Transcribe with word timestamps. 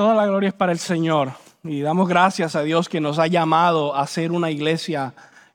Toda 0.00 0.14
la 0.14 0.24
gloria 0.24 0.48
es 0.48 0.54
para 0.54 0.72
el 0.72 0.78
Señor 0.78 1.32
y 1.62 1.82
damos 1.82 2.08
gracias 2.08 2.56
a 2.56 2.62
Dios 2.62 2.88
que 2.88 3.02
nos 3.02 3.18
ha 3.18 3.26
llamado 3.26 3.94
a 3.94 4.06
ser 4.06 4.32
una 4.32 4.50
iglesia 4.50 5.12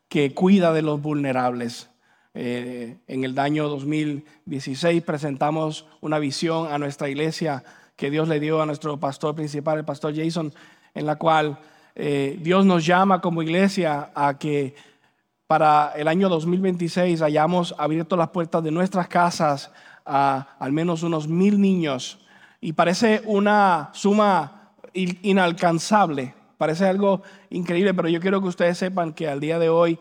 que 0.08 0.36
cuida 0.36 0.72
de 0.72 0.84
los 0.84 1.02
vulnerables. 1.02 1.90
Eh, 2.36 2.98
en 3.08 3.24
el 3.24 3.40
año 3.40 3.68
2016 3.68 5.02
presentamos 5.02 5.88
una 6.00 6.20
visión 6.20 6.72
a 6.72 6.78
nuestra 6.78 7.10
iglesia 7.10 7.64
que 7.96 8.12
Dios 8.12 8.28
le 8.28 8.40
dio 8.40 8.62
a 8.62 8.68
nuestro 8.68 9.00
pastor 9.00 9.34
principal, 9.34 9.80
el 9.80 9.84
pastor 9.84 10.16
Jason, 10.16 10.54
en 10.94 11.08
la 11.08 11.16
cual 11.16 11.58
eh, 11.96 12.38
Dios 12.40 12.68
nos 12.68 12.86
llama 12.86 13.22
como 13.22 13.42
iglesia 13.42 14.12
a 14.14 14.38
que 14.38 14.76
para 15.48 15.94
el 15.96 16.08
año 16.08 16.30
2026 16.30 17.24
hayamos 17.24 17.74
abierto 17.80 18.16
las 18.16 18.30
puertas 18.30 18.64
de 18.64 18.70
nuestras 18.70 19.08
casas 19.08 19.72
a 20.06 20.50
al 20.60 20.72
menos 20.72 21.02
unos 21.02 21.28
mil 21.28 21.60
niños. 21.60 22.20
Y 22.66 22.74
parece 22.74 23.22
una 23.26 23.92
suma 23.94 24.72
inalcanzable, 24.96 26.34
parece 26.58 26.88
algo 26.88 27.22
increíble, 27.52 27.94
pero 27.94 28.10
yo 28.10 28.20
quiero 28.20 28.42
que 28.42 28.48
ustedes 28.48 28.80
sepan 28.80 29.14
que 29.14 29.30
al 29.30 29.40
día 29.40 29.60
de 29.60 29.70
hoy 29.70 30.00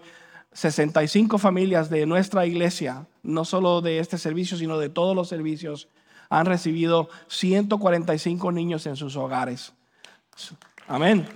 65 0.52 1.36
familias 1.36 1.90
de 1.90 2.06
nuestra 2.06 2.46
iglesia, 2.46 3.06
no 3.22 3.44
solo 3.44 3.82
de 3.82 3.98
este 3.98 4.16
servicio, 4.16 4.56
sino 4.56 4.78
de 4.78 4.88
todos 4.88 5.14
los 5.14 5.28
servicios, 5.28 5.88
han 6.30 6.46
recibido 6.46 7.10
145 7.28 8.50
niños 8.50 8.86
en 8.86 8.96
sus 8.96 9.14
hogares. 9.14 9.74
Amén. 10.88 11.26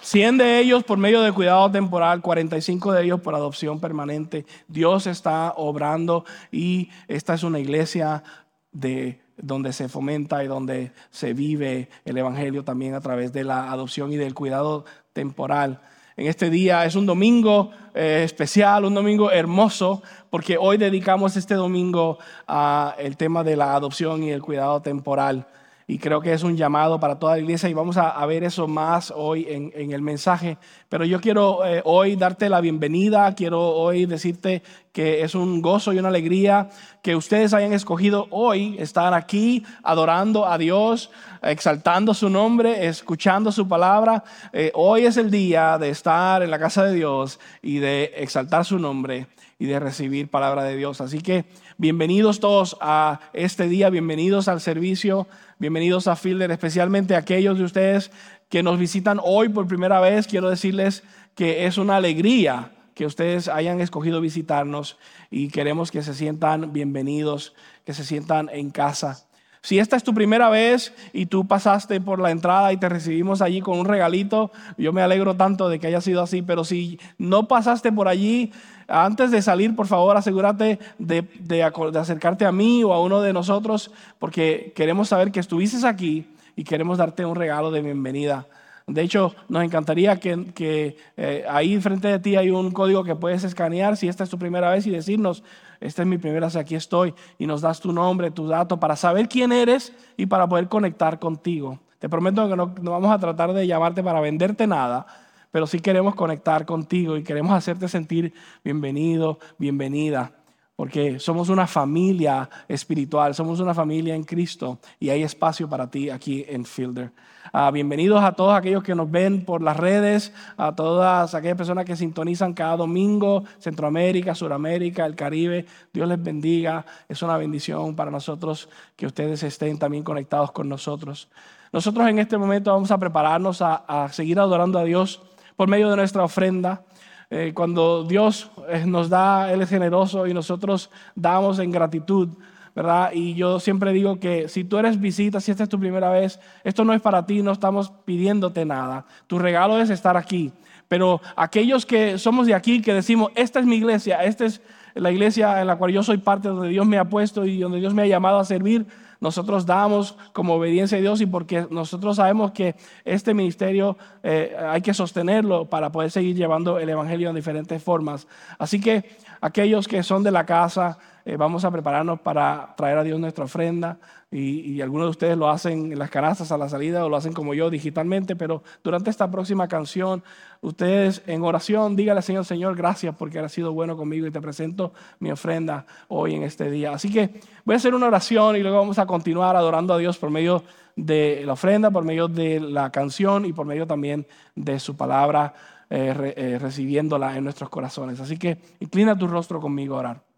100 0.00 0.38
de 0.38 0.58
ellos 0.58 0.82
por 0.82 0.98
medio 0.98 1.20
de 1.20 1.30
cuidado 1.30 1.70
temporal, 1.70 2.20
45 2.20 2.94
de 2.94 3.04
ellos 3.04 3.20
por 3.20 3.36
adopción 3.36 3.78
permanente. 3.78 4.44
Dios 4.66 5.06
está 5.06 5.54
obrando 5.56 6.24
y 6.50 6.90
esta 7.06 7.34
es 7.34 7.44
una 7.44 7.60
iglesia 7.60 8.24
de 8.72 9.20
donde 9.42 9.72
se 9.72 9.88
fomenta 9.88 10.44
y 10.44 10.46
donde 10.46 10.92
se 11.10 11.32
vive 11.32 11.88
el 12.04 12.18
evangelio 12.18 12.64
también 12.64 12.94
a 12.94 13.00
través 13.00 13.32
de 13.32 13.44
la 13.44 13.70
adopción 13.70 14.12
y 14.12 14.16
del 14.16 14.34
cuidado 14.34 14.84
temporal. 15.12 15.80
En 16.16 16.26
este 16.26 16.50
día 16.50 16.84
es 16.84 16.96
un 16.96 17.06
domingo 17.06 17.70
eh, 17.94 18.22
especial, 18.24 18.84
un 18.84 18.94
domingo 18.94 19.30
hermoso, 19.30 20.02
porque 20.28 20.58
hoy 20.58 20.76
dedicamos 20.76 21.36
este 21.36 21.54
domingo 21.54 22.18
al 22.46 23.16
tema 23.16 23.42
de 23.42 23.56
la 23.56 23.74
adopción 23.74 24.22
y 24.22 24.30
el 24.30 24.42
cuidado 24.42 24.82
temporal 24.82 25.46
y 25.90 25.98
creo 25.98 26.20
que 26.20 26.32
es 26.32 26.44
un 26.44 26.56
llamado 26.56 27.00
para 27.00 27.18
toda 27.18 27.32
la 27.32 27.40
iglesia 27.40 27.68
y 27.68 27.74
vamos 27.74 27.96
a, 27.96 28.24
ver 28.24 28.44
eso 28.44 28.68
más 28.68 29.12
hoy 29.14 29.44
en, 29.48 29.90
el 29.90 30.02
mensaje. 30.02 30.56
Pero 30.88 31.04
yo 31.04 31.20
quiero 31.20 31.66
eh, 31.66 31.82
hoy 31.84 32.14
darte 32.14 32.48
la 32.48 32.60
bienvenida, 32.60 33.34
quiero 33.34 33.60
hoy 33.60 34.06
decirte 34.06 34.62
que 34.92 35.22
es 35.22 35.34
un 35.34 35.60
gozo 35.60 35.92
y 35.92 35.98
una 35.98 36.06
alegría 36.06 36.68
que 37.02 37.16
ustedes 37.16 37.54
hayan 37.54 37.72
escogido 37.72 38.28
hoy 38.30 38.76
estar 38.78 39.14
aquí 39.14 39.64
adorando 39.82 40.46
a 40.46 40.58
Dios, 40.58 41.10
exaltando 41.42 42.14
su 42.14 42.30
nombre, 42.30 42.86
escuchando 42.86 43.50
su 43.50 43.66
palabra. 43.66 44.22
Eh, 44.52 44.70
hoy 44.74 45.06
es 45.06 45.16
el 45.16 45.28
día 45.28 45.76
de 45.76 45.88
estar 45.88 46.44
en 46.44 46.52
la 46.52 46.60
casa 46.60 46.84
de 46.84 46.94
Dios 46.94 47.40
y 47.62 47.78
de 47.78 48.12
exaltar 48.14 48.64
su 48.64 48.78
nombre 48.78 49.26
y 49.58 49.66
de 49.66 49.80
recibir 49.80 50.30
palabra 50.30 50.62
de 50.62 50.76
Dios. 50.76 51.00
Así 51.00 51.20
que 51.20 51.44
bienvenidos 51.78 52.38
todos 52.38 52.76
a 52.80 53.20
este 53.32 53.68
día, 53.68 53.90
bienvenidos 53.90 54.46
al 54.46 54.60
servicio 54.60 55.26
Bienvenidos 55.60 56.08
a 56.08 56.16
Fielder, 56.16 56.50
especialmente 56.52 57.14
aquellos 57.14 57.58
de 57.58 57.64
ustedes 57.64 58.10
que 58.48 58.62
nos 58.62 58.78
visitan 58.78 59.20
hoy 59.22 59.50
por 59.50 59.66
primera 59.66 60.00
vez. 60.00 60.26
Quiero 60.26 60.48
decirles 60.48 61.02
que 61.34 61.66
es 61.66 61.76
una 61.76 61.96
alegría 61.96 62.72
que 62.94 63.04
ustedes 63.04 63.46
hayan 63.46 63.78
escogido 63.78 64.22
visitarnos 64.22 64.96
y 65.30 65.48
queremos 65.48 65.90
que 65.90 66.00
se 66.02 66.14
sientan 66.14 66.72
bienvenidos, 66.72 67.52
que 67.84 67.92
se 67.92 68.06
sientan 68.06 68.48
en 68.50 68.70
casa. 68.70 69.28
Si 69.62 69.78
esta 69.78 69.96
es 69.96 70.02
tu 70.02 70.14
primera 70.14 70.48
vez 70.48 70.94
y 71.12 71.26
tú 71.26 71.46
pasaste 71.46 72.00
por 72.00 72.18
la 72.18 72.30
entrada 72.30 72.72
y 72.72 72.78
te 72.78 72.88
recibimos 72.88 73.42
allí 73.42 73.60
con 73.60 73.78
un 73.78 73.84
regalito, 73.84 74.50
yo 74.78 74.92
me 74.92 75.02
alegro 75.02 75.36
tanto 75.36 75.68
de 75.68 75.78
que 75.78 75.86
haya 75.86 76.00
sido 76.00 76.22
así, 76.22 76.40
pero 76.40 76.64
si 76.64 76.98
no 77.18 77.46
pasaste 77.46 77.92
por 77.92 78.08
allí, 78.08 78.52
antes 78.88 79.30
de 79.30 79.42
salir, 79.42 79.76
por 79.76 79.86
favor, 79.86 80.16
asegúrate 80.16 80.78
de, 80.98 81.62
acercarte 81.94 82.46
a 82.46 82.52
mí 82.52 82.82
o 82.84 82.94
a 82.94 83.02
uno 83.02 83.20
de 83.20 83.34
nosotros, 83.34 83.90
porque 84.18 84.72
queremos 84.74 85.08
saber 85.08 85.30
que 85.30 85.40
estuviste 85.40 85.86
aquí 85.86 86.26
y 86.56 86.64
queremos 86.64 86.96
darte 86.96 87.26
un 87.26 87.36
regalo 87.36 87.70
de 87.70 87.82
bienvenida. 87.82 88.46
De 88.86 89.02
hecho, 89.02 89.34
nos 89.48 89.62
encantaría 89.62 90.18
que, 90.18 90.96
eh, 91.16 91.44
ahí 91.48 91.78
frente 91.80 92.08
de 92.08 92.18
ti 92.18 92.36
hay 92.36 92.50
un 92.50 92.72
código 92.72 93.04
que 93.04 93.14
puedes 93.14 93.44
escanear 93.44 93.96
si 93.96 94.08
esta 94.08 94.24
es 94.24 94.30
tu 94.30 94.38
primera 94.38 94.70
vez 94.70 94.86
y 94.86 94.90
decirnos, 94.90 95.44
esta 95.80 96.02
es 96.02 96.08
mi 96.08 96.18
primera 96.18 96.46
vez, 96.46 96.56
aquí 96.56 96.74
estoy, 96.74 97.14
y 97.38 97.46
nos 97.46 97.62
das 97.62 97.80
tu 97.80 97.92
nombre, 97.92 98.30
tu 98.30 98.46
dato, 98.46 98.78
para 98.78 98.96
saber 98.96 99.28
quién 99.28 99.50
eres 99.50 99.92
y 100.16 100.26
para 100.26 100.46
poder 100.46 100.68
conectar 100.68 101.18
contigo. 101.18 101.80
Te 101.98 102.08
prometo 102.08 102.48
que 102.48 102.56
no, 102.56 102.74
no 102.80 102.90
vamos 102.90 103.10
a 103.10 103.18
tratar 103.18 103.52
de 103.52 103.66
llamarte 103.66 104.02
para 104.02 104.20
venderte 104.20 104.66
nada, 104.66 105.06
pero 105.50 105.66
sí 105.66 105.80
queremos 105.80 106.14
conectar 106.14 106.66
contigo 106.66 107.16
y 107.16 107.22
queremos 107.22 107.52
hacerte 107.52 107.88
sentir 107.88 108.34
bienvenido, 108.62 109.38
bienvenida, 109.58 110.32
porque 110.80 111.18
somos 111.18 111.50
una 111.50 111.66
familia 111.66 112.48
espiritual, 112.66 113.34
somos 113.34 113.60
una 113.60 113.74
familia 113.74 114.14
en 114.14 114.24
Cristo 114.24 114.78
y 114.98 115.10
hay 115.10 115.22
espacio 115.22 115.68
para 115.68 115.90
ti 115.90 116.08
aquí 116.08 116.42
en 116.48 116.64
Fielder. 116.64 117.12
Ah, 117.52 117.70
bienvenidos 117.70 118.24
a 118.24 118.32
todos 118.32 118.54
aquellos 118.54 118.82
que 118.82 118.94
nos 118.94 119.10
ven 119.10 119.44
por 119.44 119.60
las 119.60 119.76
redes, 119.76 120.32
a 120.56 120.74
todas 120.74 121.34
aquellas 121.34 121.58
personas 121.58 121.84
que 121.84 121.96
sintonizan 121.96 122.54
cada 122.54 122.78
domingo, 122.78 123.44
Centroamérica, 123.58 124.34
Suramérica, 124.34 125.04
el 125.04 125.16
Caribe. 125.16 125.66
Dios 125.92 126.08
les 126.08 126.22
bendiga. 126.22 126.86
Es 127.10 127.20
una 127.22 127.36
bendición 127.36 127.94
para 127.94 128.10
nosotros 128.10 128.70
que 128.96 129.04
ustedes 129.04 129.42
estén 129.42 129.78
también 129.78 130.02
conectados 130.02 130.50
con 130.50 130.66
nosotros. 130.66 131.28
Nosotros 131.74 132.08
en 132.08 132.20
este 132.20 132.38
momento 132.38 132.72
vamos 132.72 132.90
a 132.90 132.96
prepararnos 132.96 133.60
a 133.60 134.08
seguir 134.12 134.40
adorando 134.40 134.78
a 134.78 134.84
Dios 134.84 135.20
por 135.56 135.68
medio 135.68 135.90
de 135.90 135.96
nuestra 135.96 136.24
ofrenda. 136.24 136.84
Eh, 137.32 137.52
cuando 137.54 138.02
Dios 138.02 138.50
eh, 138.68 138.84
nos 138.84 139.08
da, 139.08 139.52
Él 139.52 139.62
es 139.62 139.68
generoso 139.68 140.26
y 140.26 140.34
nosotros 140.34 140.90
damos 141.14 141.60
en 141.60 141.70
gratitud, 141.70 142.28
¿verdad? 142.74 143.12
Y 143.14 143.34
yo 143.34 143.60
siempre 143.60 143.92
digo 143.92 144.18
que 144.18 144.48
si 144.48 144.64
tú 144.64 144.78
eres 144.78 145.00
visita, 145.00 145.40
si 145.40 145.52
esta 145.52 145.62
es 145.62 145.68
tu 145.68 145.78
primera 145.78 146.10
vez, 146.10 146.40
esto 146.64 146.84
no 146.84 146.92
es 146.92 147.00
para 147.00 147.24
ti, 147.26 147.40
no 147.42 147.52
estamos 147.52 147.92
pidiéndote 148.04 148.64
nada. 148.64 149.06
Tu 149.28 149.38
regalo 149.38 149.78
es 149.80 149.90
estar 149.90 150.16
aquí. 150.16 150.52
Pero 150.88 151.20
aquellos 151.36 151.86
que 151.86 152.18
somos 152.18 152.48
de 152.48 152.54
aquí, 152.54 152.82
que 152.82 152.92
decimos, 152.92 153.30
esta 153.36 153.60
es 153.60 153.66
mi 153.66 153.76
iglesia, 153.76 154.24
esta 154.24 154.44
es 154.44 154.60
la 154.94 155.12
iglesia 155.12 155.60
en 155.60 155.68
la 155.68 155.76
cual 155.76 155.92
yo 155.92 156.02
soy 156.02 156.18
parte, 156.18 156.48
donde 156.48 156.68
Dios 156.68 156.84
me 156.84 156.98
ha 156.98 157.04
puesto 157.04 157.46
y 157.46 157.60
donde 157.60 157.78
Dios 157.78 157.94
me 157.94 158.02
ha 158.02 158.06
llamado 158.06 158.40
a 158.40 158.44
servir, 158.44 158.86
nosotros 159.20 159.66
damos 159.66 160.16
como 160.32 160.54
obediencia 160.54 160.98
a 160.98 161.00
Dios 161.00 161.20
y 161.20 161.26
porque 161.26 161.66
nosotros 161.70 162.16
sabemos 162.16 162.52
que 162.52 162.74
este 163.04 163.34
ministerio 163.34 163.98
eh, 164.22 164.56
hay 164.58 164.80
que 164.80 164.94
sostenerlo 164.94 165.66
para 165.66 165.92
poder 165.92 166.10
seguir 166.10 166.34
llevando 166.34 166.78
el 166.78 166.88
Evangelio 166.88 167.28
en 167.28 167.36
diferentes 167.36 167.82
formas. 167.82 168.26
Así 168.58 168.80
que 168.80 169.04
aquellos 169.40 169.86
que 169.86 170.02
son 170.02 170.22
de 170.22 170.30
la 170.30 170.46
casa, 170.46 170.98
eh, 171.24 171.36
vamos 171.36 171.64
a 171.64 171.70
prepararnos 171.70 172.20
para 172.20 172.74
traer 172.76 172.98
a 172.98 173.02
Dios 173.02 173.20
nuestra 173.20 173.44
ofrenda 173.44 173.98
y, 174.32 174.80
algunos 174.80 175.06
de 175.06 175.10
ustedes 175.10 175.36
lo 175.36 175.50
hacen 175.50 175.92
en 175.92 175.98
las 175.98 176.08
canastas 176.08 176.52
a 176.52 176.58
la 176.58 176.68
salida 176.68 177.04
o 177.04 177.08
lo 177.08 177.16
hacen 177.16 177.32
como 177.32 177.52
yo 177.52 177.68
digitalmente, 177.68 178.36
pero 178.36 178.62
durante 178.82 179.10
esta 179.10 179.28
próxima 179.30 179.66
canción, 179.66 180.22
ustedes 180.60 181.22
en 181.26 181.42
oración, 181.42 181.96
dígale 181.96 182.22
Señor, 182.22 182.44
Señor, 182.44 182.76
gracias 182.76 183.14
porque 183.16 183.40
has 183.40 183.50
sido 183.50 183.72
bueno 183.72 183.96
conmigo 183.96 184.26
y 184.26 184.30
te 184.30 184.40
presento 184.40 184.92
mi 185.18 185.32
ofrenda 185.32 185.84
hoy 186.08 186.36
en 186.36 186.44
este 186.44 186.70
día. 186.70 186.92
Así 186.92 187.12
que 187.12 187.40
voy 187.64 187.74
a 187.74 187.76
hacer 187.76 187.94
una 187.94 188.06
oración 188.06 188.56
y 188.56 188.60
luego 188.60 188.78
vamos 188.78 188.98
a 189.00 189.06
continuar 189.06 189.56
adorando 189.56 189.94
a 189.94 189.98
Dios 189.98 190.16
por 190.16 190.30
medio 190.30 190.62
de 190.94 191.42
la 191.44 191.54
ofrenda, 191.54 191.90
por 191.90 192.04
medio 192.04 192.28
de 192.28 192.60
la 192.60 192.90
canción 192.90 193.44
y 193.44 193.52
por 193.52 193.66
medio 193.66 193.86
también 193.86 194.26
de 194.54 194.78
su 194.78 194.96
palabra, 194.96 195.54
eh, 195.88 196.34
eh, 196.36 196.58
recibiéndola 196.60 197.36
en 197.36 197.42
nuestros 197.44 197.68
corazones. 197.68 198.20
Así 198.20 198.36
que 198.36 198.58
inclina 198.78 199.18
tu 199.18 199.26
rostro 199.26 199.60
conmigo 199.60 199.96
a 199.96 199.98
orar. 199.98 200.29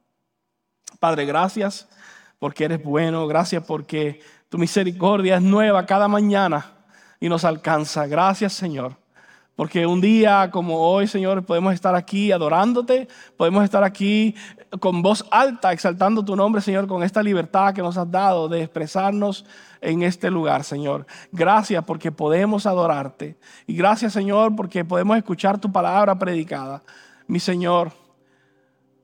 Padre, 1.03 1.25
gracias 1.25 1.89
porque 2.39 2.63
eres 2.63 2.81
bueno, 2.81 3.27
gracias 3.27 3.65
porque 3.65 4.21
tu 4.49 4.57
misericordia 4.57 5.39
es 5.39 5.43
nueva 5.43 5.85
cada 5.85 6.07
mañana 6.07 6.75
y 7.19 7.29
nos 7.29 7.44
alcanza. 7.44 8.06
Gracias 8.06 8.53
Señor. 8.53 8.94
Porque 9.56 9.85
un 9.85 10.00
día 10.00 10.49
como 10.53 10.79
hoy, 10.79 11.09
Señor, 11.09 11.44
podemos 11.44 11.75
estar 11.75 11.97
aquí 11.97 12.31
adorándote, 12.31 13.09
podemos 13.37 13.65
estar 13.65 13.82
aquí 13.82 14.37
con 14.79 15.03
voz 15.03 15.26
alta, 15.32 15.73
exaltando 15.73 16.25
tu 16.25 16.37
nombre, 16.37 16.62
Señor, 16.62 16.87
con 16.87 17.03
esta 17.03 17.21
libertad 17.21 17.75
que 17.75 17.82
nos 17.82 17.97
has 17.99 18.09
dado 18.09 18.49
de 18.49 18.62
expresarnos 18.62 19.44
en 19.81 20.05
este 20.05 20.31
lugar, 20.31 20.62
Señor. 20.62 21.05
Gracias 21.32 21.82
porque 21.85 22.12
podemos 22.12 22.65
adorarte. 22.65 23.37
Y 23.67 23.75
gracias, 23.75 24.12
Señor, 24.12 24.55
porque 24.55 24.85
podemos 24.85 25.17
escuchar 25.17 25.59
tu 25.59 25.73
palabra 25.73 26.17
predicada. 26.17 26.81
Mi 27.26 27.41
Señor, 27.41 27.91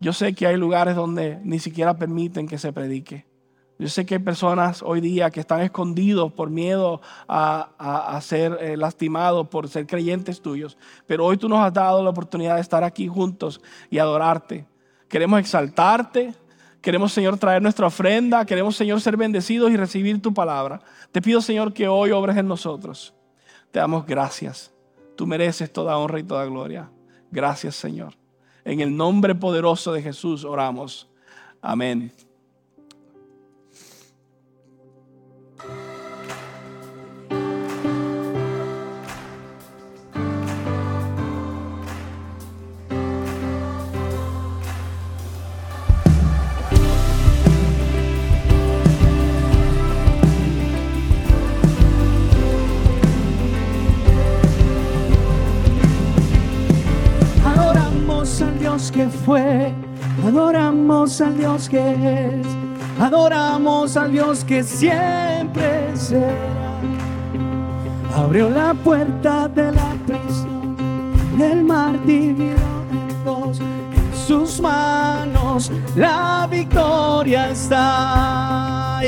yo 0.01 0.13
sé 0.13 0.35
que 0.35 0.47
hay 0.47 0.57
lugares 0.57 0.95
donde 0.97 1.41
ni 1.43 1.59
siquiera 1.59 1.97
permiten 1.97 2.47
que 2.47 2.59
se 2.59 2.73
predique. 2.73 3.27
Yo 3.79 3.89
sé 3.89 4.05
que 4.05 4.17
hay 4.17 4.21
personas 4.21 4.83
hoy 4.83 5.01
día 5.01 5.31
que 5.31 5.39
están 5.39 5.61
escondidos 5.61 6.33
por 6.33 6.51
miedo 6.51 7.01
a, 7.29 8.19
ser 8.23 8.59
eh, 8.61 8.77
lastimados, 8.77 9.49
por 9.49 9.69
ser 9.69 9.87
creyentes 9.87 10.43
tuyos. 10.43 10.77
Pero 11.07 11.25
hoy 11.25 11.37
tú 11.37 11.49
nos 11.49 11.61
has 11.61 11.73
dado 11.73 12.03
la 12.03 12.11
oportunidad 12.11 12.57
de 12.57 12.61
estar 12.61 12.83
aquí 12.83 13.07
juntos 13.07 13.61
y 13.89 13.99
adorarte. 13.99 14.67
Queremos 15.09 15.39
exaltarte, 15.39 16.35
Queremos, 16.81 17.13
Señor, 17.13 17.39
traer 17.39 17.61
nuestra 17.61 17.89
ofrenda. 17.89 18.45
Queremos, 18.45 18.77
Señor, 18.77 19.01
ser 19.01 19.17
bendecidos 19.17 19.71
y 19.71 19.77
recibir 19.77 20.23
tu 20.23 20.33
palabra. 20.33 20.81
Te 21.11 21.21
pido, 21.21 21.41
Señor, 21.41 21.73
que 21.73 21.89
hoy 21.89 22.13
obres 22.13 22.37
en 22.37 22.47
nosotros. 22.47 23.15
Te 23.71 23.81
damos 23.81 24.07
gracias. 24.07 24.73
Tú 25.17 25.27
mereces 25.27 25.73
toda 25.73 25.99
honra 25.99 26.21
y 26.21 26.23
toda 26.23 26.45
gloria. 26.45 26.91
Gracias, 27.31 27.75
Señor. 27.75 28.15
En 28.69 28.81
el 28.81 28.95
nombre 28.95 29.35
poderoso 29.35 29.95
de 29.95 30.03
Jesús 30.03 30.45
oramos. 30.45 31.09
Amén. 31.63 32.13
Que 58.79 59.09
fue, 59.09 59.73
adoramos 60.25 61.21
al 61.21 61.37
Dios 61.37 61.69
que 61.69 61.81
es, 61.81 62.47
adoramos 63.01 63.97
al 63.97 64.13
Dios 64.13 64.45
que 64.45 64.63
siempre 64.63 65.97
será. 65.97 66.79
Abrió 68.15 68.49
la 68.49 68.75
puerta 68.75 69.49
de 69.49 69.73
la 69.73 69.95
prisión, 70.07 70.77
del 71.37 71.65
mar 71.65 71.95
dividió 72.07 72.55
en 72.93 73.25
dos, 73.25 73.59
en 73.61 74.17
sus 74.27 74.61
manos 74.61 75.73
la 75.97 76.47
victoria 76.49 77.51
está. 77.51 79.01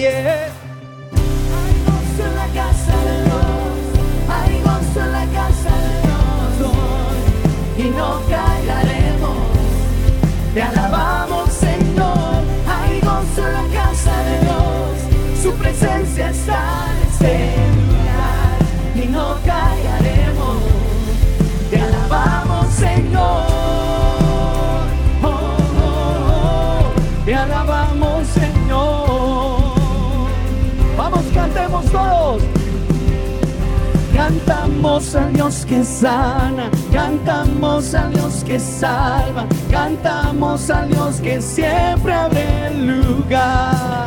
Te 10.54 10.62
alabamos, 10.62 11.48
Señor. 11.52 12.42
Hay 12.66 13.00
gozo 13.00 13.46
en 13.46 13.52
la 13.52 13.82
casa 13.84 14.22
de 14.24 14.40
Dios. 14.40 15.40
Su 15.40 15.52
presencia 15.54 16.30
está 16.30 16.86
en 16.90 17.08
este 17.08 17.56
lugar 17.76 18.58
y 18.96 19.08
no 19.08 19.36
callaremos. 19.46 20.56
Te 21.70 21.80
alabamos, 21.80 22.66
Señor. 22.74 23.46
Oh, 25.22 25.28
oh, 25.28 25.56
oh. 25.84 27.24
Te 27.24 27.34
alabamos, 27.34 28.26
Señor. 28.26 29.60
Vamos, 30.96 31.24
cantemos 31.32 31.84
todos. 31.86 32.59
Cantamos 34.30 35.16
a 35.16 35.26
Dios 35.26 35.66
que 35.66 35.82
sana, 35.82 36.70
cantamos 36.92 37.94
a 37.96 38.06
Dios 38.10 38.44
que 38.44 38.60
salva, 38.60 39.44
cantamos 39.68 40.70
a 40.70 40.86
Dios 40.86 41.20
que 41.20 41.42
siempre 41.42 42.14
abre 42.14 42.70
lugar. 42.76 44.06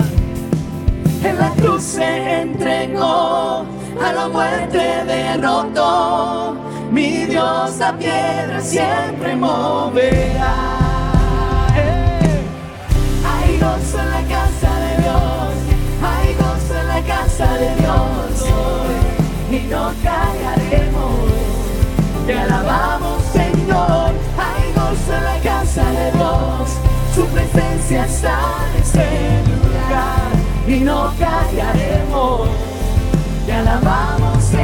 En 1.25 1.38
la 1.38 1.50
cruz 1.50 1.84
se 1.84 2.42
entregó, 2.42 3.66
a 4.02 4.14
la 4.16 4.30
muerte 4.30 5.04
derrotó, 5.06 6.56
mi 6.90 7.26
Dios 7.26 7.78
la 7.80 7.92
piedra 7.98 8.62
siempre 8.62 9.36
moverá. 9.36 10.56
Hay 13.28 13.60
gozo 13.60 14.00
en 14.00 14.10
la 14.10 14.24
casa 14.36 14.72
de 14.86 15.02
Dios, 15.02 15.54
hay 16.02 16.34
gozo 16.36 16.80
en 16.80 16.88
la 16.88 17.02
casa 17.02 17.54
de 17.56 17.76
Dios 17.76 19.12
y 19.54 19.60
no 19.70 19.92
callaremos. 20.02 21.30
Te 22.26 22.40
alabamos, 22.40 23.22
Señor. 23.32 24.12
Hay 24.38 24.74
gozo 24.74 25.14
en 25.16 25.24
la 25.24 25.40
casa 25.42 25.86
de 25.92 26.12
Dios. 26.12 26.78
Su 27.14 27.26
presencia 27.28 28.06
está 28.06 28.40
en 28.74 28.82
este 28.82 29.08
lugar 29.52 30.32
y 30.68 30.80
no 30.80 31.14
callaremos. 31.20 32.50
Te 33.46 33.54
alabamos, 33.54 34.44
Señor. 34.44 34.64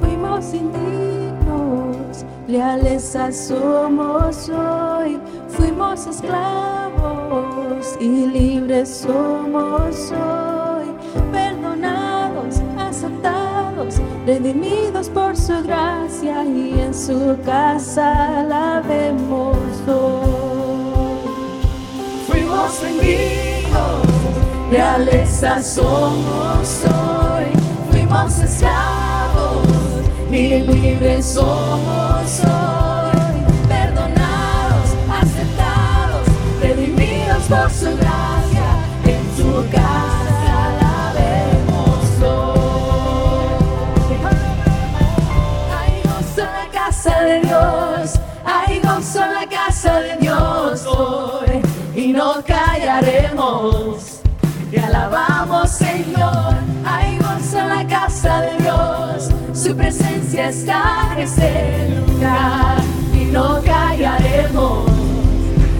Fuimos 0.00 0.54
indignos, 0.54 2.24
lealeza 2.46 3.32
somos 3.32 4.48
hoy. 4.50 5.18
Fuimos 5.48 6.06
esclavos 6.06 7.61
y 8.00 8.26
libres 8.26 9.02
somos 9.06 10.12
hoy, 10.12 10.86
perdonados, 11.32 12.60
aceptados, 12.78 13.94
redimidos 14.26 15.08
por 15.08 15.36
su 15.36 15.62
gracia 15.62 16.44
y 16.44 16.80
en 16.80 16.92
su 16.92 17.36
casa 17.44 18.44
la 18.46 18.82
vemos 18.86 19.56
hoy. 19.88 21.22
Fuimos 22.26 22.82
vendidos, 22.82 24.06
realeza 24.70 25.62
somos 25.62 26.82
hoy, 26.84 27.46
fuimos 27.90 28.38
esclavos 28.38 29.66
y 30.30 30.60
libres 30.60 31.24
somos 31.24 32.40
hoy, 32.44 32.61
callaremos. 53.42 54.20
Te 54.70 54.80
alabamos 54.80 55.70
Señor, 55.70 56.54
hay 56.84 57.18
gozo 57.18 57.58
en 57.58 57.68
la 57.68 57.86
casa 57.86 58.40
de 58.40 58.56
Dios, 58.62 59.28
su 59.52 59.76
presencia 59.76 60.48
está 60.48 61.12
en 61.12 61.18
ese 61.18 61.88
lugar 62.06 62.78
y 63.12 63.24
no 63.26 63.60
callaremos. 63.62 64.86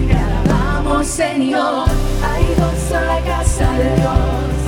Te 0.07 0.13
alabamos 0.13 1.07
Señor 1.07 1.87
hay 2.23 2.45
gozo 2.55 2.99
en 2.99 3.07
la 3.07 3.21
casa 3.21 3.71
de 3.71 3.95
Dios, 3.95 4.62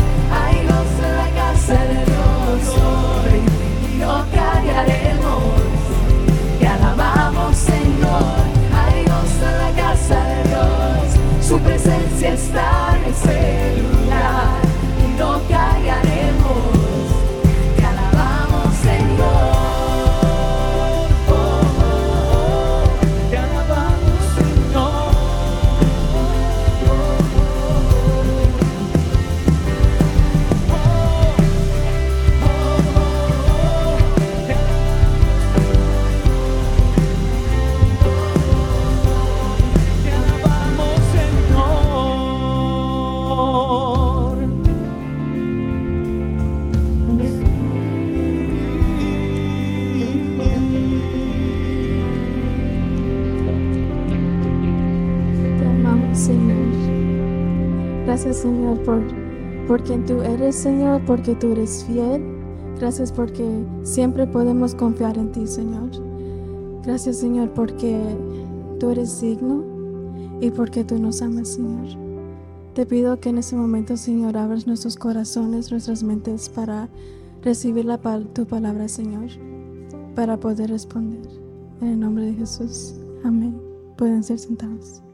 su 11.55 11.61
presencia 11.61 12.33
está 12.33 12.97
en 12.97 13.11
ese 13.13 13.81
lugar. 13.81 14.54
Por, 58.85 59.01
por 59.67 59.83
quien 59.83 60.05
tú 60.05 60.21
eres, 60.21 60.55
Señor, 60.55 61.01
porque 61.05 61.35
tú 61.35 61.51
eres 61.51 61.83
fiel. 61.85 62.23
Gracias 62.79 63.11
porque 63.11 63.45
siempre 63.83 64.27
podemos 64.27 64.75
confiar 64.75 65.17
en 65.17 65.31
ti, 65.31 65.47
Señor. 65.47 65.89
Gracias, 66.83 67.17
Señor, 67.17 67.51
porque 67.53 67.99
tú 68.79 68.89
eres 68.89 69.19
digno 69.21 69.63
y 70.41 70.51
porque 70.51 70.83
tú 70.83 70.99
nos 70.99 71.21
amas, 71.21 71.49
Señor. 71.49 71.87
Te 72.73 72.85
pido 72.85 73.19
que 73.19 73.29
en 73.29 73.37
este 73.37 73.55
momento, 73.55 73.95
Señor, 73.95 74.37
abras 74.37 74.67
nuestros 74.67 74.97
corazones, 74.97 75.71
nuestras 75.71 76.03
mentes 76.03 76.49
para 76.49 76.89
recibir 77.41 77.87
tu 78.33 78.45
palabra, 78.45 78.89
Señor, 78.89 79.29
para 80.13 80.37
poder 80.37 80.69
responder. 80.71 81.21
En 81.81 81.87
el 81.87 81.99
nombre 81.99 82.25
de 82.25 82.33
Jesús. 82.33 82.95
Amén. 83.23 83.59
Pueden 83.97 84.23
ser 84.23 84.39
sentados. 84.39 85.04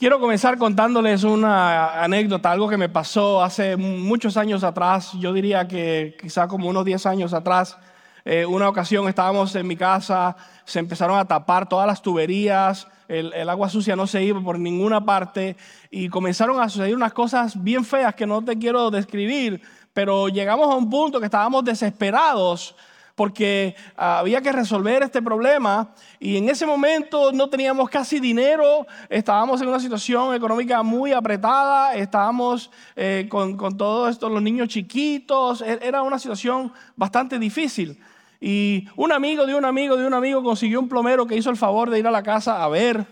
Quiero 0.00 0.18
comenzar 0.18 0.56
contándoles 0.56 1.24
una 1.24 2.02
anécdota, 2.02 2.50
algo 2.50 2.70
que 2.70 2.78
me 2.78 2.88
pasó 2.88 3.42
hace 3.42 3.76
muchos 3.76 4.38
años 4.38 4.64
atrás, 4.64 5.12
yo 5.18 5.30
diría 5.34 5.68
que 5.68 6.16
quizá 6.18 6.48
como 6.48 6.70
unos 6.70 6.86
10 6.86 7.04
años 7.04 7.34
atrás. 7.34 7.76
Eh, 8.24 8.46
una 8.46 8.66
ocasión 8.70 9.06
estábamos 9.08 9.54
en 9.56 9.66
mi 9.66 9.76
casa, 9.76 10.34
se 10.64 10.78
empezaron 10.78 11.18
a 11.18 11.26
tapar 11.26 11.68
todas 11.68 11.86
las 11.86 12.00
tuberías, 12.00 12.88
el, 13.08 13.34
el, 13.34 13.46
agua 13.50 13.68
sucia 13.68 13.94
no 13.94 14.06
se 14.06 14.24
iba 14.24 14.40
por 14.40 14.58
ninguna 14.58 15.04
parte 15.04 15.58
y 15.90 16.08
comenzaron 16.08 16.62
a 16.62 16.70
suceder 16.70 16.96
unas 16.96 17.12
cosas 17.12 17.62
bien 17.62 17.84
feas 17.84 18.14
que 18.14 18.26
no 18.26 18.42
te 18.42 18.56
quiero 18.58 18.90
describir, 18.90 19.60
pero 19.92 20.28
llegamos 20.28 20.70
a 20.70 20.76
un 20.76 20.88
punto 20.88 21.20
que 21.20 21.26
estábamos 21.26 21.62
desesperados 21.62 22.74
porque 23.20 23.76
había 23.96 24.40
que 24.40 24.50
resolver 24.50 25.02
este 25.02 25.20
problema 25.20 25.90
y 26.18 26.38
en 26.38 26.48
ese 26.48 26.64
momento 26.64 27.32
no 27.32 27.50
teníamos 27.50 27.90
casi 27.90 28.18
dinero, 28.18 28.86
estábamos 29.10 29.60
en 29.60 29.68
una 29.68 29.78
situación 29.78 30.34
económica 30.34 30.82
muy 30.82 31.12
apretada, 31.12 31.94
estábamos 31.94 32.70
eh, 32.96 33.26
con, 33.28 33.58
con 33.58 33.76
todos 33.76 34.12
estos 34.12 34.32
los 34.32 34.40
niños 34.40 34.68
chiquitos, 34.68 35.60
e, 35.60 35.80
era 35.82 36.00
una 36.00 36.18
situación 36.18 36.72
bastante 36.96 37.38
difícil. 37.38 38.00
Y 38.40 38.88
un 38.96 39.12
amigo 39.12 39.44
de 39.44 39.54
un 39.54 39.66
amigo 39.66 39.98
de 39.98 40.06
un 40.06 40.14
amigo 40.14 40.42
consiguió 40.42 40.80
un 40.80 40.88
plomero 40.88 41.26
que 41.26 41.36
hizo 41.36 41.50
el 41.50 41.58
favor 41.58 41.90
de 41.90 41.98
ir 41.98 42.06
a 42.06 42.10
la 42.10 42.22
casa 42.22 42.64
a 42.64 42.68
ver 42.70 43.04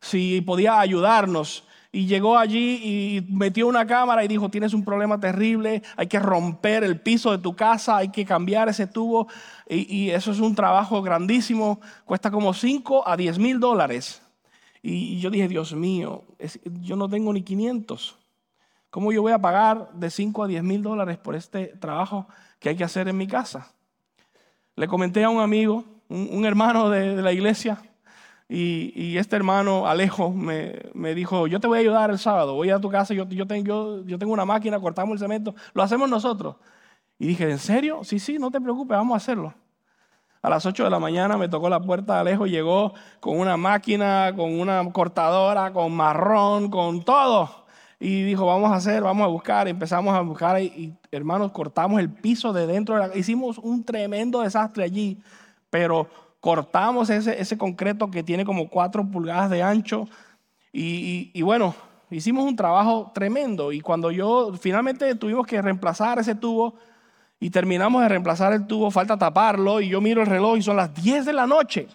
si 0.00 0.40
podía 0.40 0.80
ayudarnos 0.80 1.68
y 1.94 2.06
llegó 2.06 2.38
allí 2.38 2.80
y 2.82 3.26
metió 3.28 3.68
una 3.68 3.86
cámara 3.86 4.24
y 4.24 4.28
dijo, 4.28 4.48
tienes 4.48 4.72
un 4.72 4.82
problema 4.82 5.20
terrible, 5.20 5.82
hay 5.94 6.06
que 6.06 6.18
romper 6.18 6.84
el 6.84 6.98
piso 6.98 7.30
de 7.30 7.38
tu 7.38 7.54
casa, 7.54 7.98
hay 7.98 8.08
que 8.08 8.24
cambiar 8.24 8.70
ese 8.70 8.86
tubo 8.86 9.28
y, 9.68 10.08
eso 10.08 10.32
es 10.32 10.40
un 10.40 10.54
trabajo 10.54 11.02
grandísimo, 11.02 11.80
cuesta 12.06 12.30
como 12.30 12.54
5 12.54 13.06
a 13.06 13.16
10 13.16 13.38
mil 13.38 13.60
dólares. 13.60 14.22
Y 14.82 15.20
yo 15.20 15.30
dije, 15.30 15.48
Dios 15.48 15.74
mío, 15.74 16.24
yo 16.80 16.96
no 16.96 17.08
tengo 17.08 17.32
ni 17.32 17.42
500. 17.42 18.18
¿Cómo 18.90 19.12
yo 19.12 19.22
voy 19.22 19.32
a 19.32 19.38
pagar 19.38 19.92
de 19.92 20.10
5 20.10 20.44
a 20.44 20.46
10 20.46 20.62
mil 20.62 20.82
dólares 20.82 21.18
por 21.18 21.36
este 21.36 21.68
trabajo 21.78 22.26
que 22.58 22.70
hay 22.70 22.76
que 22.76 22.84
hacer 22.84 23.06
en 23.06 23.18
mi 23.18 23.26
casa? 23.26 23.74
Le 24.76 24.88
comenté 24.88 25.24
a 25.24 25.28
un 25.28 25.40
amigo, 25.40 25.84
un, 26.08 26.44
hermano 26.46 26.88
de 26.90 27.20
la 27.20 27.32
iglesia, 27.32 27.78
y, 28.48 29.16
este 29.16 29.36
hermano 29.36 29.86
Alejo 29.86 30.30
me, 30.30 30.74
me, 30.94 31.14
dijo, 31.14 31.46
yo 31.46 31.58
te 31.60 31.66
voy 31.66 31.78
a 31.78 31.80
ayudar 31.80 32.10
el 32.10 32.18
sábado, 32.18 32.54
voy 32.54 32.70
a 32.70 32.78
tu 32.78 32.90
casa, 32.90 33.14
yo, 33.14 33.26
yo, 33.28 33.46
tengo, 33.46 34.04
yo 34.04 34.18
tengo 34.18 34.32
una 34.32 34.44
máquina, 34.44 34.78
cortamos 34.78 35.14
el 35.14 35.18
cemento, 35.18 35.54
lo 35.72 35.82
hacemos 35.82 36.08
nosotros. 36.10 36.56
Y 37.18 37.26
dije, 37.28 37.50
¿en 37.50 37.58
serio? 37.58 38.00
Sí, 38.04 38.18
sí, 38.18 38.38
no 38.38 38.50
te 38.50 38.60
preocupes, 38.60 38.96
vamos 38.96 39.14
a 39.14 39.16
hacerlo. 39.18 39.54
A 40.42 40.50
las 40.50 40.66
8 40.66 40.84
de 40.84 40.90
la 40.90 40.98
mañana 40.98 41.36
me 41.36 41.48
tocó 41.48 41.68
la 41.68 41.80
puerta 41.80 42.14
de 42.14 42.20
Alejo, 42.20 42.46
llegó 42.46 42.94
con 43.20 43.38
una 43.38 43.56
máquina, 43.56 44.32
con 44.34 44.58
una 44.58 44.84
cortadora, 44.90 45.72
con 45.72 45.94
marrón, 45.94 46.68
con 46.68 47.04
todo. 47.04 47.64
Y 48.00 48.24
dijo, 48.24 48.44
vamos 48.44 48.72
a 48.72 48.74
hacer, 48.74 49.04
vamos 49.04 49.24
a 49.24 49.28
buscar. 49.28 49.68
Empezamos 49.68 50.12
a 50.12 50.20
buscar 50.20 50.60
y, 50.60 50.92
hermanos, 51.12 51.52
cortamos 51.52 52.00
el 52.00 52.10
piso 52.10 52.52
de 52.52 52.66
dentro. 52.66 53.16
hicimos 53.16 53.58
un 53.58 53.84
tremendo 53.84 54.40
desastre 54.40 54.82
allí, 54.82 55.22
pero 55.70 56.08
cortamos 56.42 57.08
ese, 57.08 57.56
concreto 57.56 58.10
que 58.10 58.24
tiene 58.24 58.44
como 58.44 58.68
cuatro 58.68 59.08
pulgadas 59.08 59.48
de 59.48 59.62
ancho 59.62 60.08
y, 60.72 61.40
bueno, 61.40 61.72
hicimos 62.10 62.44
un 62.44 62.56
trabajo 62.56 63.12
tremendo 63.14 63.70
y 63.70 63.80
cuando 63.80 64.10
yo 64.10 64.52
finalmente 64.60 65.14
tuvimos 65.14 65.46
que 65.46 65.62
reemplazar 65.62 66.18
ese 66.18 66.34
tubo 66.34 66.74
y 67.38 67.48
terminamos 67.50 68.02
de 68.02 68.08
reemplazar 68.08 68.52
el 68.54 68.66
tubo, 68.66 68.90
falta 68.90 69.16
taparlo 69.16 69.80
y 69.80 69.90
yo 69.90 70.00
miro 70.00 70.20
el 70.20 70.26
reloj 70.26 70.56
y 70.56 70.62
son 70.62 70.76
las 70.76 70.92
10 70.92 71.26
de 71.26 71.32
la 71.32 71.46
noche. 71.46 71.86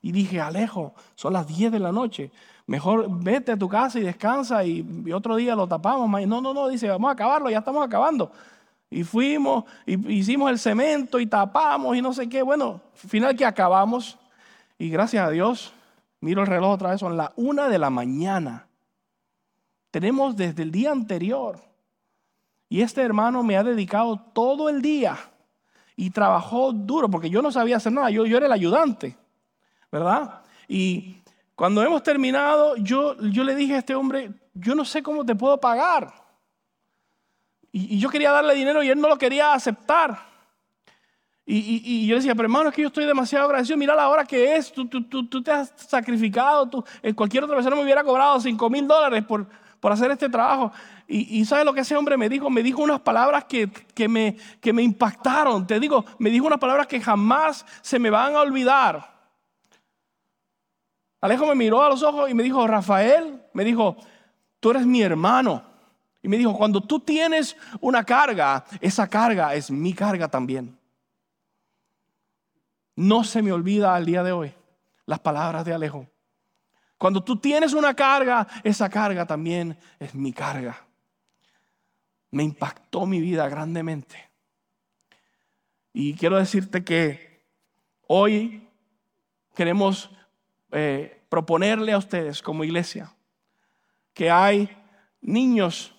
Y 0.00 0.10
dije, 0.10 0.40
Alejo, 0.40 0.92
son 1.14 1.34
las 1.34 1.46
10 1.46 1.70
de 1.70 1.78
la 1.78 1.92
noche. 1.92 2.32
Mejor 2.66 3.06
vete 3.08 3.52
a 3.52 3.56
tu 3.56 3.68
casa 3.68 4.00
y 4.00 4.02
descansa 4.02 4.64
y, 4.64 4.84
y 5.06 5.12
otro 5.12 5.36
día 5.36 5.54
lo 5.54 5.68
tapamos. 5.68 6.10
No, 6.26 6.40
no, 6.40 6.52
no, 6.52 6.66
dice, 6.66 6.88
vamos 6.88 7.08
a 7.08 7.12
acabarlo, 7.12 7.48
ya 7.50 7.58
estamos 7.58 7.86
acabando. 7.86 8.32
Y 8.92 9.04
fuimos, 9.04 9.64
y 9.86 9.94
hicimos 10.12 10.50
el 10.50 10.58
cemento 10.58 11.18
y 11.18 11.26
tapamos 11.26 11.96
y 11.96 12.02
no 12.02 12.12
sé 12.12 12.28
qué. 12.28 12.42
Bueno, 12.42 12.82
final 12.94 13.34
que 13.34 13.46
acabamos. 13.46 14.18
Y 14.78 14.90
gracias 14.90 15.26
a 15.26 15.30
Dios, 15.30 15.72
miro 16.20 16.42
el 16.42 16.46
reloj 16.46 16.72
otra 16.72 16.90
vez, 16.90 17.00
son 17.00 17.16
las 17.16 17.30
una 17.36 17.68
de 17.68 17.78
la 17.78 17.88
mañana. 17.88 18.66
Tenemos 19.90 20.36
desde 20.36 20.62
el 20.62 20.70
día 20.70 20.92
anterior. 20.92 21.58
Y 22.68 22.82
este 22.82 23.00
hermano 23.00 23.42
me 23.42 23.56
ha 23.56 23.64
dedicado 23.64 24.18
todo 24.34 24.68
el 24.68 24.82
día 24.82 25.18
y 25.96 26.10
trabajó 26.10 26.72
duro 26.72 27.10
porque 27.10 27.30
yo 27.30 27.40
no 27.40 27.50
sabía 27.50 27.78
hacer 27.78 27.92
nada, 27.92 28.10
yo, 28.10 28.26
yo 28.26 28.36
era 28.36 28.46
el 28.46 28.52
ayudante, 28.52 29.16
¿verdad? 29.90 30.40
Y 30.68 31.16
cuando 31.54 31.82
hemos 31.82 32.02
terminado, 32.02 32.76
yo, 32.76 33.16
yo 33.20 33.44
le 33.44 33.54
dije 33.54 33.74
a 33.74 33.78
este 33.78 33.94
hombre, 33.94 34.32
yo 34.52 34.74
no 34.74 34.84
sé 34.84 35.02
cómo 35.02 35.24
te 35.24 35.34
puedo 35.34 35.58
pagar. 35.58 36.21
Y, 37.72 37.98
yo 37.98 38.10
quería 38.10 38.30
darle 38.30 38.54
dinero 38.54 38.82
y 38.82 38.90
él 38.90 39.00
no 39.00 39.08
lo 39.08 39.16
quería 39.16 39.54
aceptar. 39.54 40.30
Y, 41.44 42.06
yo 42.06 42.16
decía, 42.16 42.34
pero 42.34 42.46
hermano, 42.46 42.68
es 42.68 42.74
que 42.74 42.82
yo 42.82 42.88
estoy 42.88 43.04
demasiado 43.04 43.46
agradecido. 43.46 43.76
Mira 43.76 43.96
la 43.96 44.08
hora 44.08 44.24
que 44.24 44.54
es. 44.54 44.72
Tú, 44.72 44.86
tú, 44.86 45.02
tú, 45.02 45.42
te 45.42 45.50
has 45.50 45.72
sacrificado. 45.76 46.68
Tú, 46.68 46.84
eh, 47.02 47.12
cualquier 47.12 47.44
otra 47.44 47.56
persona 47.56 47.74
me 47.74 47.82
hubiera 47.82 48.04
cobrado 48.04 48.38
5 48.38 48.70
mil 48.70 48.86
dólares 48.86 49.24
por, 49.24 49.46
por 49.80 49.90
hacer 49.90 50.10
este 50.12 50.28
trabajo. 50.28 50.70
Y, 51.08 51.40
y 51.40 51.44
¿sabes 51.44 51.64
lo 51.64 51.74
que 51.74 51.80
ese 51.80 51.96
hombre 51.96 52.16
me 52.16 52.28
dijo? 52.28 52.48
Me 52.48 52.62
dijo 52.62 52.80
unas 52.82 53.00
palabras 53.00 53.44
que, 53.44 53.68
que, 53.68 54.08
me, 54.08 54.36
que 54.60 54.72
me 54.72 54.82
impactaron. 54.82 55.66
Te 55.66 55.80
digo, 55.80 56.04
me 56.18 56.30
dijo 56.30 56.46
unas 56.46 56.60
palabras 56.60 56.86
que 56.86 57.00
jamás 57.00 57.66
se 57.80 57.98
me 57.98 58.08
van 58.08 58.36
a 58.36 58.40
olvidar. 58.40 59.12
Alejo 61.20 61.46
me 61.46 61.54
miró 61.54 61.82
a 61.82 61.88
los 61.88 62.02
ojos 62.02 62.30
y 62.30 62.34
me 62.34 62.42
dijo, 62.42 62.66
Rafael, 62.66 63.40
me 63.52 63.64
dijo, 63.64 63.96
tú 64.58 64.70
eres 64.70 64.86
mi 64.86 65.02
hermano. 65.02 65.71
Y 66.22 66.28
me 66.28 66.38
dijo, 66.38 66.56
cuando 66.56 66.80
tú 66.80 67.00
tienes 67.00 67.56
una 67.80 68.04
carga, 68.04 68.64
esa 68.80 69.08
carga 69.08 69.54
es 69.54 69.70
mi 69.70 69.92
carga 69.92 70.28
también. 70.28 70.78
No 72.94 73.24
se 73.24 73.42
me 73.42 73.52
olvida 73.52 73.94
al 73.94 74.06
día 74.06 74.22
de 74.22 74.32
hoy 74.32 74.54
las 75.06 75.18
palabras 75.18 75.64
de 75.64 75.74
Alejo. 75.74 76.06
Cuando 76.96 77.24
tú 77.24 77.36
tienes 77.36 77.72
una 77.72 77.94
carga, 77.94 78.46
esa 78.62 78.88
carga 78.88 79.26
también 79.26 79.76
es 79.98 80.14
mi 80.14 80.32
carga. 80.32 80.86
Me 82.30 82.44
impactó 82.44 83.04
mi 83.04 83.20
vida 83.20 83.48
grandemente. 83.48 84.30
Y 85.92 86.14
quiero 86.14 86.36
decirte 86.38 86.84
que 86.84 87.44
hoy 88.06 88.68
queremos 89.54 90.10
eh, 90.70 91.20
proponerle 91.28 91.92
a 91.92 91.98
ustedes 91.98 92.40
como 92.40 92.62
iglesia 92.62 93.12
que 94.14 94.30
hay 94.30 94.68
niños 95.20 95.94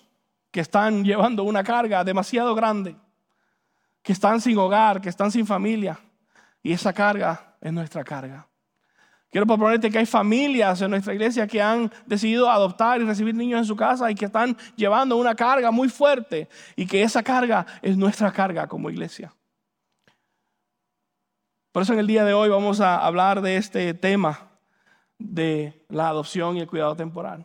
que 0.54 0.60
están 0.60 1.04
llevando 1.04 1.42
una 1.42 1.64
carga 1.64 2.04
demasiado 2.04 2.54
grande, 2.54 2.94
que 4.04 4.12
están 4.12 4.40
sin 4.40 4.56
hogar, 4.56 5.00
que 5.00 5.08
están 5.08 5.32
sin 5.32 5.48
familia. 5.48 5.98
Y 6.62 6.70
esa 6.72 6.92
carga 6.92 7.56
es 7.60 7.72
nuestra 7.72 8.04
carga. 8.04 8.46
Quiero 9.32 9.48
proponerte 9.48 9.90
que 9.90 9.98
hay 9.98 10.06
familias 10.06 10.80
en 10.80 10.92
nuestra 10.92 11.12
iglesia 11.12 11.48
que 11.48 11.60
han 11.60 11.90
decidido 12.06 12.48
adoptar 12.48 13.00
y 13.00 13.04
recibir 13.04 13.34
niños 13.34 13.58
en 13.58 13.64
su 13.64 13.74
casa 13.74 14.08
y 14.12 14.14
que 14.14 14.26
están 14.26 14.56
llevando 14.76 15.16
una 15.16 15.34
carga 15.34 15.72
muy 15.72 15.88
fuerte 15.88 16.48
y 16.76 16.86
que 16.86 17.02
esa 17.02 17.24
carga 17.24 17.66
es 17.82 17.96
nuestra 17.96 18.30
carga 18.30 18.68
como 18.68 18.90
iglesia. 18.90 19.34
Por 21.72 21.82
eso 21.82 21.94
en 21.94 21.98
el 21.98 22.06
día 22.06 22.24
de 22.24 22.32
hoy 22.32 22.48
vamos 22.48 22.80
a 22.80 23.04
hablar 23.04 23.42
de 23.42 23.56
este 23.56 23.92
tema 23.92 24.52
de 25.18 25.84
la 25.88 26.10
adopción 26.10 26.56
y 26.56 26.60
el 26.60 26.68
cuidado 26.68 26.94
temporal. 26.94 27.44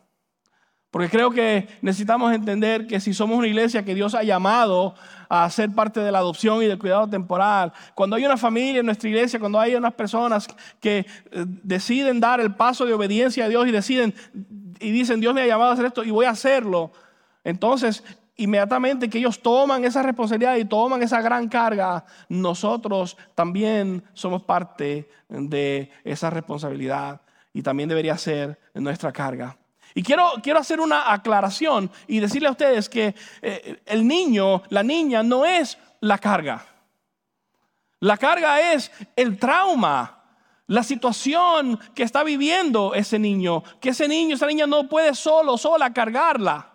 Porque 0.91 1.09
creo 1.09 1.29
que 1.29 1.67
necesitamos 1.81 2.33
entender 2.33 2.87
que 2.87 2.99
si 2.99 3.13
somos 3.13 3.37
una 3.37 3.47
iglesia 3.47 3.85
que 3.85 3.93
Dios 3.93 4.15
ha 4.15 4.23
llamado 4.23 4.95
a 5.27 5.47
ser 5.51 5.69
parte 5.69 5.99
de 5.99 6.11
la 6.11 6.17
adopción 6.17 6.63
y 6.63 6.65
del 6.65 6.79
cuidado 6.79 7.07
temporal, 7.07 7.71
cuando 7.93 8.15
hay 8.15 8.25
una 8.25 8.37
familia 8.37 8.79
en 8.79 8.87
nuestra 8.87 9.07
iglesia, 9.07 9.39
cuando 9.39 9.59
hay 9.59 9.75
unas 9.75 9.93
personas 9.93 10.47
que 10.79 10.99
eh, 10.99 11.05
deciden 11.31 12.19
dar 12.19 12.39
el 12.39 12.55
paso 12.55 12.87
de 12.87 12.93
obediencia 12.93 13.45
a 13.45 13.49
Dios 13.49 13.67
y 13.67 13.71
deciden 13.71 14.15
y 14.79 14.91
dicen, 14.91 15.19
Dios 15.19 15.33
me 15.35 15.41
ha 15.41 15.47
llamado 15.47 15.69
a 15.69 15.73
hacer 15.73 15.85
esto 15.85 16.03
y 16.03 16.09
voy 16.09 16.25
a 16.25 16.31
hacerlo, 16.31 16.91
entonces 17.43 18.03
inmediatamente 18.35 19.09
que 19.09 19.19
ellos 19.19 19.41
toman 19.41 19.83
esa 19.83 20.01
responsabilidad 20.01 20.55
y 20.55 20.65
toman 20.65 21.03
esa 21.03 21.21
gran 21.21 21.49
carga, 21.49 22.05
nosotros 22.29 23.15
también 23.35 24.01
somos 24.13 24.41
parte 24.41 25.07
de 25.27 25.91
esa 26.03 26.31
responsabilidad 26.31 27.21
y 27.53 27.61
también 27.61 27.89
debería 27.89 28.17
ser 28.17 28.57
nuestra 28.73 29.11
carga. 29.11 29.58
Y 29.95 30.03
quiero, 30.03 30.33
quiero 30.43 30.59
hacer 30.59 30.79
una 30.79 31.11
aclaración 31.11 31.91
y 32.07 32.19
decirle 32.19 32.47
a 32.47 32.51
ustedes 32.51 32.89
que 32.89 33.15
eh, 33.41 33.81
el 33.85 34.07
niño, 34.07 34.63
la 34.69 34.83
niña, 34.83 35.23
no 35.23 35.45
es 35.45 35.77
la 36.01 36.17
carga. 36.17 36.65
La 37.99 38.17
carga 38.17 38.73
es 38.73 38.91
el 39.15 39.37
trauma, 39.37 40.23
la 40.67 40.83
situación 40.83 41.79
que 41.93 42.03
está 42.03 42.23
viviendo 42.23 42.93
ese 42.93 43.19
niño, 43.19 43.63
que 43.81 43.89
ese 43.89 44.07
niño, 44.07 44.35
esa 44.35 44.47
niña 44.47 44.67
no 44.67 44.87
puede 44.87 45.15
solo, 45.15 45.57
sola 45.57 45.91
cargarla. 45.91 46.71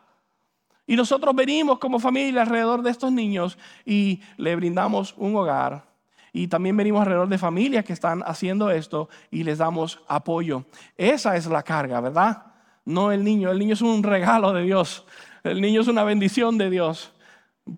Y 0.87 0.97
nosotros 0.97 1.35
venimos 1.35 1.79
como 1.79 1.99
familia 1.99 2.43
alrededor 2.43 2.83
de 2.83 2.91
estos 2.91 3.11
niños 3.11 3.57
y 3.87 4.21
le 4.37 4.55
brindamos 4.57 5.15
un 5.17 5.35
hogar. 5.37 5.85
Y 6.33 6.49
también 6.49 6.77
venimos 6.77 7.01
alrededor 7.01 7.29
de 7.29 7.39
familias 7.39 7.85
que 7.85 7.93
están 7.93 8.23
haciendo 8.27 8.71
esto 8.71 9.09
y 9.31 9.45
les 9.45 9.59
damos 9.59 10.01
apoyo. 10.09 10.65
Esa 10.97 11.37
es 11.37 11.47
la 11.47 11.63
carga, 11.63 12.01
¿verdad? 12.01 12.54
No 12.85 13.13
el 13.13 13.25
niño. 13.25 13.51
El 13.51 13.59
niño 13.59 13.75
es 13.75 13.83
un 13.83 14.03
regalo 14.03 14.53
de 14.53 14.63
Dios. 14.63 15.05
El 15.43 15.61
niño 15.61 15.81
es 15.81 15.89
una 15.89 16.05
bendición 16.05 16.59
de 16.59 16.71
Dios. 16.71 17.13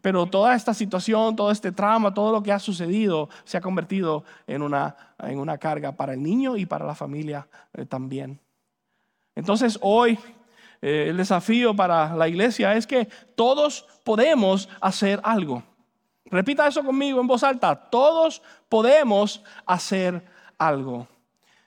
Pero 0.03 0.27
toda 0.27 0.55
esta 0.55 0.75
situación, 0.75 1.37
todo 1.37 1.51
este 1.51 1.71
trama, 1.71 2.13
todo 2.13 2.33
lo 2.33 2.43
que 2.43 2.53
ha 2.53 2.59
sucedido 2.59 3.29
se 3.45 3.57
ha 3.57 3.61
convertido 3.61 4.25
en 4.47 4.63
una, 4.63 4.97
en 5.21 5.39
una 5.39 5.59
carga 5.59 5.93
para 5.93 6.15
el 6.15 6.23
niño 6.23 6.57
y 6.57 6.67
para 6.67 6.85
la 6.85 6.95
familia 6.95 7.47
eh, 7.73 7.87
también. 7.87 8.41
Entonces 9.37 9.79
hoy 9.81 10.19
eh, 10.83 11.07
el 11.11 11.17
desafío 11.17 11.75
para 11.77 12.15
la 12.17 12.27
iglesia 12.27 12.75
es 12.75 12.87
que 12.87 13.09
todos 13.37 13.87
podemos 14.03 14.69
hacer 14.81 15.21
algo. 15.23 15.63
Repita 16.25 16.67
eso 16.67 16.83
conmigo 16.83 17.21
en 17.21 17.29
voz 17.29 17.45
alta. 17.45 17.77
Todos 17.77 18.43
podemos 18.69 19.45
hacer 19.65 20.25
algo. 20.59 21.07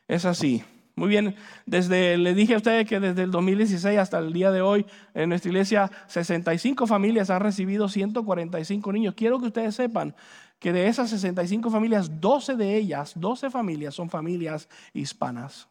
Es 0.08 0.26
así. 0.26 0.64
Muy 1.00 1.08
bien, 1.08 1.34
desde, 1.66 2.18
le 2.18 2.34
dije 2.34 2.56
a 2.56 2.58
ustedes 2.58 2.86
que 2.86 3.00
desde 3.00 3.24
el 3.24 3.32
2016 3.32 3.98
hasta 3.98 4.20
el 4.20 4.34
día 4.34 4.52
de 4.52 4.60
hoy 4.60 4.86
en 5.14 5.30
nuestra 5.30 5.48
iglesia 5.48 5.90
65 6.08 6.86
familias 6.88 7.30
han 7.30 7.40
recibido 7.40 7.88
145 7.88 8.92
niños. 8.92 9.14
Quiero 9.16 9.40
que 9.40 9.46
ustedes 9.46 9.76
sepan 9.76 10.14
que 10.60 10.74
de 10.74 10.90
esas 10.90 11.10
65 11.10 11.70
familias, 11.72 12.20
12 12.20 12.58
de 12.58 12.76
ellas, 12.76 13.14
12 13.16 13.50
familias 13.50 13.96
son 13.96 14.10
familias 14.10 14.68
hispanas. 14.94 15.70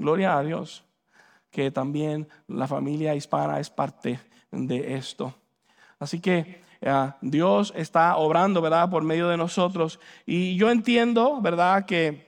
Gloria 0.00 0.36
a 0.36 0.42
Dios, 0.42 0.82
que 1.52 1.70
también 1.70 2.26
la 2.48 2.66
familia 2.66 3.14
hispana 3.14 3.60
es 3.60 3.70
parte 3.70 4.18
de 4.50 4.96
esto. 4.96 5.32
Así 6.00 6.18
que 6.18 6.60
eh, 6.80 7.10
Dios 7.20 7.72
está 7.76 8.16
obrando, 8.16 8.60
¿verdad?, 8.60 8.90
por 8.90 9.04
medio 9.04 9.28
de 9.28 9.36
nosotros. 9.36 10.00
Y 10.26 10.56
yo 10.56 10.72
entiendo, 10.72 11.40
¿verdad?, 11.40 11.86
que 11.86 12.26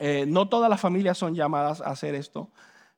eh, 0.00 0.24
no 0.26 0.48
todas 0.48 0.70
las 0.70 0.80
familias 0.80 1.18
son 1.18 1.34
llamadas 1.34 1.82
a 1.82 1.90
hacer 1.90 2.14
esto, 2.14 2.48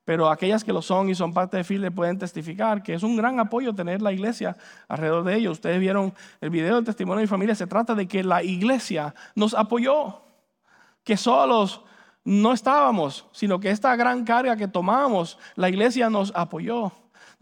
pero 0.04 0.30
aquellas 0.30 0.62
que 0.62 0.72
lo 0.72 0.82
son 0.82 1.10
y 1.10 1.16
son 1.16 1.34
parte 1.34 1.56
de 1.56 1.64
FILE 1.64 1.90
pueden 1.90 2.16
testificar 2.16 2.80
que 2.80 2.94
es 2.94 3.02
un 3.02 3.16
gran 3.16 3.40
apoyo 3.40 3.74
tener 3.74 4.00
la 4.00 4.12
iglesia 4.12 4.56
alrededor 4.86 5.24
de 5.24 5.34
ellos. 5.34 5.54
Ustedes 5.54 5.80
vieron 5.80 6.14
el 6.40 6.50
video 6.50 6.76
del 6.76 6.84
testimonio 6.84 7.18
de 7.18 7.24
mi 7.24 7.28
familia, 7.28 7.56
se 7.56 7.66
trata 7.66 7.96
de 7.96 8.06
que 8.06 8.22
la 8.22 8.44
iglesia 8.44 9.16
nos 9.34 9.52
apoyó, 9.52 10.22
que 11.02 11.16
solos 11.16 11.82
no 12.24 12.52
estábamos, 12.52 13.26
sino 13.32 13.58
que 13.58 13.70
esta 13.70 13.96
gran 13.96 14.24
carga 14.24 14.56
que 14.56 14.68
tomamos, 14.68 15.38
la 15.56 15.68
iglesia 15.68 16.08
nos 16.08 16.32
apoyó. 16.36 16.92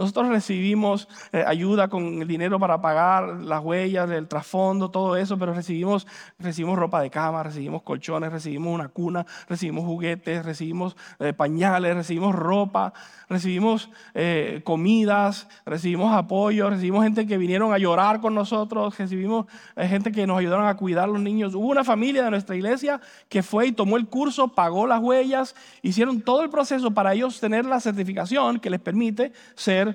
Nosotros 0.01 0.31
recibimos 0.31 1.09
eh, 1.31 1.45
ayuda 1.47 1.89
con 1.89 2.23
el 2.23 2.27
dinero 2.27 2.59
para 2.59 2.81
pagar 2.81 3.41
las 3.41 3.63
huellas, 3.63 4.09
el 4.11 4.29
trasfondo, 4.29 4.91
todo 4.91 5.15
eso, 5.15 5.37
pero 5.37 5.53
recibimos, 5.53 6.07
recibimos 6.39 6.79
ropa 6.79 7.03
de 7.03 7.11
cama, 7.11 7.43
recibimos 7.43 7.83
colchones, 7.83 8.33
recibimos 8.33 8.73
una 8.75 8.89
cuna, 8.89 9.27
recibimos 9.47 9.85
juguetes, 9.85 10.43
recibimos 10.47 10.97
eh, 11.19 11.35
pañales, 11.35 11.95
recibimos 11.95 12.35
ropa, 12.35 12.95
recibimos 13.29 13.91
eh, 14.15 14.63
comidas, 14.65 15.47
recibimos 15.67 16.15
apoyo, 16.15 16.71
recibimos 16.71 17.05
gente 17.05 17.27
que 17.27 17.37
vinieron 17.37 17.75
a 17.75 17.77
llorar 17.77 18.23
con 18.23 18.35
nosotros, 18.35 18.97
recibimos 18.97 19.49
gente 19.77 20.13
que 20.13 20.27
nos 20.27 20.39
ayudaron 20.39 20.67
a 20.67 20.79
cuidar 20.79 21.05
a 21.05 21.09
los 21.09 21.21
niños. 21.21 21.55
Hubo 21.55 21.67
una 21.67 21.85
familia 21.85 22.25
de 22.25 22.31
nuestra 22.31 22.57
iglesia 22.57 23.03
que 23.29 23.43
fue 23.43 23.67
y 23.67 23.73
tomó 23.73 23.99
el 23.99 24.07
curso, 24.07 24.49
pagó 24.49 24.87
las 24.87 25.01
huellas, 25.01 25.55
hicieron 25.83 26.23
todo 26.23 26.43
el 26.43 26.49
proceso 26.49 26.91
para 26.93 27.13
ellos 27.13 27.39
tener 27.39 27.67
la 27.67 27.81
certificación 27.81 28.61
que 28.61 28.71
les 28.71 28.81
permite 28.81 29.35
ser 29.55 29.90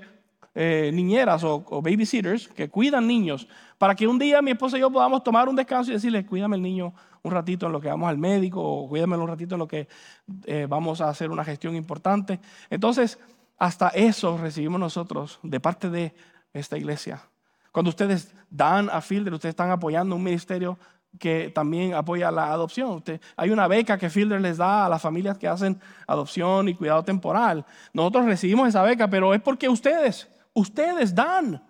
eh, 0.55 0.89
niñeras 0.93 1.43
o, 1.43 1.63
babysitters 1.81 2.47
que 2.47 2.69
cuidan 2.69 3.05
niños, 3.05 3.47
para 3.77 3.93
que 3.93 4.07
un 4.07 4.17
día 4.17 4.41
mi 4.41 4.51
esposa 4.51 4.77
y 4.77 4.79
yo 4.79 4.89
podamos 4.89 5.21
tomar 5.21 5.49
un 5.49 5.55
descanso 5.55 5.91
y 5.91 5.95
decirle, 5.95 6.25
cuídame 6.25 6.55
el 6.55 6.61
niño 6.61 6.93
un 7.23 7.31
ratito 7.31 7.65
en 7.65 7.73
lo 7.73 7.81
que 7.81 7.89
vamos 7.89 8.07
al 8.07 8.17
médico 8.17 8.61
o 8.61 8.87
cuídame 8.87 9.17
un 9.17 9.27
ratito 9.27 9.55
en 9.55 9.59
lo 9.59 9.67
que 9.67 9.87
eh, 10.45 10.65
vamos 10.69 11.01
a 11.01 11.09
hacer 11.09 11.29
una 11.29 11.43
gestión 11.43 11.75
importante. 11.75 12.39
Entonces, 12.69 13.19
hasta 13.57 13.89
eso 13.89 14.37
recibimos 14.37 14.79
nosotros 14.79 15.39
de 15.43 15.59
parte 15.59 15.89
de 15.89 16.13
esta 16.53 16.77
iglesia. 16.77 17.21
Cuando 17.71 17.89
ustedes 17.89 18.33
dan 18.49 18.89
a 18.89 19.01
Fielder, 19.01 19.33
ustedes 19.33 19.51
están 19.53 19.71
apoyando 19.71 20.15
un 20.15 20.23
ministerio 20.23 20.79
que 21.19 21.51
también 21.53 21.93
apoya 21.93 22.31
la 22.31 22.51
adopción. 22.51 23.03
hay 23.35 23.49
una 23.49 23.67
beca 23.67 23.97
que 23.97 24.09
Fielder 24.09 24.39
les 24.39 24.57
da 24.57 24.85
a 24.85 24.89
las 24.89 25.01
familias 25.01 25.37
que 25.37 25.47
hacen 25.47 25.79
adopción 26.07 26.69
y 26.69 26.75
cuidado 26.75 27.03
temporal. 27.03 27.65
Nosotros 27.93 28.25
recibimos 28.25 28.69
esa 28.69 28.83
beca, 28.83 29.09
pero 29.09 29.33
es 29.33 29.41
porque 29.41 29.67
ustedes 29.67 30.29
Ustedes 30.55 31.13
dan, 31.13 31.61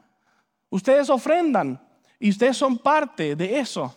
ustedes 0.70 1.10
ofrendan 1.10 1.82
y 2.20 2.30
ustedes 2.30 2.56
son 2.56 2.78
parte 2.78 3.36
de 3.36 3.60
eso. 3.60 3.94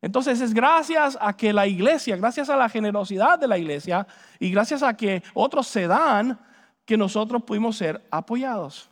Entonces 0.00 0.40
es 0.40 0.54
gracias 0.54 1.18
a 1.20 1.36
que 1.36 1.52
la 1.52 1.66
iglesia, 1.66 2.16
gracias 2.16 2.48
a 2.48 2.56
la 2.56 2.68
generosidad 2.68 3.38
de 3.38 3.48
la 3.48 3.58
iglesia 3.58 4.06
y 4.38 4.50
gracias 4.50 4.82
a 4.84 4.96
que 4.96 5.22
otros 5.34 5.66
se 5.66 5.88
dan, 5.88 6.38
que 6.84 6.96
nosotros 6.96 7.42
pudimos 7.42 7.76
ser 7.76 8.06
apoyados. 8.10 8.88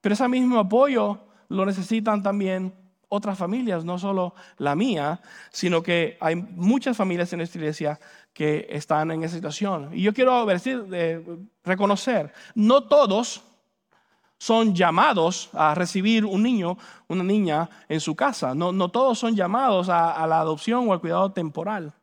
Pero 0.00 0.12
ese 0.12 0.28
mismo 0.28 0.60
apoyo 0.60 1.18
lo 1.48 1.66
necesitan 1.66 2.22
también 2.22 2.72
otras 3.08 3.36
familias, 3.36 3.84
no 3.84 3.98
solo 3.98 4.34
la 4.58 4.76
mía, 4.76 5.20
sino 5.50 5.82
que 5.82 6.16
hay 6.20 6.36
muchas 6.36 6.96
familias 6.96 7.32
en 7.32 7.40
esta 7.40 7.58
iglesia 7.58 8.00
que 8.32 8.66
están 8.70 9.10
en 9.10 9.24
esa 9.24 9.34
situación. 9.34 9.90
Y 9.92 10.02
yo 10.02 10.14
quiero 10.14 10.46
decir, 10.46 10.86
eh, 10.92 11.24
reconocer, 11.64 12.32
no 12.54 12.84
todos 12.84 13.42
son 14.44 14.74
llamados 14.74 15.48
a 15.54 15.74
recibir 15.74 16.26
un 16.26 16.42
niño, 16.42 16.76
una 17.08 17.24
niña 17.24 17.70
en 17.88 17.98
su 17.98 18.14
casa. 18.14 18.54
No, 18.54 18.72
no 18.72 18.90
todos 18.90 19.18
son 19.18 19.34
llamados 19.34 19.88
a, 19.88 20.12
a 20.12 20.26
la 20.26 20.38
adopción 20.38 20.86
o 20.86 20.92
al 20.92 21.00
cuidado 21.00 21.32
temporal. 21.32 21.94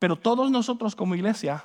Pero 0.00 0.16
todos 0.16 0.50
nosotros 0.50 0.96
como 0.96 1.14
iglesia 1.14 1.64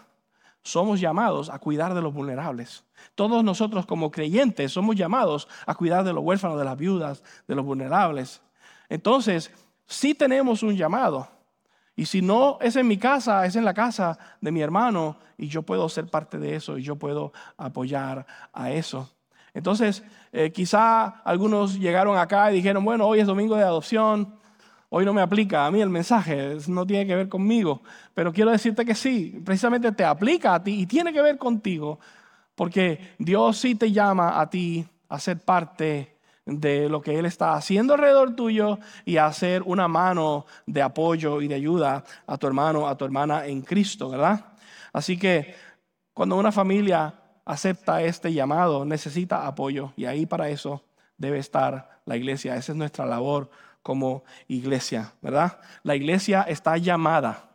somos 0.61 0.99
llamados 0.99 1.49
a 1.49 1.57
cuidar 1.57 1.95
de 1.95 2.03
los 2.03 2.13
vulnerables. 2.13 2.83
Todos 3.15 3.43
nosotros 3.43 3.87
como 3.87 4.11
creyentes 4.11 4.71
somos 4.73 4.95
llamados 4.95 5.47
a 5.65 5.73
cuidar 5.73 6.03
de 6.03 6.13
los 6.13 6.23
huérfanos, 6.23 6.59
de 6.59 6.65
las 6.65 6.77
viudas, 6.77 7.23
de 7.47 7.55
los 7.55 7.65
vulnerables. 7.65 8.43
Entonces, 8.89 9.49
sí 9.87 10.13
tenemos 10.13 10.61
un 10.61 10.77
llamado. 10.77 11.27
Y 11.95 12.05
si 12.05 12.21
no 12.21 12.59
es 12.61 12.75
en 12.75 12.87
mi 12.87 12.99
casa, 12.99 13.43
es 13.47 13.55
en 13.55 13.65
la 13.65 13.73
casa 13.73 14.19
de 14.39 14.51
mi 14.51 14.61
hermano 14.61 15.17
y 15.35 15.47
yo 15.47 15.63
puedo 15.63 15.89
ser 15.89 16.05
parte 16.05 16.37
de 16.37 16.57
eso 16.57 16.77
y 16.77 16.83
yo 16.83 16.95
puedo 16.95 17.33
apoyar 17.57 18.27
a 18.53 18.69
eso. 18.69 19.09
Entonces, 19.53 20.03
eh, 20.31 20.51
quizá 20.51 21.21
algunos 21.23 21.79
llegaron 21.79 22.17
acá 22.17 22.51
y 22.51 22.55
dijeron, 22.55 22.83
bueno, 22.83 23.07
hoy 23.07 23.19
es 23.19 23.27
domingo 23.27 23.55
de 23.55 23.63
adopción, 23.63 24.35
hoy 24.89 25.05
no 25.05 25.13
me 25.13 25.21
aplica 25.21 25.65
a 25.65 25.71
mí 25.71 25.81
el 25.81 25.89
mensaje, 25.89 26.57
no 26.67 26.85
tiene 26.85 27.05
que 27.05 27.15
ver 27.15 27.29
conmigo, 27.29 27.81
pero 28.13 28.33
quiero 28.33 28.51
decirte 28.51 28.85
que 28.85 28.95
sí, 28.95 29.41
precisamente 29.45 29.91
te 29.91 30.03
aplica 30.03 30.55
a 30.55 30.63
ti 30.63 30.81
y 30.81 30.85
tiene 30.85 31.13
que 31.13 31.21
ver 31.21 31.37
contigo, 31.37 31.99
porque 32.55 33.15
Dios 33.17 33.57
sí 33.57 33.75
te 33.75 33.91
llama 33.91 34.39
a 34.39 34.49
ti 34.49 34.85
a 35.07 35.19
ser 35.19 35.39
parte 35.39 36.17
de 36.45 36.89
lo 36.89 37.01
que 37.01 37.17
Él 37.17 37.25
está 37.25 37.53
haciendo 37.53 37.93
alrededor 37.93 38.35
tuyo 38.35 38.79
y 39.05 39.17
a 39.17 39.27
hacer 39.27 39.61
una 39.63 39.87
mano 39.87 40.45
de 40.65 40.81
apoyo 40.81 41.41
y 41.41 41.47
de 41.47 41.55
ayuda 41.55 42.03
a 42.25 42.37
tu 42.37 42.47
hermano, 42.47 42.87
a 42.87 42.97
tu 42.97 43.05
hermana 43.05 43.45
en 43.45 43.61
Cristo, 43.61 44.09
¿verdad? 44.09 44.45
Así 44.91 45.17
que 45.17 45.53
cuando 46.13 46.35
una 46.35 46.51
familia 46.51 47.13
acepta 47.49 48.03
este 48.03 48.31
llamado, 48.31 48.85
necesita 48.85 49.47
apoyo 49.47 49.91
y 49.97 50.05
ahí 50.05 50.27
para 50.27 50.49
eso 50.49 50.83
debe 51.17 51.39
estar 51.39 51.99
la 52.05 52.15
iglesia. 52.15 52.55
Esa 52.55 52.73
es 52.73 52.77
nuestra 52.77 53.07
labor 53.07 53.49
como 53.81 54.23
iglesia, 54.47 55.13
¿verdad? 55.19 55.59
La 55.81 55.95
iglesia 55.95 56.43
está 56.43 56.77
llamada 56.77 57.49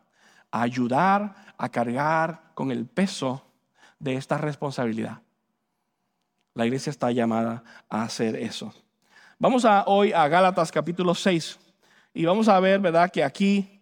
a 0.51 0.63
ayudar 0.63 1.55
a 1.57 1.69
cargar 1.69 2.43
con 2.55 2.73
el 2.73 2.87
peso 2.87 3.47
de 4.01 4.17
esta 4.17 4.37
responsabilidad. 4.37 5.23
La 6.55 6.67
iglesia 6.67 6.91
está 6.91 7.13
llamada 7.13 7.63
a 7.89 8.03
hacer 8.03 8.35
eso. 8.35 8.75
Vamos 9.39 9.65
a, 9.65 9.85
hoy 9.87 10.13
a 10.13 10.27
Gálatas 10.27 10.73
capítulo 10.73 11.15
6 11.15 11.57
y 12.15 12.25
vamos 12.25 12.49
a 12.49 12.59
ver, 12.59 12.81
¿verdad?, 12.81 13.13
que 13.13 13.23
aquí 13.23 13.74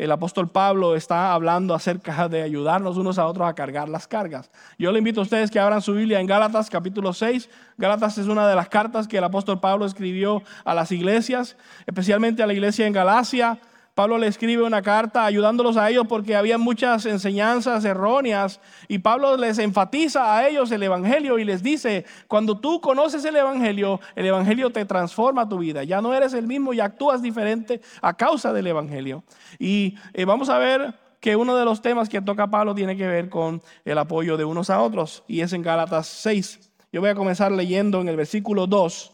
el 0.00 0.10
apóstol 0.12 0.48
Pablo 0.48 0.96
está 0.96 1.34
hablando 1.34 1.74
acerca 1.74 2.26
de 2.26 2.40
ayudarnos 2.40 2.96
unos 2.96 3.18
a 3.18 3.26
otros 3.26 3.46
a 3.46 3.54
cargar 3.54 3.86
las 3.90 4.08
cargas. 4.08 4.50
Yo 4.78 4.90
le 4.92 4.98
invito 4.98 5.20
a 5.20 5.24
ustedes 5.24 5.50
que 5.50 5.60
abran 5.60 5.82
su 5.82 5.92
Biblia 5.92 6.20
en 6.20 6.26
Gálatas 6.26 6.70
capítulo 6.70 7.12
6. 7.12 7.50
Gálatas 7.76 8.16
es 8.16 8.26
una 8.26 8.48
de 8.48 8.56
las 8.56 8.70
cartas 8.70 9.06
que 9.06 9.18
el 9.18 9.24
apóstol 9.24 9.60
Pablo 9.60 9.84
escribió 9.84 10.42
a 10.64 10.74
las 10.74 10.90
iglesias, 10.90 11.58
especialmente 11.84 12.42
a 12.42 12.46
la 12.46 12.54
iglesia 12.54 12.86
en 12.86 12.94
Galacia, 12.94 13.58
Pablo 14.00 14.16
le 14.16 14.28
escribe 14.28 14.62
una 14.62 14.80
carta 14.80 15.26
ayudándolos 15.26 15.76
a 15.76 15.90
ellos 15.90 16.06
porque 16.08 16.34
había 16.34 16.56
muchas 16.56 17.04
enseñanzas 17.04 17.84
erróneas 17.84 18.58
y 18.88 19.00
Pablo 19.00 19.36
les 19.36 19.58
enfatiza 19.58 20.34
a 20.34 20.48
ellos 20.48 20.70
el 20.70 20.82
Evangelio 20.82 21.38
y 21.38 21.44
les 21.44 21.62
dice, 21.62 22.06
cuando 22.26 22.58
tú 22.58 22.80
conoces 22.80 23.26
el 23.26 23.36
Evangelio, 23.36 24.00
el 24.16 24.24
Evangelio 24.24 24.70
te 24.70 24.86
transforma 24.86 25.46
tu 25.46 25.58
vida. 25.58 25.84
Ya 25.84 26.00
no 26.00 26.14
eres 26.14 26.32
el 26.32 26.46
mismo 26.46 26.72
y 26.72 26.80
actúas 26.80 27.20
diferente 27.20 27.82
a 28.00 28.16
causa 28.16 28.54
del 28.54 28.68
Evangelio. 28.68 29.22
Y 29.58 29.98
eh, 30.14 30.24
vamos 30.24 30.48
a 30.48 30.56
ver 30.56 30.94
que 31.20 31.36
uno 31.36 31.54
de 31.54 31.66
los 31.66 31.82
temas 31.82 32.08
que 32.08 32.22
toca 32.22 32.46
Pablo 32.46 32.74
tiene 32.74 32.96
que 32.96 33.06
ver 33.06 33.28
con 33.28 33.60
el 33.84 33.98
apoyo 33.98 34.38
de 34.38 34.46
unos 34.46 34.70
a 34.70 34.80
otros 34.80 35.24
y 35.28 35.42
es 35.42 35.52
en 35.52 35.60
Gálatas 35.60 36.06
6. 36.06 36.72
Yo 36.90 37.02
voy 37.02 37.10
a 37.10 37.14
comenzar 37.14 37.52
leyendo 37.52 38.00
en 38.00 38.08
el 38.08 38.16
versículo 38.16 38.66
2. 38.66 39.12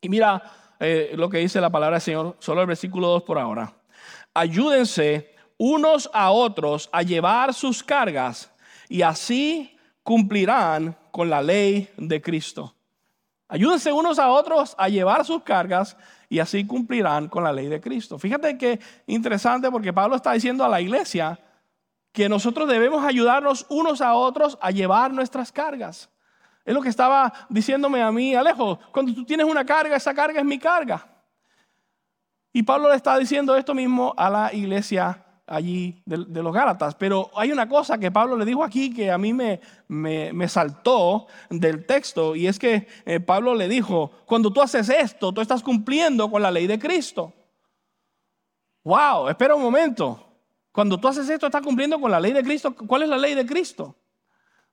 Y 0.00 0.08
mira, 0.08 0.42
eh, 0.80 1.12
lo 1.14 1.28
que 1.28 1.38
dice 1.38 1.60
la 1.60 1.70
palabra 1.70 1.96
del 1.96 2.02
Señor, 2.02 2.36
solo 2.38 2.60
el 2.60 2.66
versículo 2.66 3.08
2 3.08 3.22
por 3.24 3.38
ahora. 3.38 3.74
Ayúdense 4.34 5.34
unos 5.56 6.08
a 6.12 6.30
otros 6.30 6.88
a 6.92 7.02
llevar 7.02 7.52
sus 7.52 7.82
cargas 7.82 8.50
y 8.88 9.02
así 9.02 9.76
cumplirán 10.02 10.96
con 11.10 11.28
la 11.28 11.42
ley 11.42 11.90
de 11.96 12.22
Cristo. 12.22 12.74
Ayúdense 13.48 13.92
unos 13.92 14.18
a 14.18 14.30
otros 14.30 14.74
a 14.78 14.88
llevar 14.88 15.24
sus 15.24 15.42
cargas 15.42 15.96
y 16.28 16.38
así 16.38 16.66
cumplirán 16.66 17.28
con 17.28 17.42
la 17.42 17.52
ley 17.52 17.66
de 17.66 17.80
Cristo. 17.80 18.18
Fíjate 18.18 18.56
que 18.58 18.78
interesante 19.06 19.70
porque 19.70 19.92
Pablo 19.92 20.16
está 20.16 20.32
diciendo 20.32 20.64
a 20.64 20.68
la 20.68 20.80
iglesia 20.80 21.40
que 22.12 22.28
nosotros 22.28 22.68
debemos 22.68 23.04
ayudarnos 23.04 23.66
unos 23.68 24.00
a 24.00 24.14
otros 24.14 24.58
a 24.60 24.70
llevar 24.70 25.12
nuestras 25.12 25.50
cargas. 25.50 26.10
Es 26.64 26.74
lo 26.74 26.82
que 26.82 26.88
estaba 26.88 27.32
diciéndome 27.48 28.02
a 28.02 28.12
mí, 28.12 28.34
Alejo, 28.34 28.78
cuando 28.92 29.14
tú 29.14 29.24
tienes 29.24 29.46
una 29.46 29.64
carga, 29.64 29.96
esa 29.96 30.12
carga 30.14 30.40
es 30.40 30.46
mi 30.46 30.58
carga. 30.58 31.06
Y 32.52 32.62
Pablo 32.62 32.88
le 32.88 32.96
está 32.96 33.16
diciendo 33.18 33.56
esto 33.56 33.74
mismo 33.74 34.14
a 34.16 34.28
la 34.28 34.52
iglesia 34.52 35.24
allí 35.48 36.02
de, 36.04 36.42
los 36.42 36.52
Gálatas. 36.52 36.94
Pero 36.94 37.30
hay 37.34 37.50
una 37.50 37.68
cosa 37.68 37.98
que 37.98 38.10
Pablo 38.10 38.36
le 38.36 38.44
dijo 38.44 38.62
aquí 38.62 38.92
que 38.92 39.10
a 39.10 39.18
mí 39.18 39.32
me, 39.32 39.60
me, 39.88 40.48
saltó 40.48 41.26
del 41.50 41.86
texto 41.86 42.36
y 42.36 42.46
es 42.46 42.58
que 42.58 42.86
eh, 43.06 43.20
Pablo 43.20 43.54
le 43.54 43.68
dijo, 43.68 44.10
cuando 44.26 44.52
tú 44.52 44.60
haces 44.60 44.88
esto, 44.88 45.32
tú 45.32 45.40
estás 45.40 45.62
cumpliendo 45.62 46.30
con 46.30 46.42
la 46.42 46.50
ley 46.50 46.66
de 46.66 46.78
Cristo. 46.78 47.32
Wow, 48.84 49.28
espera 49.28 49.54
un 49.54 49.62
momento. 49.62 50.24
Cuando 50.72 50.98
tú 50.98 51.08
haces 51.08 51.28
esto, 51.28 51.46
estás 51.46 51.62
cumpliendo 51.62 52.00
con 52.00 52.10
la 52.10 52.20
ley 52.20 52.32
de 52.32 52.42
Cristo. 52.42 52.74
¿Cuál 52.74 53.02
es 53.02 53.08
la 53.08 53.18
ley 53.18 53.34
de 53.34 53.44
Cristo? 53.44 53.96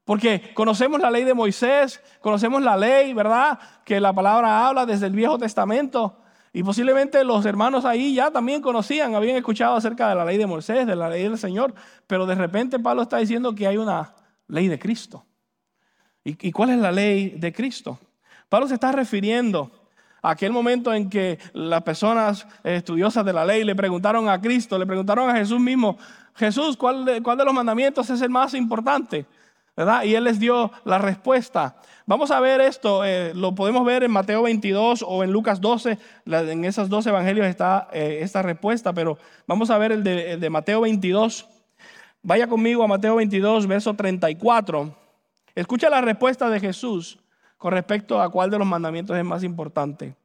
Porque 0.06 0.54
conocemos 0.54 1.02
la 1.02 1.10
ley 1.10 1.24
de 1.24 1.34
Moisés, 1.34 2.00
conocemos 2.22 2.62
la 2.62 2.78
ley, 2.78 3.13
¿verdad? 3.13 3.60
Que 3.84 4.00
la 4.00 4.13
palabra 4.13 4.68
habla 4.68 4.86
desde 4.86 5.08
el 5.08 5.13
Viejo 5.13 5.39
Testamento. 5.39 6.20
Y 6.54 6.63
posiblemente 6.63 7.24
los 7.24 7.44
hermanos 7.46 7.84
ahí 7.86 8.13
ya 8.13 8.30
también 8.32 8.62
conocían, 8.62 9.15
habían 9.15 9.36
escuchado 9.36 9.76
acerca 9.76 10.08
de 10.08 10.15
la 10.15 10.24
ley 10.24 10.38
de 10.38 10.46
Moisés, 10.46 10.86
de 10.86 10.96
la 10.96 11.10
ley 11.10 11.24
del 11.24 11.39
Señor. 11.39 11.74
Pero 12.06 12.28
de 12.28 12.36
repente 12.36 12.80
Pablo 12.80 13.02
está 13.02 13.18
diciendo 13.18 13.56
que 13.56 13.65
hay 13.65 13.78
una 13.78 14.13
ley 14.48 14.68
de 14.68 14.78
Cristo. 14.78 15.26
¿Y, 16.24 16.52
cuál 16.52 16.70
es 16.70 16.78
la 16.78 16.91
ley 16.91 17.32
de 17.38 17.52
Cristo? 17.52 18.00
Pablo 18.48 18.68
se 18.68 18.76
está 18.76 18.91
refiriendo 18.91 19.72
a 20.22 20.32
aquel 20.32 20.52
momento 20.52 20.94
en 20.94 21.10
que 21.10 21.39
las 21.54 21.82
personas 21.82 22.48
estudiosas 22.63 23.26
de 23.26 23.34
la 23.34 23.44
ley 23.44 23.63
le 23.63 23.76
preguntaron 23.76 24.30
a 24.30 24.39
Cristo, 24.39 24.78
le 24.80 24.86
preguntaron 24.86 25.30
a 25.30 25.36
Jesús 25.36 25.60
mismo, 25.60 25.98
Jesús, 26.36 26.78
¿cuál 26.78 27.06
de 27.06 27.46
los 27.46 27.54
mandamientos 27.54 28.10
es 28.10 28.22
el 28.22 28.30
más 28.30 28.54
importante? 28.54 29.26
Y 29.78 30.16
él 30.16 30.24
les 30.24 30.40
dio 30.40 30.72
la 30.86 30.98
respuesta. 30.98 31.76
Vamos 32.06 32.32
a 32.32 32.40
ver 32.40 32.62
esto, 32.62 33.04
eh, 33.04 33.34
lo 33.34 33.56
podemos 33.56 33.84
ver 33.84 34.04
en 34.04 34.12
Mateo 34.12 34.44
22 34.44 35.04
o 35.06 35.24
en 35.24 35.32
Lucas 35.32 35.60
12, 35.60 35.98
en 36.26 36.64
esos 36.64 36.88
dos 36.88 37.06
evangelios 37.08 37.48
está 37.48 37.88
eh, 37.92 38.20
esta 38.22 38.42
respuesta, 38.42 38.94
pero 38.94 39.18
vamos 39.48 39.72
a 39.72 39.78
ver 39.78 39.92
el 39.92 40.04
de, 40.04 40.34
el 40.34 40.40
de 40.40 40.50
Mateo 40.50 40.82
22. 40.82 41.48
Vaya 42.22 42.48
conmigo 42.48 42.84
a 42.84 42.88
Mateo 42.88 43.16
22, 43.16 43.68
verso 43.68 43.96
34. 43.96 44.96
Escucha 45.56 45.90
la 45.90 46.02
respuesta 46.02 46.50
de 46.50 46.60
Jesús 46.60 47.18
con 47.58 47.74
respecto 47.74 48.22
a 48.22 48.30
cuál 48.30 48.52
de 48.52 48.60
los 48.60 48.68
mandamientos 48.68 49.18
es 49.18 49.26
más 49.26 49.44
importante. 49.44 50.16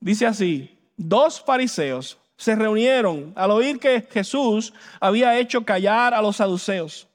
Dice 0.00 0.26
así, 0.26 0.78
dos 0.96 1.40
fariseos 1.40 2.18
se 2.36 2.54
reunieron 2.56 3.32
al 3.36 3.50
oír 3.50 3.78
que 3.78 4.00
Jesús 4.10 4.72
había 4.98 5.38
hecho 5.38 5.64
callar 5.64 6.14
a 6.14 6.22
los 6.22 6.36
saduceos. 6.36 7.06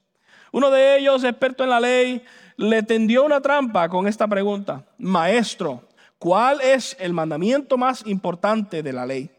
Uno 0.52 0.70
de 0.72 0.98
ellos, 0.98 1.24
experto 1.24 1.64
en 1.64 1.70
la 1.70 1.80
ley, 1.80 2.24
le 2.58 2.84
tendió 2.84 3.24
una 3.24 3.42
trampa 3.42 3.88
con 3.90 4.08
esta 4.08 4.28
pregunta. 4.28 4.84
Maestro, 4.98 5.84
¿cuál 6.18 6.62
es 6.62 6.96
el 7.00 7.14
mandamiento 7.14 7.78
más 7.78 8.06
importante 8.06 8.84
de 8.84 8.94
la 8.94 9.06
ley? 9.06 9.30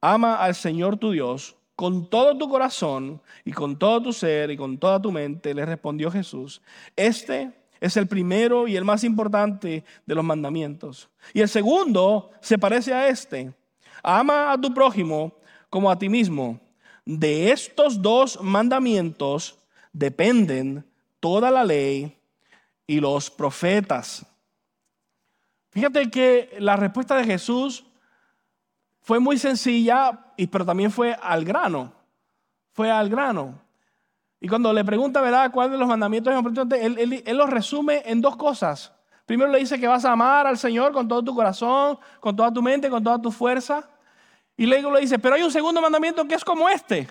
Ama 0.00 0.36
al 0.36 0.54
Señor 0.54 0.96
tu 0.96 1.12
Dios 1.12 1.56
con 1.76 2.08
todo 2.08 2.36
tu 2.36 2.48
corazón 2.48 3.20
y 3.44 3.52
con 3.52 3.76
todo 3.76 4.02
tu 4.02 4.12
ser 4.12 4.50
y 4.50 4.56
con 4.56 4.78
toda 4.78 5.00
tu 5.00 5.10
mente, 5.10 5.54
le 5.54 5.66
respondió 5.66 6.10
Jesús. 6.10 6.62
Este 6.96 7.52
es 7.80 7.96
el 7.96 8.06
primero 8.06 8.68
y 8.68 8.76
el 8.76 8.84
más 8.84 9.02
importante 9.02 9.84
de 10.06 10.14
los 10.14 10.24
mandamientos. 10.24 11.08
Y 11.34 11.40
el 11.40 11.48
segundo 11.48 12.30
se 12.40 12.58
parece 12.58 12.94
a 12.94 13.08
este. 13.08 13.52
Ama 14.02 14.52
a 14.52 14.60
tu 14.60 14.72
prójimo 14.72 15.32
como 15.68 15.90
a 15.90 15.98
ti 15.98 16.08
mismo. 16.08 16.60
De 17.04 17.50
estos 17.50 18.00
dos 18.00 18.40
mandamientos 18.40 19.58
dependen 19.92 20.84
toda 21.20 21.50
la 21.50 21.64
ley 21.64 22.18
y 22.86 23.00
los 23.00 23.30
profetas. 23.30 24.26
Fíjate 25.70 26.10
que 26.10 26.56
la 26.58 26.76
respuesta 26.76 27.16
de 27.16 27.24
Jesús 27.24 27.84
fue 29.00 29.18
muy 29.18 29.38
sencilla, 29.38 30.26
pero 30.50 30.64
también 30.64 30.90
fue 30.90 31.16
al 31.20 31.44
grano. 31.44 31.92
Fue 32.72 32.90
al 32.90 33.08
grano. 33.08 33.60
Y 34.40 34.48
cuando 34.48 34.72
le 34.72 34.84
pregunta, 34.84 35.20
¿verdad?, 35.20 35.50
cuál 35.52 35.70
de 35.70 35.78
los 35.78 35.88
mandamientos 35.88 36.32
es 36.32 36.38
importante, 36.38 36.84
él, 36.84 36.98
él, 36.98 37.22
él 37.24 37.36
los 37.36 37.48
resume 37.48 38.02
en 38.04 38.20
dos 38.20 38.36
cosas. 38.36 38.92
Primero 39.24 39.50
le 39.50 39.58
dice 39.58 39.78
que 39.78 39.86
vas 39.86 40.04
a 40.04 40.12
amar 40.12 40.46
al 40.46 40.58
Señor 40.58 40.92
con 40.92 41.06
todo 41.06 41.22
tu 41.22 41.34
corazón, 41.34 41.98
con 42.20 42.34
toda 42.34 42.52
tu 42.52 42.60
mente, 42.60 42.90
con 42.90 43.02
toda 43.02 43.20
tu 43.20 43.30
fuerza. 43.30 43.88
Y 44.56 44.66
luego 44.66 44.90
le 44.90 45.00
dice, 45.00 45.18
pero 45.18 45.36
hay 45.36 45.42
un 45.42 45.50
segundo 45.50 45.80
mandamiento 45.80 46.26
que 46.26 46.34
es 46.34 46.44
como 46.44 46.68
este. 46.68 47.08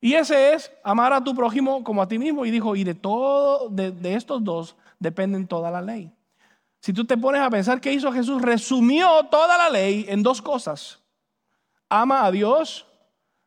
Y 0.00 0.14
ese 0.14 0.54
es 0.54 0.72
amar 0.82 1.12
a 1.12 1.22
tu 1.22 1.34
prójimo 1.34 1.84
como 1.84 2.00
a 2.00 2.08
ti 2.08 2.18
mismo. 2.18 2.46
Y 2.46 2.50
dijo, 2.50 2.74
y 2.74 2.84
de 2.84 2.94
todo, 2.94 3.68
de, 3.68 4.14
estos 4.14 4.42
dos 4.42 4.76
dependen 4.98 5.46
toda 5.46 5.70
la 5.70 5.82
ley. 5.82 6.12
Si 6.80 6.92
tú 6.94 7.04
te 7.04 7.18
pones 7.18 7.42
a 7.42 7.50
pensar 7.50 7.80
qué 7.80 7.92
hizo 7.92 8.10
Jesús, 8.10 8.40
resumió 8.40 9.24
toda 9.30 9.58
la 9.58 9.68
ley 9.68 10.06
en 10.08 10.22
dos 10.22 10.40
cosas. 10.40 11.00
Ama 11.90 12.24
a 12.24 12.30
Dios 12.30 12.86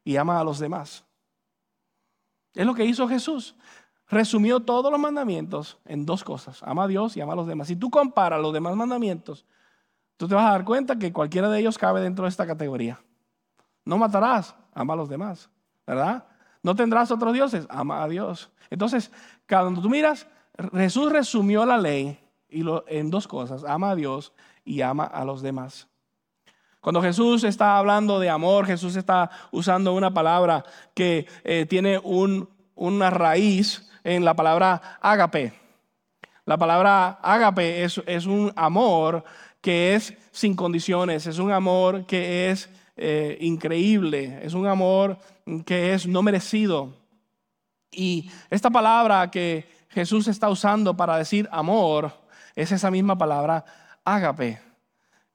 y 0.03 0.15
ama 0.17 0.39
a 0.39 0.43
los 0.43 0.59
demás. 0.59 1.03
Es 2.53 2.65
lo 2.65 2.75
que 2.75 2.85
hizo 2.85 3.07
Jesús. 3.07 3.55
Resumió 4.07 4.59
todos 4.59 4.91
los 4.91 4.99
mandamientos 4.99 5.79
en 5.85 6.05
dos 6.05 6.23
cosas. 6.23 6.61
Ama 6.61 6.83
a 6.83 6.87
Dios 6.87 7.17
y 7.17 7.21
ama 7.21 7.33
a 7.33 7.37
los 7.37 7.47
demás. 7.47 7.67
Si 7.67 7.75
tú 7.75 7.89
comparas 7.89 8.39
los 8.39 8.53
demás 8.53 8.75
mandamientos, 8.75 9.43
tú 10.17 10.27
te 10.27 10.35
vas 10.35 10.45
a 10.45 10.51
dar 10.51 10.65
cuenta 10.65 10.99
que 10.99 11.11
cualquiera 11.11 11.49
de 11.49 11.59
ellos 11.59 11.79
cabe 11.79 12.01
dentro 12.01 12.25
de 12.25 12.29
esta 12.29 12.45
categoría. 12.45 13.01
No 13.85 13.97
matarás, 13.97 14.53
ama 14.75 14.93
a 14.93 14.97
los 14.97 15.09
demás. 15.09 15.49
¿Verdad? 15.87 16.27
No 16.63 16.75
tendrás 16.75 17.11
otros 17.11 17.33
dioses, 17.33 17.67
ama 17.69 18.01
a 18.03 18.07
Dios. 18.07 18.49
Entonces, 18.69 19.11
cuando 19.47 19.81
tú 19.81 19.89
miras, 19.89 20.27
Jesús 20.73 21.11
resumió 21.11 21.65
la 21.65 21.77
ley 21.77 22.17
en 22.49 23.11
dos 23.11 23.27
cosas, 23.27 23.63
ama 23.65 23.91
a 23.91 23.95
Dios 23.95 24.33
y 24.63 24.81
ama 24.81 25.03
a 25.03 25.25
los 25.25 25.41
demás. 25.41 25.87
Cuando 26.79 27.01
Jesús 27.01 27.43
está 27.43 27.77
hablando 27.77 28.19
de 28.19 28.29
amor, 28.29 28.65
Jesús 28.65 28.95
está 28.95 29.29
usando 29.51 29.93
una 29.93 30.13
palabra 30.13 30.65
que 30.93 31.27
eh, 31.43 31.65
tiene 31.65 31.99
una 32.03 33.09
raíz 33.09 33.89
en 34.03 34.25
la 34.25 34.33
palabra 34.33 34.97
ágape. 35.01 35.53
La 36.45 36.57
palabra 36.57 37.19
ágape 37.21 37.83
es, 37.83 38.01
es 38.05 38.25
un 38.25 38.51
amor 38.55 39.23
que 39.61 39.95
es 39.95 40.13
sin 40.31 40.55
condiciones, 40.55 41.25
es 41.25 41.39
un 41.39 41.51
amor 41.51 42.05
que 42.05 42.51
es 42.51 42.69
eh, 42.95 43.37
increíble, 43.41 44.39
es 44.43 44.53
un 44.53 44.67
amor 44.67 45.17
que 45.65 45.93
es 45.93 46.07
no 46.07 46.21
merecido. 46.21 46.93
Y 47.91 48.29
esta 48.49 48.69
palabra 48.69 49.29
que 49.29 49.67
Jesús 49.89 50.27
está 50.27 50.49
usando 50.49 50.95
para 50.95 51.17
decir 51.17 51.47
amor 51.51 52.11
es 52.55 52.71
esa 52.71 52.89
misma 52.91 53.17
palabra 53.17 53.65
ágape. 54.03 54.59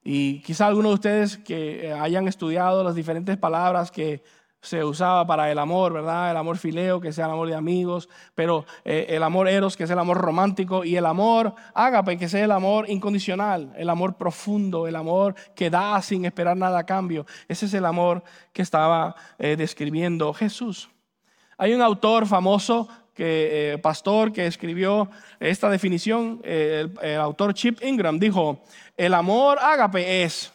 Y 0.03 0.41
quizá 0.41 0.67
algunos 0.67 0.91
de 0.91 0.95
ustedes 0.95 1.39
que 1.39 1.93
hayan 1.93 2.29
estudiado 2.29 2.83
las 2.83 2.95
diferentes 2.95 3.37
palabras 3.37 3.91
que 3.91 4.23
se 4.61 4.85
usaba 4.85 5.27
para 5.27 5.51
el 5.51 5.59
amor, 5.59 5.93
¿verdad? 5.93 6.31
El 6.31 6.37
amor 6.37 6.59
fileo, 6.59 7.01
que 7.01 7.13
sea 7.13 7.27
el 7.27 7.33
amor 7.33 7.49
de 7.49 7.55
amigos, 7.55 8.09
pero 8.35 8.65
eh, 8.85 9.07
el 9.11 9.23
amor 9.23 9.49
eros, 9.49 9.77
que 9.77 9.85
es 9.85 9.91
el 9.91 9.99
amor 9.99 10.19
romántico, 10.19 10.85
y 10.85 10.97
el 10.97 11.07
amor 11.07 11.55
ágape, 11.75 12.19
que 12.19 12.29
sea 12.29 12.45
el 12.45 12.51
amor 12.51 12.91
incondicional, 12.91 13.73
el 13.77 13.89
amor 13.89 14.17
profundo, 14.17 14.87
el 14.87 14.97
amor 14.97 15.35
que 15.55 15.71
da 15.71 16.03
sin 16.03 16.25
esperar 16.25 16.57
nada 16.57 16.81
a 16.81 16.87
cambio. 16.87 17.25
Ese 17.47 17.67
es 17.67 17.75
el 17.75 17.85
amor 17.85 18.23
que 18.53 18.63
estaba 18.63 19.15
eh, 19.39 19.55
describiendo 19.57 20.33
Jesús. 20.35 20.91
Hay 21.57 21.73
un 21.73 21.83
autor 21.83 22.27
famoso, 22.27 22.89
que, 23.15 23.73
eh, 23.73 23.79
pastor, 23.79 24.33
que 24.33 24.47
escribió 24.47 25.11
esta 25.41 25.69
definición, 25.69 26.41
el 26.45 27.19
autor 27.21 27.53
Chip 27.53 27.83
Ingram, 27.83 28.17
dijo, 28.17 28.63
el 28.97 29.13
amor 29.13 29.59
ágape 29.61 30.23
es 30.23 30.53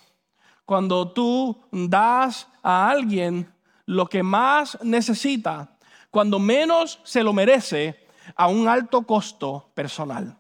cuando 0.66 1.12
tú 1.12 1.62
das 1.72 2.48
a 2.62 2.90
alguien 2.90 3.53
lo 3.86 4.08
que 4.08 4.24
más 4.24 4.78
necesita, 4.84 5.78
cuando 6.10 6.40
menos 6.40 7.00
se 7.04 7.24
lo 7.24 7.34
merece, 7.34 8.08
a 8.36 8.48
un 8.48 8.68
alto 8.68 9.02
costo 9.02 9.70
personal. 9.74 10.38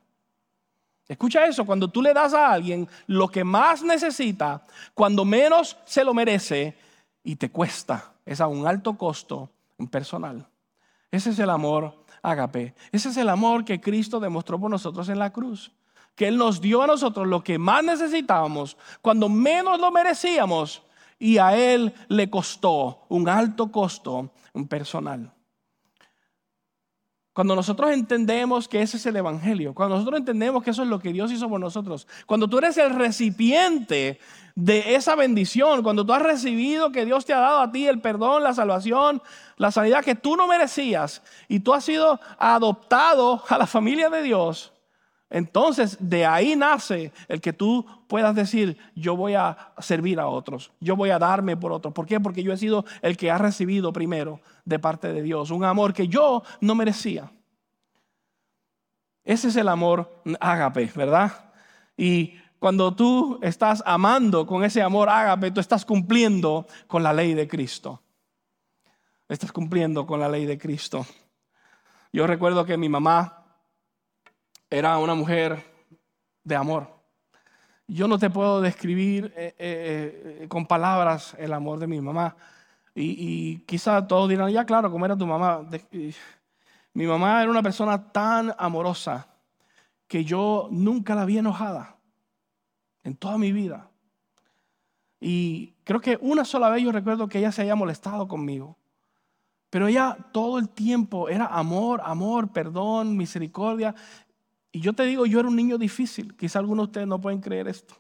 Escucha 1.08 1.45
eso, 1.45 1.65
cuando 1.65 1.89
tú 1.89 2.01
le 2.01 2.13
das 2.13 2.34
a 2.34 2.51
alguien 2.51 2.88
lo 3.08 3.27
que 3.27 3.43
más 3.43 3.84
necesita, 3.84 4.63
cuando 4.93 5.25
menos 5.25 5.77
se 5.86 6.03
lo 6.03 6.13
merece 6.13 6.77
y 7.23 7.36
te 7.36 7.51
cuesta, 7.51 8.13
es 8.25 8.39
a 8.39 8.47
un 8.47 8.65
alto 8.65 8.97
costo 8.97 9.49
personal. 9.91 10.47
Ese 11.12 11.32
es 11.32 11.39
el 11.39 11.49
amor 11.49 12.03
ágape. 12.23 12.73
Ese 12.91 13.10
es 13.10 13.17
el 13.17 13.29
amor 13.29 13.63
que 13.65 13.79
Cristo 13.79 14.19
demostró 14.19 14.60
por 14.60 14.71
nosotros 14.71 15.10
en 15.10 15.19
la 15.19 15.32
cruz. 15.32 15.71
Que 16.15 16.27
Él 16.27 16.38
nos 16.38 16.62
dio 16.62 16.82
a 16.82 16.88
nosotros 16.88 17.27
lo 17.27 17.43
que 17.43 17.60
más 17.60 17.84
necesitábamos, 17.84 18.77
cuando 19.01 19.29
menos 19.29 19.79
lo 19.79 19.91
merecíamos, 19.91 20.84
y 21.23 21.38
a 21.38 21.55
él 21.55 21.93
le 22.09 22.29
costó 22.29 23.05
un 23.07 23.29
alto 23.29 23.71
costo 23.71 24.33
personal. 24.67 25.31
Cuando 27.31 27.55
nosotros 27.55 27.91
entendemos 27.91 28.67
que 28.67 28.81
ese 28.81 28.97
es 28.97 29.05
el 29.05 29.15
Evangelio, 29.15 29.73
cuando 29.73 29.95
nosotros 29.95 30.19
entendemos 30.19 30.62
que 30.62 30.71
eso 30.71 30.83
es 30.83 30.89
lo 30.89 30.99
que 30.99 31.13
Dios 31.13 31.31
hizo 31.31 31.47
por 31.47 31.62
nosotros, 31.62 32.09
cuando 32.25 32.49
tú 32.49 32.57
eres 32.57 32.77
el 32.77 32.89
recipiente 32.89 34.19
de 34.53 34.95
esa 34.95 35.15
bendición, 35.15 35.81
cuando 35.81 36.05
tú 36.05 36.12
has 36.12 36.21
recibido 36.21 36.91
que 36.91 37.05
Dios 37.05 37.23
te 37.23 37.33
ha 37.33 37.39
dado 37.39 37.62
a 37.62 37.71
ti 37.71 37.88
el 37.88 38.01
perdón, 38.01 38.43
la 38.43 38.53
salvación, 38.53 39.21
la 39.55 39.71
sanidad 39.71 40.03
que 40.03 40.15
tú 40.15 40.36
no 40.36 40.45
merecías 40.45 41.21
y 41.47 41.62
tú 41.62 41.73
has 41.73 41.86
sido 41.86 42.19
adoptado 42.38 43.41
a 43.47 43.57
la 43.57 43.65
familia 43.65 44.09
de 44.09 44.23
Dios, 44.23 44.72
entonces, 45.34 45.98
de 46.00 46.28
ahí 46.28 46.56
nace 46.56 47.12
el 47.28 47.41
que 47.41 47.54
tú 47.54 47.88
puedas 48.08 48.36
decir, 48.36 48.78
yo 48.93 49.15
voy 49.15 49.34
a 49.34 49.74
servir 49.80 50.19
a 50.19 50.28
otros, 50.28 50.72
yo 50.80 50.96
voy 50.96 51.10
a 51.10 51.17
darme 51.17 51.58
por 51.58 51.72
otros. 51.72 51.91
¿Por 51.91 52.06
qué? 52.06 52.19
Porque 52.19 52.43
yo 52.43 52.54
he 52.54 52.58
sido 52.58 52.86
el 53.02 53.17
que 53.17 53.32
ha 53.32 53.39
recibido 53.39 53.91
primero 53.91 54.41
de 54.63 54.78
parte 54.78 55.12
de 55.12 55.24
Dios, 55.24 55.50
un 55.50 55.63
amor 55.63 55.91
que 55.91 56.08
yo 56.08 56.43
no 56.62 56.76
merecía. 56.76 57.32
Ese 59.24 59.48
es 59.48 59.56
el 59.56 59.69
amor 59.69 60.22
ágape, 60.39 60.91
¿verdad? 60.96 61.52
Y 61.98 62.36
cuando 62.60 62.93
tú 62.93 63.39
estás 63.41 63.82
amando 63.88 64.46
con 64.46 64.63
ese 64.63 64.84
amor 64.84 65.10
ágape, 65.10 65.50
tú 65.50 65.60
estás 65.60 65.84
cumpliendo 65.84 66.67
con 66.86 67.02
la 67.02 67.12
ley 67.12 67.34
de 67.34 67.48
Cristo. 67.48 68.04
Estás 69.28 69.52
cumpliendo 69.52 70.06
con 70.06 70.19
la 70.19 70.30
ley 70.30 70.46
de 70.46 70.60
Cristo. 70.60 71.08
Yo 72.12 72.28
recuerdo 72.28 72.65
que 72.65 72.78
mi 72.78 72.88
mamá 72.88 73.42
era 74.73 74.97
una 74.97 75.13
mujer 75.13 75.63
de 76.43 76.55
amor. 76.55 76.89
Yo 77.88 78.07
no 78.07 78.17
te 78.17 78.31
puedo 78.31 78.59
describir 78.59 79.31
eh, 79.36 79.53
eh, 79.59 80.39
eh, 80.41 80.47
con 80.47 80.65
palabras 80.65 81.36
el 81.38 81.53
amor 81.53 81.77
de 81.77 81.86
mi 81.86 82.01
mamá. 82.01 82.36
Y, 82.95 83.59
quizá 83.59 84.07
todos 84.07 84.29
dirán, 84.29 84.49
ya 84.49 84.65
claro, 84.65 84.91
¿cómo 84.91 85.05
era 85.05 85.15
tu 85.15 85.27
mamá? 85.27 85.67
mi 86.93 87.05
mamá 87.05 87.41
era 87.41 87.51
una 87.51 87.62
persona 87.62 88.12
tan 88.12 88.53
amorosa 88.57 89.27
que 90.07 90.23
yo 90.23 90.69
nunca 90.71 91.13
la 91.13 91.25
vi 91.25 91.38
enojada 91.38 91.95
en 93.03 93.15
toda 93.15 93.38
mi 93.38 93.51
vida. 93.51 93.89
Y 95.19 95.73
creo 95.83 96.01
que 96.01 96.17
una 96.19 96.45
sola 96.45 96.69
vez 96.69 96.83
yo 96.83 96.91
recuerdo 96.91 97.27
que 97.27 97.38
ella 97.38 97.51
se 97.51 97.62
haya 97.62 97.75
molestado 97.75 98.27
conmigo. 98.27 98.75
Pero 99.69 99.88
ella 99.88 100.17
todo 100.31 100.57
el 100.57 100.69
tiempo 100.69 101.29
era 101.29 101.45
amor, 101.47 102.01
amor, 102.03 102.51
perdón, 102.51 103.17
misericordia. 103.17 103.95
Y 104.75 104.81
yo 104.81 104.91
te 104.91 105.03
digo, 105.03 105.27
yo 105.27 105.39
era 105.39 105.47
un 105.47 105.55
niño 105.55 105.77
difícil. 105.77 106.36
Quizá 106.36 106.57
algunos 106.57 106.88
de 106.88 106.89
ustedes 106.89 107.07
no 107.07 107.21
pueden 107.21 107.39
creer 107.39 107.67
esto. 107.67 107.93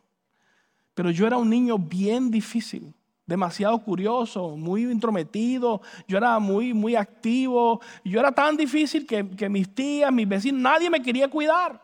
Pero 0.95 1.11
yo 1.11 1.27
era 1.27 1.37
un 1.37 1.47
niño 1.47 1.77
bien 1.77 2.31
difícil, 2.31 2.91
demasiado 3.27 3.77
curioso, 3.83 4.57
muy 4.57 4.83
intrometido. 4.83 5.81
Yo 6.07 6.17
era 6.17 6.39
muy, 6.39 6.73
muy 6.73 6.95
activo. 6.95 7.79
Yo 8.03 8.19
era 8.19 8.31
tan 8.31 8.57
difícil 8.57 9.05
que, 9.05 9.29
que 9.29 9.47
mis 9.49 9.73
tías, 9.73 10.11
mis 10.11 10.27
vecinos, 10.27 10.61
nadie 10.61 10.89
me 10.89 10.99
quería 10.99 11.29
cuidar. 11.29 11.79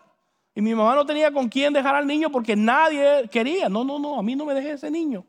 Y 0.55 0.61
mi 0.61 0.73
mamá 0.73 0.95
no 0.95 1.05
tenía 1.05 1.31
con 1.31 1.47
quién 1.47 1.71
dejar 1.71 1.93
al 1.93 2.07
niño 2.07 2.31
porque 2.31 2.55
nadie 2.55 3.29
quería. 3.31 3.69
No, 3.69 3.83
no, 3.83 3.99
no, 3.99 4.17
a 4.17 4.23
mí 4.23 4.35
no 4.35 4.43
me 4.43 4.55
dejé 4.55 4.71
ese 4.71 4.89
niño. 4.89 5.23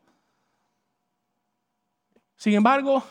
Sin 2.35 2.55
embargo, 2.55 3.05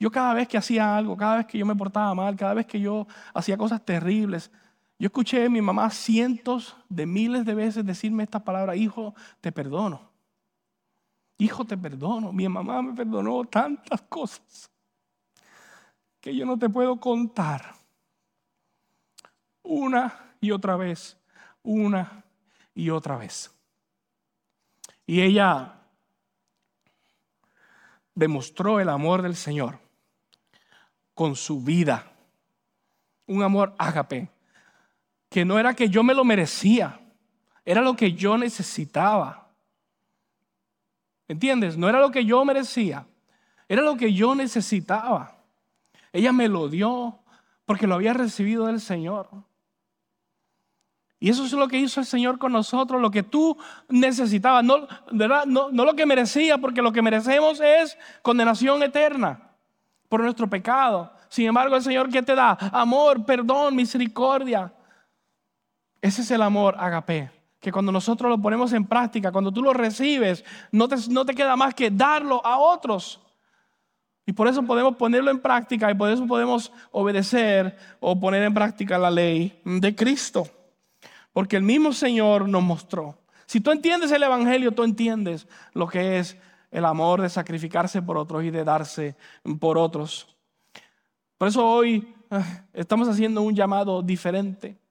yo 0.00 0.10
cada 0.10 0.34
vez 0.34 0.48
que 0.48 0.58
hacía 0.58 0.96
algo, 0.96 1.16
cada 1.16 1.36
vez 1.36 1.46
que 1.46 1.56
yo 1.56 1.64
me 1.64 1.76
portaba 1.76 2.12
mal, 2.16 2.34
cada 2.34 2.54
vez 2.54 2.66
que 2.66 2.80
yo 2.80 3.06
hacía 3.32 3.56
cosas 3.56 3.84
terribles, 3.84 4.50
yo 5.02 5.06
escuché 5.06 5.46
a 5.46 5.50
mi 5.50 5.60
mamá 5.60 5.90
cientos 5.90 6.76
de 6.88 7.06
miles 7.06 7.44
de 7.44 7.56
veces 7.56 7.84
decirme 7.84 8.22
esta 8.22 8.38
palabra, 8.38 8.76
hijo, 8.76 9.16
te 9.40 9.50
perdono. 9.50 10.08
Hijo, 11.38 11.64
te 11.64 11.76
perdono. 11.76 12.32
Mi 12.32 12.48
mamá 12.48 12.80
me 12.82 12.94
perdonó 12.94 13.44
tantas 13.46 14.00
cosas 14.02 14.70
que 16.20 16.36
yo 16.36 16.46
no 16.46 16.56
te 16.56 16.68
puedo 16.68 17.00
contar. 17.00 17.74
Una 19.64 20.36
y 20.40 20.52
otra 20.52 20.76
vez, 20.76 21.18
una 21.64 22.22
y 22.72 22.88
otra 22.90 23.16
vez. 23.16 23.50
Y 25.04 25.20
ella 25.20 25.80
demostró 28.14 28.78
el 28.78 28.88
amor 28.88 29.22
del 29.22 29.34
Señor 29.34 29.80
con 31.12 31.34
su 31.34 31.60
vida. 31.60 32.06
Un 33.26 33.42
amor 33.42 33.74
ágape 33.78 34.28
que 35.32 35.44
no 35.44 35.58
era 35.58 35.74
que 35.74 35.88
yo 35.88 36.02
me 36.02 36.14
lo 36.14 36.24
merecía, 36.24 37.00
era 37.64 37.80
lo 37.80 37.96
que 37.96 38.12
yo 38.12 38.36
necesitaba. 38.36 39.48
¿Entiendes? 41.26 41.78
No 41.78 41.88
era 41.88 42.00
lo 42.00 42.10
que 42.10 42.24
yo 42.24 42.44
merecía, 42.44 43.06
era 43.66 43.80
lo 43.80 43.96
que 43.96 44.12
yo 44.12 44.34
necesitaba. 44.34 45.38
Ella 46.12 46.32
me 46.32 46.48
lo 46.48 46.68
dio 46.68 47.18
porque 47.64 47.86
lo 47.86 47.94
había 47.94 48.12
recibido 48.12 48.66
del 48.66 48.80
Señor. 48.80 49.30
Y 51.18 51.30
eso 51.30 51.46
es 51.46 51.52
lo 51.52 51.66
que 51.68 51.78
hizo 51.78 52.00
el 52.00 52.06
Señor 52.06 52.38
con 52.38 52.52
nosotros, 52.52 53.00
lo 53.00 53.10
que 53.10 53.22
tú 53.22 53.56
necesitabas, 53.88 54.62
no, 54.62 54.86
lo 55.10 55.96
que 55.96 56.04
merecía, 56.04 56.58
porque 56.58 56.82
lo 56.82 56.92
que 56.92 57.00
merecemos 57.00 57.60
es 57.60 57.96
condenación 58.20 58.82
eterna 58.82 59.50
por 60.10 60.20
nuestro 60.20 60.50
pecado. 60.50 61.10
Sin 61.28 61.46
embargo, 61.46 61.76
el 61.76 61.82
Señor 61.82 62.10
que 62.10 62.22
te 62.22 62.34
da 62.34 62.58
amor, 62.72 63.24
perdón, 63.24 63.74
misericordia, 63.76 64.74
ese 66.02 66.22
es 66.22 66.30
el 66.32 66.42
amor 66.42 66.74
agape. 66.78 67.30
Que 67.60 67.72
cuando 67.72 67.92
nosotros 67.92 68.28
lo 68.28 68.42
ponemos 68.42 68.72
en 68.72 68.84
práctica, 68.84 69.30
cuando 69.30 69.52
tú 69.52 69.62
lo 69.62 69.72
recibes, 69.72 70.44
no 70.72 70.88
te, 70.88 70.96
no 71.08 71.24
te 71.24 71.34
queda 71.34 71.56
más 71.56 71.74
que 71.74 71.90
darlo 71.90 72.44
a 72.44 72.58
otros. 72.58 73.20
Y 74.26 74.32
por 74.32 74.48
eso 74.48 74.64
podemos 74.64 74.96
ponerlo 74.96 75.30
en 75.30 75.40
práctica 75.40 75.90
y 75.90 75.94
por 75.94 76.10
eso 76.10 76.26
podemos 76.26 76.72
obedecer 76.90 77.76
o 78.00 78.18
poner 78.18 78.42
en 78.42 78.52
práctica 78.52 78.98
la 78.98 79.10
ley 79.10 79.60
de 79.64 79.94
Cristo. 79.94 80.46
Porque 81.32 81.56
el 81.56 81.62
mismo 81.62 81.92
Señor 81.92 82.48
nos 82.48 82.62
mostró. 82.62 83.16
Si 83.46 83.60
tú 83.60 83.70
entiendes 83.70 84.10
el 84.10 84.24
Evangelio, 84.24 84.72
tú 84.72 84.82
entiendes 84.82 85.46
lo 85.72 85.86
que 85.86 86.18
es 86.18 86.36
el 86.72 86.84
amor 86.84 87.20
de 87.20 87.28
sacrificarse 87.28 88.02
por 88.02 88.16
otros 88.16 88.42
y 88.42 88.50
de 88.50 88.64
darse 88.64 89.16
por 89.60 89.78
otros. 89.78 90.36
Por 91.38 91.48
eso 91.48 91.64
hoy 91.64 92.14
ah, 92.30 92.64
estamos 92.72 93.08
haciendo 93.08 93.42
un 93.42 93.54
llamado 93.54 94.02
diferente. 94.02 94.81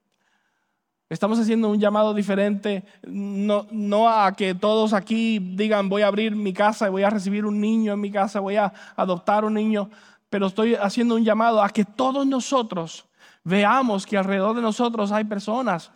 Estamos 1.12 1.38
haciendo 1.40 1.68
un 1.68 1.78
llamado 1.78 2.14
diferente, 2.14 2.86
no, 3.06 3.68
no, 3.70 4.08
a 4.08 4.32
que 4.32 4.56
todos 4.56 4.94
aquí 4.94 5.40
digan 5.40 5.90
voy 5.90 6.04
a 6.04 6.08
abrir 6.08 6.38
mi 6.38 6.54
casa 6.54 6.88
y 6.88 6.90
voy 6.90 7.04
a 7.04 7.10
recibir 7.10 7.46
un 7.46 7.60
niño 7.60 7.92
en 7.92 8.00
mi 8.00 8.10
casa, 8.10 8.40
voy 8.40 8.56
a 8.56 8.72
adoptar 8.96 9.44
un 9.44 9.56
niño, 9.56 9.90
pero 10.30 10.48
estoy 10.48 10.76
haciendo 10.76 11.16
un 11.16 11.26
llamado 11.26 11.62
a 11.62 11.68
que 11.68 11.84
todos 11.84 12.26
nosotros 12.26 13.10
veamos 13.44 14.06
que 14.06 14.18
alrededor 14.18 14.56
de 14.56 14.62
nosotros 14.62 15.12
hay 15.12 15.26
personas 15.26 15.92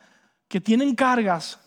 que 0.49 0.59
tienen 0.59 0.93
cargas 0.93 1.61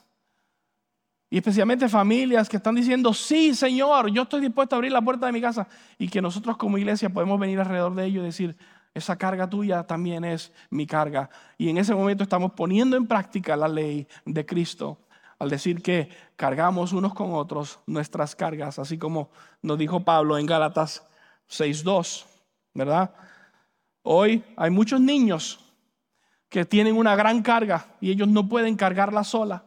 y 1.30 1.38
especialmente 1.38 1.88
familias 1.88 2.50
que 2.50 2.58
están 2.58 2.74
diciendo, 2.74 3.14
sí 3.14 3.54
Señor, 3.54 4.10
yo 4.10 4.24
estoy 4.24 4.42
dispuesto 4.42 4.74
a 4.74 4.76
abrir 4.76 4.92
la 4.92 5.00
puerta 5.00 5.24
de 5.24 5.32
mi 5.32 5.40
casa 5.40 5.66
y 5.96 6.08
que 6.08 6.20
nosotros 6.20 6.58
como 6.58 6.76
iglesia 6.76 7.08
podemos 7.08 7.40
venir 7.40 7.58
alrededor 7.58 7.94
de 7.94 8.04
ellos 8.04 8.24
y 8.24 8.26
decir, 8.26 8.56
esa 8.94 9.16
carga 9.16 9.48
tuya 9.48 9.84
también 9.84 10.24
es 10.24 10.52
mi 10.70 10.86
carga. 10.86 11.30
Y 11.56 11.68
en 11.68 11.78
ese 11.78 11.94
momento 11.94 12.22
estamos 12.22 12.52
poniendo 12.52 12.96
en 12.96 13.06
práctica 13.06 13.56
la 13.56 13.68
ley 13.68 14.06
de 14.24 14.44
Cristo 14.44 14.98
al 15.38 15.50
decir 15.50 15.82
que 15.82 16.10
cargamos 16.36 16.92
unos 16.92 17.14
con 17.14 17.32
otros 17.32 17.78
nuestras 17.86 18.34
cargas, 18.34 18.78
así 18.78 18.98
como 18.98 19.30
nos 19.62 19.78
dijo 19.78 20.00
Pablo 20.00 20.36
en 20.36 20.46
Gálatas 20.46 21.04
6.2, 21.48 22.26
¿verdad? 22.74 23.14
Hoy 24.02 24.42
hay 24.56 24.70
muchos 24.70 25.00
niños 25.00 25.60
que 26.48 26.64
tienen 26.64 26.96
una 26.96 27.14
gran 27.14 27.42
carga 27.42 27.86
y 28.00 28.10
ellos 28.10 28.28
no 28.28 28.48
pueden 28.48 28.76
cargarla 28.76 29.22
sola. 29.22 29.64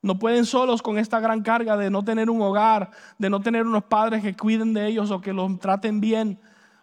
No 0.00 0.18
pueden 0.18 0.46
solos 0.46 0.80
con 0.80 0.96
esta 0.96 1.18
gran 1.18 1.42
carga 1.42 1.76
de 1.76 1.90
no 1.90 2.04
tener 2.04 2.30
un 2.30 2.40
hogar, 2.40 2.90
de 3.18 3.28
no 3.28 3.40
tener 3.40 3.66
unos 3.66 3.84
padres 3.84 4.22
que 4.22 4.36
cuiden 4.36 4.72
de 4.72 4.86
ellos 4.86 5.10
o 5.10 5.20
que 5.20 5.32
los 5.32 5.58
traten 5.58 6.00
bien, 6.00 6.38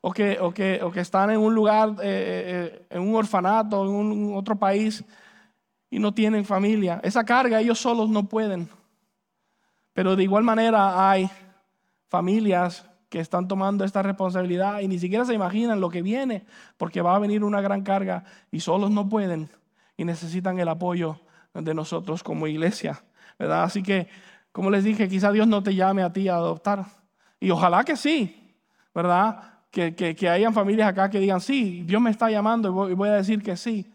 o 0.08 0.12
que, 0.14 0.38
o 0.40 0.54
que, 0.54 0.80
o 0.84 0.92
que 0.92 1.00
están 1.00 1.32
en 1.32 1.40
un 1.40 1.56
lugar, 1.56 1.96
eh, 2.04 2.04
eh, 2.04 2.86
en 2.92 3.02
un 3.02 3.16
orfanato, 3.16 3.84
en 3.84 3.90
un, 3.90 4.36
otro 4.36 4.56
país, 4.56 5.04
y 5.90 5.98
no 5.98 6.14
tienen 6.14 6.46
familia. 6.46 7.02
Esa 7.04 7.24
carga 7.24 7.60
ellos 7.60 7.80
solos 7.80 8.08
no 8.08 8.30
pueden. 8.30 8.70
Pero 9.94 10.16
de 10.16 10.22
igual 10.22 10.44
manera 10.44 11.10
hay 11.10 11.28
familias 12.08 12.88
que 13.10 13.20
están 13.20 13.48
tomando 13.48 13.84
esta 13.84 14.04
responsabilidad 14.04 14.82
y 14.82 14.88
ni 14.88 15.00
siquiera 15.00 15.26
se 15.26 15.34
imaginan 15.34 15.82
lo 15.82 15.90
que 15.90 16.04
viene, 16.04 16.46
porque 16.78 17.02
va 17.02 17.16
a 17.16 17.20
venir 17.20 17.44
una 17.44 17.62
gran 17.62 17.82
carga 17.82 18.26
y 18.52 18.60
solos 18.60 18.92
no 18.92 19.10
pueden 19.10 19.50
y 19.98 20.06
necesitan 20.06 20.60
el 20.60 20.68
apoyo 20.68 21.20
de 21.56 21.74
nosotros 21.74 22.22
como 22.22 22.46
iglesia, 22.46 23.04
¿verdad? 23.40 23.64
Así 23.64 23.82
que, 23.82 24.08
como 24.52 24.70
les 24.70 24.84
dije, 24.84 25.10
quizá 25.10 25.32
Dios 25.32 25.48
no 25.48 25.64
te 25.64 25.74
llame 25.74 26.04
a 26.04 26.14
ti 26.14 26.30
a 26.30 26.36
adoptar. 26.36 26.86
Y 27.40 27.50
ojalá 27.50 27.84
que 27.84 27.98
sí, 27.98 28.56
¿verdad? 28.94 29.55
Que, 29.76 30.30
hayan 30.30 30.54
familias 30.54 30.88
acá 30.88 31.10
que 31.10 31.20
digan, 31.20 31.42
sí, 31.42 31.84
Dios 31.86 32.02
me 32.02 32.10
está 32.10 32.32
llamando 32.32 32.90
y 32.90 32.94
voy, 32.94 33.10
a 33.10 33.16
decir 33.16 33.44
que 33.44 33.58
sí. 33.58 33.92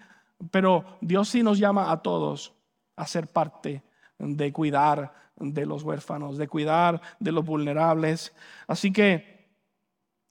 Pero 0.51 0.85
Dios 1.01 1.31
sí 1.31 1.43
nos 1.43 1.59
llama 1.59 1.91
a 1.91 2.03
todos 2.03 2.53
a 2.97 3.07
ser 3.07 3.29
parte 3.29 3.83
de 4.19 4.53
cuidar 4.53 5.15
de 5.37 5.65
los 5.65 5.83
huérfanos, 5.83 6.37
de 6.37 6.49
cuidar 6.49 7.01
de 7.19 7.33
los 7.33 7.47
vulnerables. 7.47 8.35
Así 8.67 8.93
que 8.93 9.49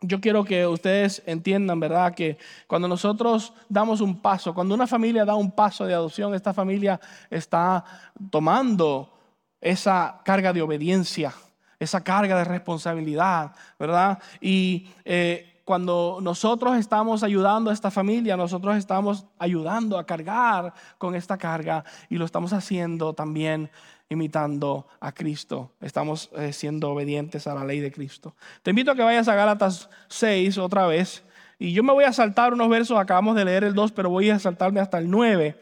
yo 0.01 0.21
quiero 0.21 0.45
que 0.45 0.67
ustedes 0.67 1.23
entiendan, 1.25 1.79
¿verdad? 1.79 2.13
Que 2.13 2.37
cuando 2.67 2.87
nosotros 2.87 3.51
damos 3.67 4.01
un 4.01 4.21
paso, 4.21 4.53
cuando 4.53 4.75
una 4.75 4.85
familia 4.85 5.25
da 5.25 5.33
un 5.33 5.49
paso 5.49 5.87
de 5.87 5.95
adopción, 5.95 6.35
esta 6.35 6.53
familia 6.53 7.01
está 7.31 7.83
tomando 8.29 9.17
esa 9.59 10.21
carga 10.23 10.53
de 10.53 10.61
obediencia, 10.61 11.33
esa 11.79 12.03
carga 12.03 12.37
de 12.37 12.43
responsabilidad, 12.43 13.53
¿verdad? 13.79 14.19
Y 14.41 14.89
eh, 15.05 15.61
cuando 15.63 16.17
nosotros 16.21 16.77
estamos 16.77 17.23
ayudando 17.23 17.69
a 17.69 17.73
esta 17.73 17.91
familia, 17.91 18.35
nosotros 18.35 18.75
estamos 18.75 19.25
ayudando 19.37 19.97
a 19.97 20.05
cargar 20.05 20.73
con 20.97 21.15
esta 21.15 21.37
carga 21.37 21.83
y 22.09 22.17
lo 22.17 22.25
estamos 22.25 22.53
haciendo 22.53 23.13
también 23.13 23.69
imitando 24.09 24.87
a 24.99 25.11
Cristo. 25.11 25.71
Estamos 25.79 26.31
eh, 26.35 26.51
siendo 26.53 26.89
obedientes 26.89 27.45
a 27.45 27.53
la 27.53 27.63
ley 27.63 27.79
de 27.79 27.91
Cristo. 27.91 28.35
Te 28.63 28.71
invito 28.71 28.91
a 28.91 28.95
que 28.95 29.03
vayas 29.03 29.27
a 29.27 29.35
Gálatas 29.35 29.89
6 30.07 30.57
otra 30.57 30.87
vez. 30.87 31.23
Y 31.59 31.71
yo 31.73 31.83
me 31.83 31.93
voy 31.93 32.05
a 32.05 32.13
saltar 32.13 32.53
unos 32.53 32.69
versos, 32.69 32.97
acabamos 32.97 33.35
de 33.35 33.45
leer 33.45 33.63
el 33.63 33.75
2, 33.75 33.91
pero 33.91 34.09
voy 34.09 34.31
a 34.31 34.39
saltarme 34.39 34.79
hasta 34.79 34.97
el 34.97 35.09
9. 35.09 35.55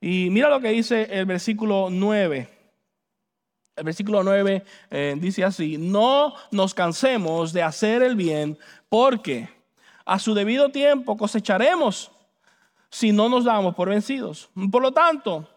Y 0.00 0.28
mira 0.30 0.50
lo 0.50 0.60
que 0.60 0.68
dice 0.68 1.08
el 1.10 1.24
versículo 1.24 1.88
9. 1.90 2.57
El 3.78 3.84
versículo 3.84 4.22
9 4.22 4.64
eh, 4.90 5.14
dice 5.18 5.44
así, 5.44 5.78
no 5.78 6.34
nos 6.50 6.74
cansemos 6.74 7.52
de 7.52 7.62
hacer 7.62 8.02
el 8.02 8.16
bien 8.16 8.58
porque 8.88 9.48
a 10.04 10.18
su 10.18 10.34
debido 10.34 10.70
tiempo 10.70 11.16
cosecharemos 11.16 12.10
si 12.90 13.12
no 13.12 13.28
nos 13.28 13.44
damos 13.44 13.74
por 13.74 13.88
vencidos. 13.88 14.50
Por 14.70 14.82
lo 14.82 14.92
tanto, 14.92 15.48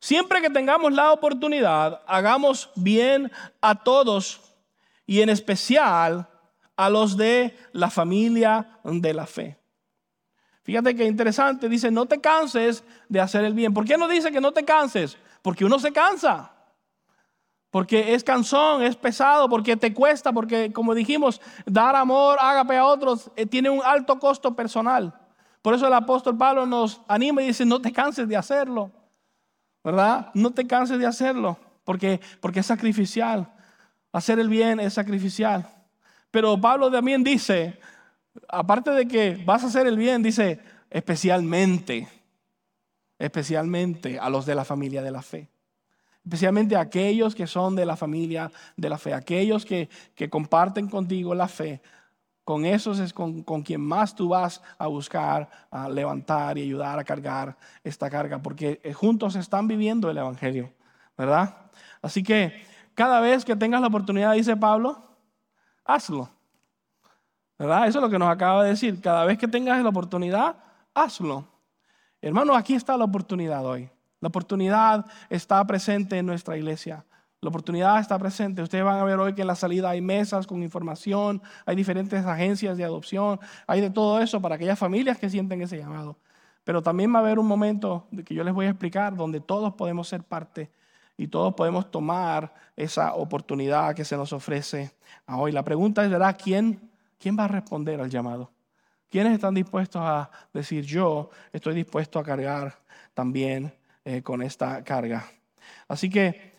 Siempre 0.00 0.40
que 0.40 0.48
tengamos 0.48 0.94
la 0.94 1.12
oportunidad, 1.12 2.00
hagamos 2.06 2.70
bien 2.74 3.30
a 3.60 3.74
todos 3.74 4.40
y 5.06 5.20
en 5.20 5.28
especial 5.28 6.26
a 6.74 6.88
los 6.88 7.18
de 7.18 7.54
la 7.72 7.90
familia 7.90 8.80
de 8.82 9.12
la 9.12 9.26
fe. 9.26 9.58
Fíjate 10.62 10.96
que 10.96 11.04
interesante, 11.04 11.68
dice, 11.68 11.90
no 11.90 12.06
te 12.06 12.18
canses 12.18 12.82
de 13.10 13.20
hacer 13.20 13.44
el 13.44 13.52
bien. 13.52 13.74
¿Por 13.74 13.84
qué 13.84 13.98
no 13.98 14.08
dice 14.08 14.32
que 14.32 14.40
no 14.40 14.52
te 14.52 14.64
canses? 14.64 15.18
Porque 15.42 15.66
uno 15.66 15.78
se 15.78 15.92
cansa. 15.92 16.50
Porque 17.70 18.14
es 18.14 18.24
cansón, 18.24 18.82
es 18.82 18.96
pesado, 18.96 19.48
porque 19.48 19.76
te 19.76 19.94
cuesta, 19.94 20.32
porque 20.32 20.72
como 20.72 20.94
dijimos, 20.94 21.40
dar 21.66 21.94
amor, 21.94 22.38
ágape 22.40 22.76
a 22.76 22.84
otros, 22.84 23.30
eh, 23.36 23.46
tiene 23.46 23.70
un 23.70 23.80
alto 23.84 24.18
costo 24.18 24.56
personal. 24.56 25.14
Por 25.62 25.74
eso 25.74 25.86
el 25.86 25.92
apóstol 25.92 26.36
Pablo 26.36 26.66
nos 26.66 27.00
anima 27.06 27.42
y 27.42 27.46
dice, 27.46 27.64
no 27.64 27.80
te 27.80 27.92
canses 27.92 28.26
de 28.26 28.36
hacerlo. 28.36 28.90
¿verdad? 29.82 30.30
No 30.34 30.50
te 30.52 30.66
canses 30.66 30.98
de 30.98 31.06
hacerlo, 31.06 31.58
porque, 31.84 32.20
porque 32.40 32.60
es 32.60 32.66
sacrificial. 32.66 33.52
Hacer 34.12 34.38
el 34.38 34.48
bien 34.48 34.80
es 34.80 34.94
sacrificial. 34.94 35.68
Pero 36.30 36.60
Pablo 36.60 36.90
también 36.90 37.24
dice, 37.24 37.78
aparte 38.48 38.90
de 38.90 39.06
que 39.08 39.42
vas 39.44 39.64
a 39.64 39.68
hacer 39.68 39.86
el 39.86 39.96
bien, 39.96 40.22
dice, 40.22 40.60
especialmente, 40.90 42.08
especialmente 43.18 44.18
a 44.18 44.28
los 44.28 44.46
de 44.46 44.54
la 44.54 44.64
familia 44.64 45.02
de 45.02 45.10
la 45.10 45.22
fe. 45.22 45.48
Especialmente 46.30 46.76
aquellos 46.76 47.34
que 47.34 47.48
son 47.48 47.74
de 47.74 47.84
la 47.84 47.96
familia 47.96 48.52
de 48.76 48.88
la 48.88 48.98
fe, 48.98 49.12
aquellos 49.12 49.66
que, 49.66 49.88
que 50.14 50.30
comparten 50.30 50.88
contigo 50.88 51.34
la 51.34 51.48
fe, 51.48 51.82
con 52.44 52.64
esos 52.64 53.00
es 53.00 53.12
con, 53.12 53.42
quien 53.42 53.80
más 53.80 54.14
tú 54.14 54.28
vas 54.28 54.62
a 54.78 54.86
buscar 54.86 55.50
a 55.72 55.88
levantar 55.88 56.56
y 56.56 56.62
ayudar 56.62 57.00
a 57.00 57.02
cargar 57.02 57.56
esta 57.82 58.08
carga, 58.08 58.38
porque 58.38 58.80
eh, 58.84 58.92
juntos 58.92 59.34
están 59.34 59.66
viviendo 59.66 60.08
el 60.08 60.18
Evangelio, 60.18 60.72
¿verdad? 61.18 61.52
Así 62.00 62.22
que 62.22 62.64
cada 62.94 63.18
vez 63.18 63.44
que 63.44 63.56
tengas 63.56 63.80
la 63.80 63.88
oportunidad, 63.88 64.34
dice 64.34 64.56
Pablo, 64.56 65.02
hazlo. 65.84 66.30
¿Verdad? 67.58 67.88
Eso 67.88 67.98
es 67.98 68.04
lo 68.04 68.08
que 68.08 68.20
nos 68.20 68.30
acaba 68.30 68.62
de 68.62 68.70
decir. 68.70 69.00
Cada 69.00 69.24
vez 69.24 69.36
que 69.36 69.48
tengas 69.48 69.82
la 69.82 69.88
oportunidad, 69.88 70.54
hazlo. 70.94 71.48
Hermano, 72.22 72.54
aquí 72.54 72.74
está 72.74 72.96
la 72.96 73.06
oportunidad 73.06 73.66
hoy. 73.66 73.90
La 74.20 74.28
oportunidad 74.28 75.06
está 75.28 75.66
presente 75.66 76.18
en 76.18 76.26
nuestra 76.26 76.56
iglesia. 76.56 77.04
La 77.40 77.48
oportunidad 77.48 77.98
está 78.00 78.18
presente. 78.18 78.62
Ustedes 78.62 78.84
van 78.84 78.98
a 78.98 79.04
ver 79.04 79.18
hoy 79.18 79.34
que 79.34 79.40
en 79.40 79.46
la 79.46 79.54
salida 79.54 79.88
hay 79.88 80.02
mesas 80.02 80.46
con 80.46 80.62
información, 80.62 81.40
hay 81.64 81.74
diferentes 81.74 82.24
agencias 82.26 82.76
de 82.76 82.84
adopción, 82.84 83.40
hay 83.66 83.80
de 83.80 83.88
todo 83.88 84.20
eso 84.20 84.42
para 84.42 84.56
aquellas 84.56 84.78
familias 84.78 85.18
que 85.18 85.30
sienten 85.30 85.62
ese 85.62 85.78
llamado. 85.78 86.18
Pero 86.64 86.82
también 86.82 87.14
va 87.14 87.20
a 87.20 87.22
haber 87.22 87.38
un 87.38 87.46
momento 87.46 88.08
que 88.26 88.34
yo 88.34 88.44
les 88.44 88.52
voy 88.52 88.66
a 88.66 88.70
explicar 88.70 89.16
donde 89.16 89.40
todos 89.40 89.72
podemos 89.72 90.06
ser 90.06 90.22
parte 90.22 90.70
y 91.16 91.28
todos 91.28 91.54
podemos 91.54 91.90
tomar 91.90 92.52
esa 92.76 93.14
oportunidad 93.14 93.94
que 93.94 94.04
se 94.04 94.18
nos 94.18 94.34
ofrece 94.34 94.92
a 95.26 95.38
hoy. 95.38 95.50
La 95.50 95.64
pregunta 95.64 96.04
es, 96.04 96.10
¿verdad? 96.10 96.36
¿Quién, 96.42 96.90
quién 97.18 97.38
va 97.38 97.44
a 97.44 97.48
responder 97.48 98.02
al 98.02 98.10
llamado? 98.10 98.50
¿Quiénes 99.08 99.32
están 99.32 99.54
dispuestos 99.54 100.02
a 100.04 100.30
decir, 100.52 100.84
yo 100.84 101.30
estoy 101.52 101.74
dispuesto 101.74 102.18
a 102.18 102.22
cargar 102.22 102.78
también 103.14 103.72
eh, 104.04 104.22
con 104.22 104.42
esta 104.42 104.82
carga? 104.84 105.24
Así 105.88 106.08
que 106.08 106.50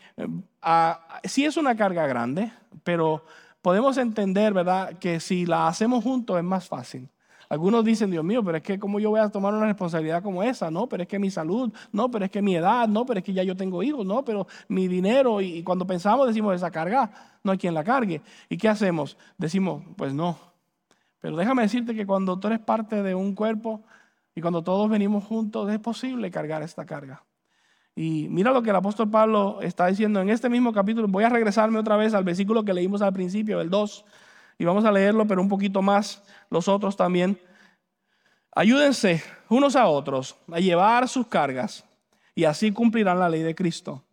Ah, 0.61 1.19
sí 1.23 1.45
es 1.45 1.57
una 1.57 1.75
carga 1.75 2.05
grande, 2.07 2.51
pero 2.83 3.23
podemos 3.61 3.97
entender, 3.97 4.53
¿verdad?, 4.53 4.97
que 4.99 5.19
si 5.19 5.45
la 5.45 5.67
hacemos 5.67 6.03
juntos 6.03 6.37
es 6.37 6.43
más 6.43 6.67
fácil. 6.67 7.09
Algunos 7.49 7.83
dicen, 7.83 8.09
Dios 8.11 8.23
mío, 8.23 8.43
pero 8.43 8.57
es 8.57 8.63
que 8.63 8.79
¿cómo 8.79 8.99
yo 8.99 9.09
voy 9.09 9.19
a 9.19 9.27
tomar 9.29 9.53
una 9.53 9.65
responsabilidad 9.65 10.23
como 10.23 10.41
esa? 10.41 10.71
No, 10.71 10.87
pero 10.87 11.03
es 11.03 11.09
que 11.09 11.19
mi 11.19 11.29
salud, 11.29 11.73
no, 11.91 12.09
pero 12.09 12.25
es 12.25 12.31
que 12.31 12.41
mi 12.41 12.55
edad, 12.55 12.87
no, 12.87 13.05
pero 13.05 13.19
es 13.19 13.25
que 13.25 13.33
ya 13.33 13.43
yo 13.43 13.57
tengo 13.57 13.83
hijos, 13.83 14.05
no, 14.05 14.23
pero 14.23 14.47
mi 14.69 14.87
dinero. 14.87 15.41
Y 15.41 15.61
cuando 15.63 15.85
pensamos, 15.85 16.27
decimos, 16.27 16.55
esa 16.55 16.71
carga, 16.71 17.11
no 17.43 17.51
hay 17.51 17.57
quien 17.57 17.73
la 17.73 17.83
cargue. 17.83 18.21
¿Y 18.47 18.57
qué 18.57 18.69
hacemos? 18.69 19.17
Decimos, 19.37 19.83
pues 19.97 20.13
no. 20.13 20.37
Pero 21.19 21.35
déjame 21.35 21.63
decirte 21.63 21.93
que 21.93 22.05
cuando 22.05 22.39
tú 22.39 22.47
eres 22.47 22.59
parte 22.59 23.03
de 23.03 23.15
un 23.15 23.35
cuerpo 23.35 23.83
y 24.33 24.41
cuando 24.41 24.63
todos 24.63 24.89
venimos 24.89 25.25
juntos, 25.25 25.69
es 25.71 25.79
posible 25.79 26.31
cargar 26.31 26.63
esta 26.63 26.85
carga. 26.85 27.23
Y 27.95 28.27
mira 28.29 28.51
lo 28.51 28.63
que 28.63 28.69
el 28.69 28.75
apóstol 28.75 29.09
Pablo 29.09 29.59
está 29.61 29.87
diciendo 29.87 30.21
en 30.21 30.29
este 30.29 30.49
mismo 30.49 30.71
capítulo. 30.71 31.07
Voy 31.07 31.23
a 31.23 31.29
regresarme 31.29 31.79
otra 31.79 31.97
vez 31.97 32.13
al 32.13 32.23
versículo 32.23 32.63
que 32.63 32.73
leímos 32.73 33.01
al 33.01 33.13
principio, 33.13 33.59
el 33.59 33.69
2, 33.69 34.05
y 34.57 34.65
vamos 34.65 34.85
a 34.85 34.91
leerlo, 34.91 35.27
pero 35.27 35.41
un 35.41 35.49
poquito 35.49 35.81
más 35.81 36.23
los 36.49 36.67
otros 36.67 36.95
también. 36.95 37.39
Ayúdense 38.53 39.23
unos 39.49 39.75
a 39.75 39.87
otros 39.87 40.35
a 40.51 40.59
llevar 40.59 41.07
sus 41.07 41.27
cargas 41.27 41.83
y 42.35 42.45
así 42.45 42.71
cumplirán 42.71 43.19
la 43.19 43.29
ley 43.29 43.41
de 43.41 43.55
Cristo. 43.55 44.03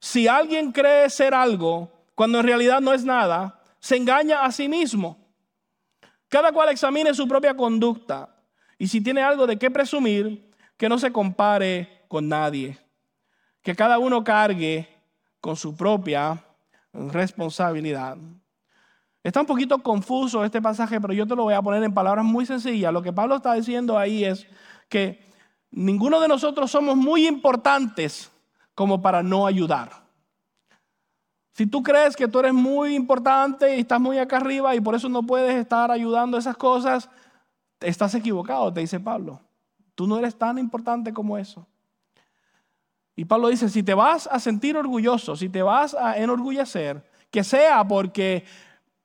Si 0.00 0.28
alguien 0.28 0.72
cree 0.72 1.08
ser 1.10 1.34
algo 1.34 1.92
cuando 2.14 2.40
en 2.40 2.46
realidad 2.46 2.80
no 2.80 2.92
es 2.92 3.04
nada, 3.04 3.60
se 3.78 3.96
engaña 3.96 4.44
a 4.44 4.52
sí 4.52 4.68
mismo. 4.68 5.18
Cada 6.28 6.52
cual 6.52 6.68
examine 6.68 7.14
su 7.14 7.26
propia 7.26 7.56
conducta 7.56 8.28
y 8.76 8.88
si 8.88 9.00
tiene 9.00 9.22
algo 9.22 9.46
de 9.46 9.58
qué 9.58 9.70
presumir, 9.70 10.50
que 10.76 10.88
no 10.88 10.98
se 10.98 11.10
compare 11.10 12.04
con 12.08 12.28
nadie 12.28 12.78
que 13.68 13.76
cada 13.76 13.98
uno 13.98 14.24
cargue 14.24 14.88
con 15.42 15.54
su 15.54 15.76
propia 15.76 16.42
responsabilidad. 16.90 18.16
Está 19.22 19.42
un 19.42 19.46
poquito 19.46 19.82
confuso 19.82 20.42
este 20.42 20.62
pasaje, 20.62 20.98
pero 20.98 21.12
yo 21.12 21.26
te 21.26 21.36
lo 21.36 21.42
voy 21.42 21.52
a 21.52 21.60
poner 21.60 21.84
en 21.84 21.92
palabras 21.92 22.24
muy 22.24 22.46
sencillas. 22.46 22.90
Lo 22.94 23.02
que 23.02 23.12
Pablo 23.12 23.36
está 23.36 23.52
diciendo 23.52 23.98
ahí 23.98 24.24
es 24.24 24.46
que 24.88 25.22
ninguno 25.70 26.18
de 26.18 26.28
nosotros 26.28 26.70
somos 26.70 26.96
muy 26.96 27.28
importantes 27.28 28.32
como 28.74 29.02
para 29.02 29.22
no 29.22 29.46
ayudar. 29.46 29.90
Si 31.52 31.66
tú 31.66 31.82
crees 31.82 32.16
que 32.16 32.26
tú 32.26 32.38
eres 32.38 32.54
muy 32.54 32.94
importante 32.94 33.76
y 33.76 33.80
estás 33.80 34.00
muy 34.00 34.16
acá 34.16 34.38
arriba 34.38 34.74
y 34.76 34.80
por 34.80 34.94
eso 34.94 35.10
no 35.10 35.24
puedes 35.24 35.54
estar 35.56 35.90
ayudando 35.90 36.38
a 36.38 36.40
esas 36.40 36.56
cosas, 36.56 37.10
estás 37.80 38.14
equivocado, 38.14 38.72
te 38.72 38.80
dice 38.80 38.98
Pablo. 38.98 39.42
Tú 39.94 40.06
no 40.06 40.16
eres 40.18 40.38
tan 40.38 40.56
importante 40.56 41.12
como 41.12 41.36
eso. 41.36 41.66
Y 43.18 43.24
Pablo 43.24 43.48
dice, 43.48 43.68
si 43.68 43.82
te 43.82 43.94
vas 43.94 44.28
a 44.30 44.38
sentir 44.38 44.76
orgulloso, 44.76 45.34
si 45.34 45.48
te 45.48 45.60
vas 45.60 45.92
a 45.92 46.16
enorgullecer, 46.18 47.02
que 47.32 47.42
sea 47.42 47.82
porque 47.82 48.44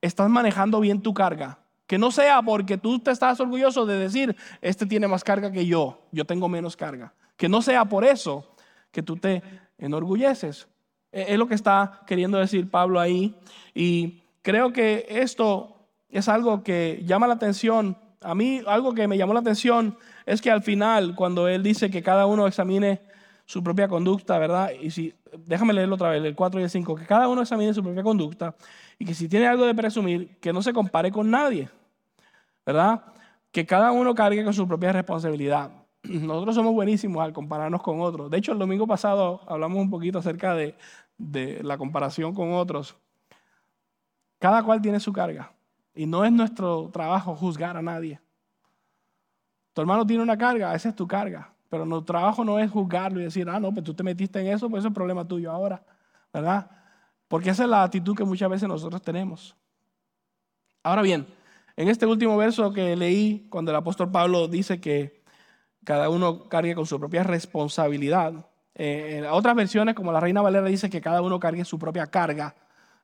estás 0.02 0.30
manejando 0.30 0.80
bien 0.80 1.02
tu 1.02 1.16
carga. 1.16 1.58
Que 1.88 1.98
no 1.98 2.12
sea 2.12 2.44
porque 2.44 2.78
tú 2.78 3.00
te 3.00 3.10
estás 3.10 3.40
orgulloso 3.40 3.88
de 3.88 3.98
decir, 3.98 4.36
este 4.62 4.86
tiene 4.86 5.08
más 5.08 5.24
carga 5.24 5.52
que 5.52 5.66
yo, 5.66 6.00
yo 6.12 6.26
tengo 6.26 6.48
menos 6.48 6.78
carga. 6.78 7.12
Que 7.38 7.50
no 7.50 7.64
sea 7.64 7.86
por 7.86 8.06
eso 8.06 8.54
que 8.92 9.02
tú 9.02 9.18
te 9.18 9.42
enorgulleces. 9.80 10.68
E, 11.12 11.34
es 11.34 11.40
lo 11.40 11.48
que 11.48 11.56
está 11.56 12.02
queriendo 12.06 12.38
decir 12.38 12.70
Pablo 12.70 13.00
ahí. 13.00 13.36
Y 13.74 14.22
creo 14.44 14.72
que 14.72 15.08
esto 15.10 15.88
es 16.10 16.28
algo 16.30 16.62
que 16.62 17.02
llama 17.04 17.26
la 17.26 17.34
atención. 17.34 17.98
A 18.22 18.36
mí 18.36 18.62
algo 18.68 18.94
que 18.94 19.08
me 19.08 19.18
llamó 19.18 19.34
la 19.34 19.40
atención 19.40 19.98
es 20.28 20.40
que 20.40 20.52
al 20.52 20.62
final, 20.62 21.16
cuando 21.16 21.48
él 21.48 21.64
dice 21.64 21.90
que 21.90 22.04
cada 22.04 22.28
uno 22.28 22.46
examine 22.46 23.02
su 23.46 23.64
propia 23.64 23.88
conducta, 23.88 24.38
¿verdad? 24.38 24.72
Y 24.82 24.92
si, 24.92 25.14
déjame 25.46 25.74
leerlo 25.74 25.96
otra 25.96 26.10
vez, 26.10 26.24
el 26.24 26.36
4 26.36 26.60
y 26.60 26.64
el 26.64 26.70
5, 26.70 26.96
que 26.96 27.06
cada 27.06 27.28
uno 27.28 27.42
examine 27.42 27.74
su 27.74 27.84
propia 27.84 28.04
conducta 28.04 28.56
y 28.98 29.06
que 29.06 29.14
si 29.14 29.28
tiene 29.28 29.48
algo 29.48 29.66
de 29.66 29.76
presumir, 29.76 30.38
que 30.40 30.54
no 30.54 30.62
se 30.62 30.74
compare 30.74 31.12
con 31.12 31.30
nadie, 31.30 31.70
¿verdad? 32.66 33.04
Que 33.52 33.66
cada 33.66 33.92
uno 33.92 34.16
cargue 34.16 34.44
con 34.44 34.54
su 34.54 34.68
propia 34.68 34.92
responsabilidad. 34.94 35.72
Nosotros 36.04 36.56
somos 36.56 36.74
buenísimos 36.74 37.24
al 37.24 37.34
compararnos 37.34 37.82
con 37.82 38.02
otros. 38.02 38.30
De 38.30 38.38
hecho, 38.38 38.54
el 38.54 38.60
domingo 38.60 38.88
pasado 38.88 39.42
hablamos 39.48 39.80
un 39.80 39.90
poquito 39.90 40.20
acerca 40.20 40.56
de, 40.56 40.76
de 41.18 41.62
la 41.64 41.78
comparación 41.78 42.34
con 42.34 42.54
otros. 42.54 42.96
Cada 44.40 44.64
cual 44.64 44.82
tiene 44.82 45.00
su 45.00 45.14
carga 45.14 45.54
y 45.96 46.06
no 46.06 46.26
es 46.26 46.32
nuestro 46.32 46.90
trabajo 46.92 47.36
juzgar 47.36 47.78
a 47.78 47.82
nadie. 47.82 48.20
Tu 49.74 49.82
hermano 49.82 50.06
tiene 50.06 50.22
una 50.22 50.38
carga, 50.38 50.76
esa 50.76 50.90
es 50.90 50.96
tu 50.96 51.08
carga. 51.08 51.53
Pero 51.74 51.88
nuestro 51.88 52.06
trabajo 52.06 52.46
no 52.46 52.60
es 52.60 52.70
juzgarlo 52.70 53.20
y 53.20 53.24
decir, 53.24 53.50
ah, 53.50 53.60
no, 53.60 53.74
pues 53.74 53.84
tú 53.84 53.96
te 53.96 54.04
metiste 54.04 54.40
en 54.40 54.46
eso, 54.46 54.70
pues 54.70 54.86
es 54.86 54.94
problema 54.94 55.28
tuyo 55.28 55.50
ahora, 55.50 55.84
¿verdad? 56.32 56.70
Porque 57.28 57.50
esa 57.50 57.64
es 57.64 57.70
la 57.70 57.82
actitud 57.82 58.16
que 58.16 58.24
muchas 58.24 58.48
veces 58.48 58.70
nosotros 58.70 59.02
tenemos. 59.02 59.56
Ahora 60.84 61.02
bien, 61.02 61.26
en 61.76 61.88
este 61.88 62.06
último 62.06 62.38
verso 62.38 62.72
que 62.72 62.96
leí, 62.96 63.48
cuando 63.50 63.72
el 63.72 63.78
apóstol 63.78 64.12
Pablo 64.12 64.48
dice 64.48 64.80
que 64.80 65.24
cada 65.84 66.10
uno 66.10 66.48
cargue 66.48 66.76
con 66.76 66.86
su 66.86 67.00
propia 67.00 67.24
responsabilidad, 67.24 68.46
eh, 68.76 69.16
en 69.18 69.26
otras 69.26 69.56
versiones, 69.56 69.96
como 69.96 70.12
la 70.12 70.20
Reina 70.20 70.44
Valera 70.44 70.68
dice 70.68 70.92
que 70.92 71.02
cada 71.02 71.24
uno 71.24 71.40
cargue 71.40 71.66
su 71.66 71.80
propia 71.80 72.06
carga, 72.06 72.54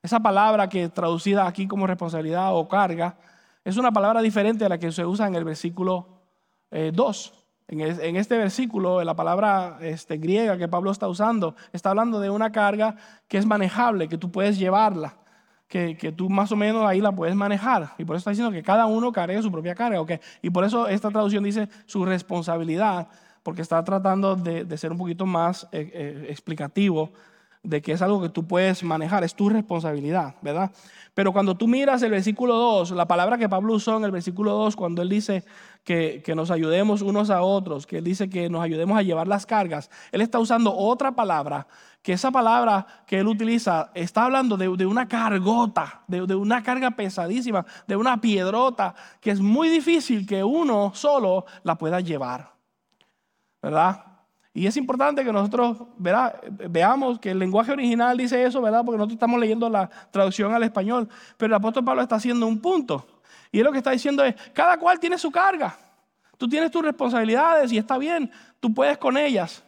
esa 0.03 0.19
palabra 0.19 0.69
que 0.69 0.89
traducida 0.89 1.47
aquí 1.47 1.67
como 1.67 1.87
responsabilidad 1.87 2.55
o 2.55 2.67
carga, 2.67 3.17
es 3.63 3.77
una 3.77 3.91
palabra 3.91 4.21
diferente 4.21 4.63
a 4.63 4.69
la 4.69 4.77
que 4.77 4.91
se 4.91 5.07
usa 5.07 5.25
en 5.25 5.33
el 5.33 5.43
versículo 5.43 6.21
2. 6.69 7.33
Eh, 7.33 7.38
en 7.69 8.15
este 8.15 8.37
versículo, 8.37 9.03
la 9.03 9.15
palabra 9.15 9.77
este, 9.81 10.17
griega 10.17 10.57
que 10.57 10.67
Pablo 10.67 10.89
está 10.91 11.07
usando, 11.07 11.55
está 11.71 11.91
hablando 11.91 12.19
de 12.19 12.29
una 12.31 12.51
carga 12.51 12.95
que 13.27 13.37
es 13.37 13.45
manejable, 13.45 14.07
que 14.07 14.17
tú 14.17 14.31
puedes 14.31 14.57
llevarla, 14.57 15.17
que, 15.67 15.95
tú 16.17 16.29
más 16.29 16.51
o 16.51 16.55
menos 16.55 16.83
ahí 16.83 16.99
la 16.99 17.11
puedes 17.11 17.35
manejar. 17.35 17.93
Y 17.99 18.05
por 18.05 18.15
eso 18.15 18.21
está 18.21 18.31
diciendo 18.31 18.51
que 18.51 18.63
cada 18.63 18.87
uno 18.87 19.11
cargue 19.11 19.39
su 19.43 19.51
propia 19.51 19.75
carga. 19.75 20.01
¿okay? 20.01 20.19
Y 20.41 20.49
por 20.49 20.63
eso 20.63 20.87
esta 20.87 21.11
traducción 21.11 21.43
dice 21.43 21.69
su 21.85 22.05
responsabilidad, 22.05 23.07
porque 23.43 23.61
está 23.61 23.83
tratando 23.83 24.35
de, 24.35 24.77
ser 24.77 24.91
un 24.91 24.97
poquito 24.97 25.27
más 25.27 25.67
eh, 25.71 25.91
eh, 25.93 26.25
explicativo 26.29 27.11
de 27.63 27.81
que 27.81 27.91
es 27.91 28.01
algo 28.01 28.21
que 28.21 28.29
tú 28.29 28.47
puedes 28.47 28.83
manejar, 28.83 29.23
es 29.23 29.35
tu 29.35 29.49
responsabilidad, 29.49 30.35
¿verdad? 30.41 30.71
Pero 31.13 31.33
cuando 31.33 31.55
tú 31.55 31.67
miras 31.67 32.01
el 32.01 32.11
versículo 32.11 32.55
2, 32.55 32.91
la 32.91 33.05
palabra 33.05 33.37
que 33.37 33.49
Pablo 33.49 33.73
usó 33.73 33.97
en 33.97 34.05
el 34.05 34.11
versículo 34.11 34.53
2, 34.53 34.75
cuando 34.77 35.01
él 35.01 35.09
dice 35.09 35.43
que, 35.83 36.23
nos 36.35 36.51
ayudemos 36.51 37.01
unos 37.01 37.29
a 37.29 37.41
otros, 37.41 37.85
que 37.85 37.97
él 37.97 38.05
dice 38.05 38.29
que 38.29 38.49
nos 38.49 38.61
ayudemos 38.61 38.97
a 38.97 39.01
llevar 39.01 39.27
las 39.27 39.45
cargas, 39.45 39.89
él 40.13 40.21
está 40.21 40.39
usando 40.39 40.73
otra 40.73 41.11
palabra, 41.11 41.67
que 42.01 42.13
esa 42.13 42.31
palabra 42.31 42.87
que 43.05 43.19
él 43.19 43.27
utiliza 43.27 43.91
está 43.93 44.23
hablando 44.23 44.55
de, 44.55 44.85
una 44.85 45.09
cargota, 45.09 46.03
de, 46.07 46.25
de 46.25 46.35
una 46.35 46.63
carga 46.63 46.91
pesadísima, 46.91 47.65
de 47.87 47.97
una 47.97 48.21
piedrota, 48.21 48.95
que 49.19 49.31
es 49.31 49.41
muy 49.41 49.67
difícil 49.67 50.25
que 50.25 50.43
uno 50.43 50.91
solo 50.95 51.45
la 51.63 51.75
pueda 51.75 51.99
llevar. 51.99 52.53
¿Verdad? 53.61 54.08
Y 54.53 54.65
es 54.65 54.75
importante 54.77 55.23
que 55.23 55.31
nosotros 55.31 55.77
veamos 55.97 57.19
que 57.19 57.31
el 57.31 57.39
lenguaje 57.39 57.71
original 57.71 58.17
dice 58.17 58.43
eso, 58.43 58.61
¿verdad? 58.61 58.83
Porque 58.83 58.97
nosotros 58.97 59.15
estamos 59.15 59.39
leyendo 59.39 59.69
la 59.69 59.89
traducción 60.11 60.53
al 60.53 60.63
español. 60.63 61.07
Pero 61.37 61.47
el 61.47 61.53
apóstol 61.53 61.85
Pablo 61.85 62.01
está 62.01 62.15
haciendo 62.15 62.47
un 62.47 62.59
punto. 62.59 63.05
Y 63.51 63.59
él 63.59 63.65
lo 63.65 63.71
que 63.71 63.77
está 63.77 63.91
diciendo 63.91 64.23
es, 64.23 64.35
cada 64.53 64.77
cual 64.77 64.99
tiene 64.99 65.17
su 65.17 65.31
carga. 65.31 65.77
Tú 66.37 66.47
tienes 66.47 66.71
tus 66.71 66.81
responsabilidades 66.81 67.71
y 67.71 67.77
está 67.77 67.97
bien, 67.97 68.31
tú 68.59 68.73
puedes 68.73 68.97
con 68.97 69.17
ellas. 69.17 69.63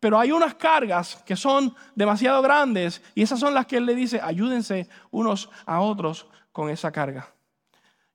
Pero 0.00 0.18
hay 0.18 0.32
unas 0.32 0.54
cargas 0.54 1.22
que 1.24 1.36
son 1.36 1.74
demasiado 1.94 2.42
grandes 2.42 3.02
y 3.14 3.22
esas 3.22 3.40
son 3.40 3.54
las 3.54 3.66
que 3.66 3.78
él 3.78 3.86
le 3.86 3.94
dice, 3.94 4.20
ayúdense 4.20 4.88
unos 5.10 5.48
a 5.64 5.80
otros 5.80 6.26
con 6.52 6.68
esa 6.68 6.92
carga. 6.92 7.28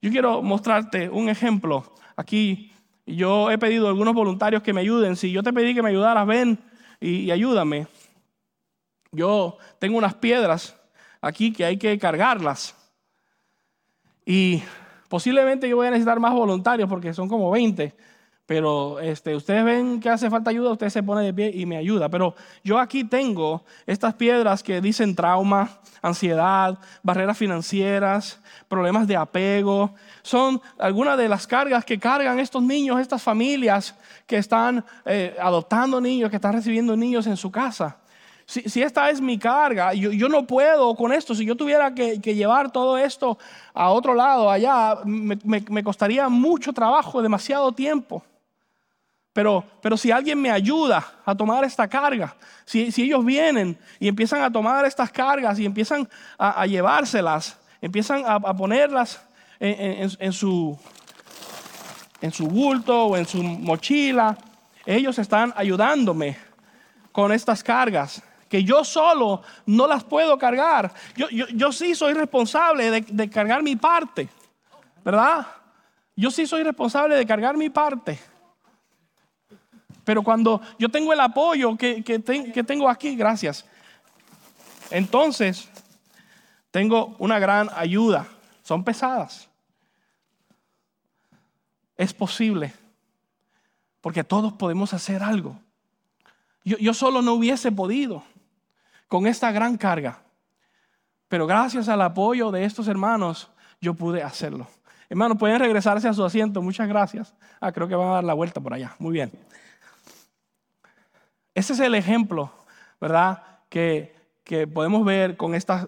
Yo 0.01 0.11
quiero 0.11 0.41
mostrarte 0.41 1.09
un 1.09 1.29
ejemplo 1.29 1.95
aquí 2.15 2.71
yo 3.15 3.51
he 3.51 3.57
pedido 3.57 3.87
a 3.87 3.89
algunos 3.89 4.13
voluntarios 4.13 4.63
que 4.63 4.73
me 4.73 4.81
ayuden. 4.81 5.15
Si 5.15 5.31
yo 5.31 5.43
te 5.43 5.53
pedí 5.53 5.73
que 5.73 5.81
me 5.81 5.89
ayudaras, 5.89 6.25
ven 6.27 6.59
y, 6.99 7.31
ayúdame. 7.31 7.87
Yo 9.11 9.57
tengo 9.79 9.97
unas 9.97 10.13
piedras 10.13 10.75
aquí 11.19 11.51
que 11.51 11.65
hay 11.65 11.77
que 11.77 11.97
cargarlas. 11.99 12.75
Y 14.25 14.63
posiblemente 15.09 15.67
yo 15.67 15.75
voy 15.77 15.87
a 15.87 15.91
necesitar 15.91 16.19
más 16.19 16.33
voluntarios 16.33 16.87
porque 16.87 17.13
son 17.13 17.27
como 17.27 17.51
20. 17.51 17.93
Pero 18.45 18.99
este, 18.99 19.35
ustedes 19.35 19.63
ven 19.63 19.99
que 19.99 20.09
hace 20.09 20.29
falta 20.29 20.49
ayuda, 20.49 20.71
usted 20.71 20.89
se 20.89 21.03
pone 21.03 21.23
de 21.23 21.33
pie 21.33 21.51
y 21.53 21.65
me 21.65 21.77
ayuda. 21.77 22.09
Pero 22.09 22.35
yo 22.63 22.79
aquí 22.79 23.03
tengo 23.03 23.63
estas 23.85 24.13
piedras 24.15 24.61
que 24.61 24.81
dicen 24.81 25.15
trauma, 25.15 25.79
ansiedad, 26.01 26.77
barreras 27.03 27.37
financieras, 27.37 28.41
problemas 28.67 29.07
de 29.07 29.15
apego. 29.15 29.93
Son 30.21 30.61
algunas 30.79 31.17
de 31.17 31.29
las 31.29 31.47
cargas 31.47 31.85
que 31.85 31.99
cargan 31.99 32.39
estos 32.39 32.61
niños, 32.61 32.99
estas 32.99 33.21
familias 33.21 33.95
que 34.25 34.37
están 34.37 34.83
eh, 35.05 35.35
adoptando 35.39 36.01
niños, 36.01 36.29
que 36.29 36.35
están 36.37 36.53
recibiendo 36.53 36.97
niños 36.97 37.27
en 37.27 37.37
su 37.37 37.51
casa. 37.51 37.97
Si, 38.45 38.83
esta 38.83 39.09
es 39.09 39.21
mi 39.21 39.37
carga, 39.37 39.93
yo, 39.93 40.27
no 40.27 40.45
puedo 40.45 40.93
con 40.95 41.13
esto. 41.13 41.33
Si 41.33 41.45
yo 41.45 41.55
tuviera 41.55 41.95
que, 41.95 42.17
llevar 42.17 42.69
todo 42.69 42.97
esto 42.97 43.37
a 43.73 43.91
otro 43.91 44.13
lado, 44.13 44.49
allá, 44.49 44.97
me 45.05 45.83
costaría 45.85 46.27
mucho 46.27 46.73
trabajo, 46.73 47.21
demasiado 47.21 47.71
tiempo. 47.71 48.21
Pero, 49.33 49.63
pero 49.81 49.95
si 49.95 50.11
alguien 50.11 50.41
me 50.41 50.51
ayuda 50.51 51.05
a 51.25 51.33
tomar 51.35 51.63
esta 51.63 51.87
carga, 51.87 52.35
si, 52.65 52.91
ellos 52.97 53.23
vienen 53.23 53.77
y 53.99 54.07
empiezan 54.07 54.43
a 54.43 54.51
tomar 54.51 54.85
estas 54.85 55.09
cargas 55.11 55.57
y 55.57 55.65
empiezan 55.65 56.07
a, 56.37 56.65
llevárselas, 56.65 57.57
empiezan 57.81 58.23
a, 58.25 58.39
ponerlas 58.53 59.21
en, 59.59 60.33
su, 60.33 60.77
en 62.19 62.31
su 62.31 62.47
bulto 62.47 63.05
o 63.05 63.17
en 63.17 63.25
su 63.25 63.41
mochila, 63.41 64.37
ellos 64.85 65.17
están 65.17 65.53
ayudándome 65.55 66.37
con 67.11 67.31
estas 67.31 67.63
cargas 67.63 68.21
que 68.49 68.65
yo 68.65 68.83
solo 68.83 69.43
no 69.65 69.87
las 69.87 70.03
puedo 70.03 70.37
cargar. 70.37 70.91
Yo, 71.15 71.29
yo, 71.29 71.71
sí 71.71 71.95
soy 71.95 72.13
responsable 72.13 72.91
de 73.01 73.29
cargar 73.29 73.63
mi 73.63 73.77
parte, 73.77 74.27
¿verdad? 75.05 75.47
Yo 76.17 76.29
sí 76.31 76.45
soy 76.45 76.63
responsable 76.63 77.15
de 77.15 77.25
cargar 77.25 77.55
mi 77.55 77.69
parte. 77.69 78.19
Pero 80.03 80.23
cuando 80.23 80.61
yo 80.79 80.89
tengo 80.89 81.13
el 81.13 81.19
apoyo 81.19 81.77
que, 81.77 82.03
que, 82.03 82.19
tengo 82.19 82.89
aquí, 82.89 83.15
gracias, 83.15 83.65
entonces 84.89 85.69
tengo 86.71 87.15
una 87.19 87.39
gran 87.39 87.69
ayuda. 87.75 88.27
Son 88.63 88.83
pesadas. 88.83 89.47
Es 91.97 92.13
posible, 92.13 92.73
porque 94.01 94.23
todos 94.23 94.53
podemos 94.53 94.93
hacer 94.93 95.21
algo. 95.21 95.55
Yo, 96.63 96.77
yo, 96.77 96.93
solo 96.93 97.21
no 97.21 97.33
hubiese 97.33 97.71
podido 97.71 98.23
con 99.07 99.27
esta 99.27 99.51
gran 99.51 99.77
carga, 99.77 100.21
pero 101.27 101.45
gracias 101.45 101.89
al 101.89 102.01
apoyo 102.01 102.51
de 102.51 102.65
estos 102.65 102.87
hermanos, 102.87 103.49
yo 103.79 103.93
pude 103.93 104.23
hacerlo. 104.23 104.67
Hermanos, 105.11 105.37
pueden 105.37 105.59
regresarse 105.59 106.07
a 106.07 106.13
su 106.13 106.23
asiento. 106.23 106.61
Muchas 106.61 106.87
gracias. 106.87 107.33
Ah, 107.59 107.73
creo 107.73 107.85
que 107.85 107.95
van 107.95 108.07
a 108.07 108.13
dar 108.13 108.23
la 108.23 108.33
vuelta 108.33 108.61
por 108.61 108.73
allá. 108.73 108.95
Muy 108.97 109.11
bien. 109.11 109.29
Ese 111.53 111.73
es 111.73 111.79
el 111.79 111.95
ejemplo, 111.95 112.51
¿verdad? 112.99 113.43
Que, 113.69 114.19
podemos 114.73 115.05
ver 115.05 115.37
con 115.37 115.55
estas 115.55 115.87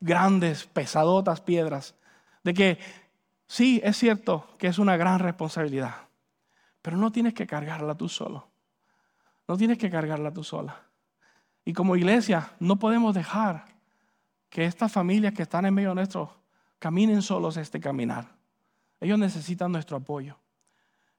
grandes, 0.00 0.66
pesadotas 0.66 1.40
piedras, 1.40 1.94
de 2.44 2.52
que 2.52 2.78
sí, 3.46 3.80
es 3.82 3.96
cierto 3.96 4.46
que 4.58 4.66
es 4.66 4.78
una 4.78 4.96
gran 4.96 5.18
responsabilidad, 5.18 5.94
pero 6.82 6.96
no 6.96 7.10
tienes 7.10 7.34
que 7.34 7.46
cargarla 7.46 7.94
tú 7.94 8.08
solo. 8.08 8.48
No 9.48 9.56
tienes 9.56 9.78
que 9.78 9.90
cargarla 9.90 10.32
tú 10.32 10.42
sola. 10.42 10.82
Y 11.64 11.72
como 11.72 11.96
iglesia 11.96 12.50
no 12.58 12.78
podemos 12.78 13.14
dejar 13.14 13.64
que 14.48 14.64
estas 14.64 14.92
familias 14.92 15.34
que 15.34 15.42
están 15.42 15.66
en 15.66 15.74
medio 15.74 15.94
nuestro 15.94 16.36
caminen 16.78 17.22
solos 17.22 17.56
este 17.56 17.80
caminar. 17.80 18.26
Ellos 19.00 19.18
necesitan 19.18 19.72
nuestro 19.72 19.96
apoyo. 19.96 20.38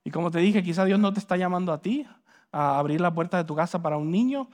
Y 0.03 0.11
como 0.11 0.32
te 0.32 0.39
dije, 0.39 0.63
quizá 0.63 0.86
Dios 0.86 0.99
no 0.99 1.13
te 1.13 1.19
está 1.19 1.38
llamando 1.38 1.73
a 1.73 1.82
ti 1.82 2.07
a 2.51 2.79
abrir 2.79 3.01
la 3.01 3.13
puerta 3.13 3.37
de 3.37 3.43
tu 3.43 3.55
casa 3.55 3.81
para 3.81 3.97
un 3.97 4.11
niño, 4.11 4.49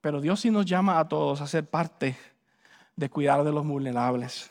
pero 0.00 0.20
Dios 0.20 0.40
sí 0.40 0.50
nos 0.50 0.66
llama 0.66 0.98
a 0.98 1.08
todos 1.08 1.40
a 1.40 1.46
ser 1.46 1.68
parte 1.68 2.16
de 2.96 3.10
cuidar 3.10 3.44
de 3.44 3.52
los 3.52 3.66
vulnerables. 3.66 4.50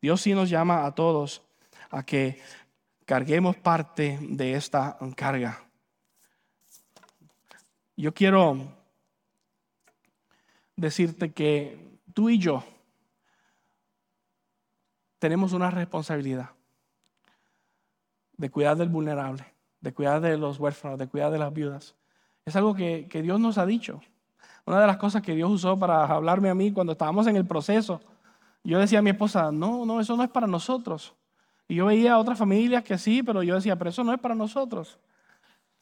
Dios 0.00 0.20
sí 0.20 0.34
nos 0.34 0.50
llama 0.50 0.86
a 0.86 0.94
todos 0.94 1.42
a 1.90 2.02
que 2.04 2.40
carguemos 3.04 3.56
parte 3.56 4.18
de 4.20 4.54
esta 4.54 4.98
carga. 5.16 5.62
Yo 7.96 8.12
quiero 8.12 8.58
decirte 10.76 11.32
que 11.32 11.98
tú 12.12 12.28
y 12.28 12.38
yo 12.38 12.62
tenemos 15.18 15.52
una 15.52 15.70
responsabilidad 15.70 16.50
de 18.36 18.50
cuidar 18.50 18.76
del 18.76 18.90
vulnerable, 18.90 19.44
de 19.80 19.94
cuidar 19.94 20.20
de 20.20 20.36
los 20.36 20.58
huérfanos, 20.58 20.98
de 20.98 21.08
cuidar 21.08 21.32
de 21.32 21.38
las 21.38 21.52
viudas. 21.52 21.94
Es 22.46 22.54
algo 22.54 22.76
que, 22.76 23.08
que 23.10 23.22
Dios 23.22 23.40
nos 23.40 23.58
ha 23.58 23.66
dicho. 23.66 24.00
Una 24.64 24.80
de 24.80 24.86
las 24.86 24.98
cosas 24.98 25.20
que 25.20 25.34
Dios 25.34 25.50
usó 25.50 25.76
para 25.76 26.04
hablarme 26.04 26.48
a 26.48 26.54
mí 26.54 26.72
cuando 26.72 26.92
estábamos 26.92 27.26
en 27.26 27.34
el 27.34 27.44
proceso, 27.44 28.00
yo 28.62 28.78
decía 28.78 29.00
a 29.00 29.02
mi 29.02 29.10
esposa, 29.10 29.50
no, 29.50 29.84
no, 29.84 30.00
eso 30.00 30.16
no 30.16 30.22
es 30.22 30.30
para 30.30 30.46
nosotros. 30.46 31.12
Y 31.66 31.74
yo 31.74 31.86
veía 31.86 32.12
a 32.12 32.18
otras 32.18 32.38
familias 32.38 32.84
que 32.84 32.98
sí, 32.98 33.24
pero 33.24 33.42
yo 33.42 33.56
decía, 33.56 33.74
pero 33.74 33.90
eso 33.90 34.04
no 34.04 34.12
es 34.12 34.20
para 34.20 34.36
nosotros. 34.36 34.96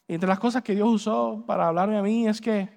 Y 0.09 0.15
entre 0.15 0.27
las 0.27 0.39
cosas 0.39 0.63
que 0.63 0.75
Dios 0.75 0.89
usó 0.89 1.45
para 1.47 1.69
hablarme 1.69 1.99
a 1.99 2.03
mí 2.03 2.27
es 2.27 2.41
que 2.41 2.71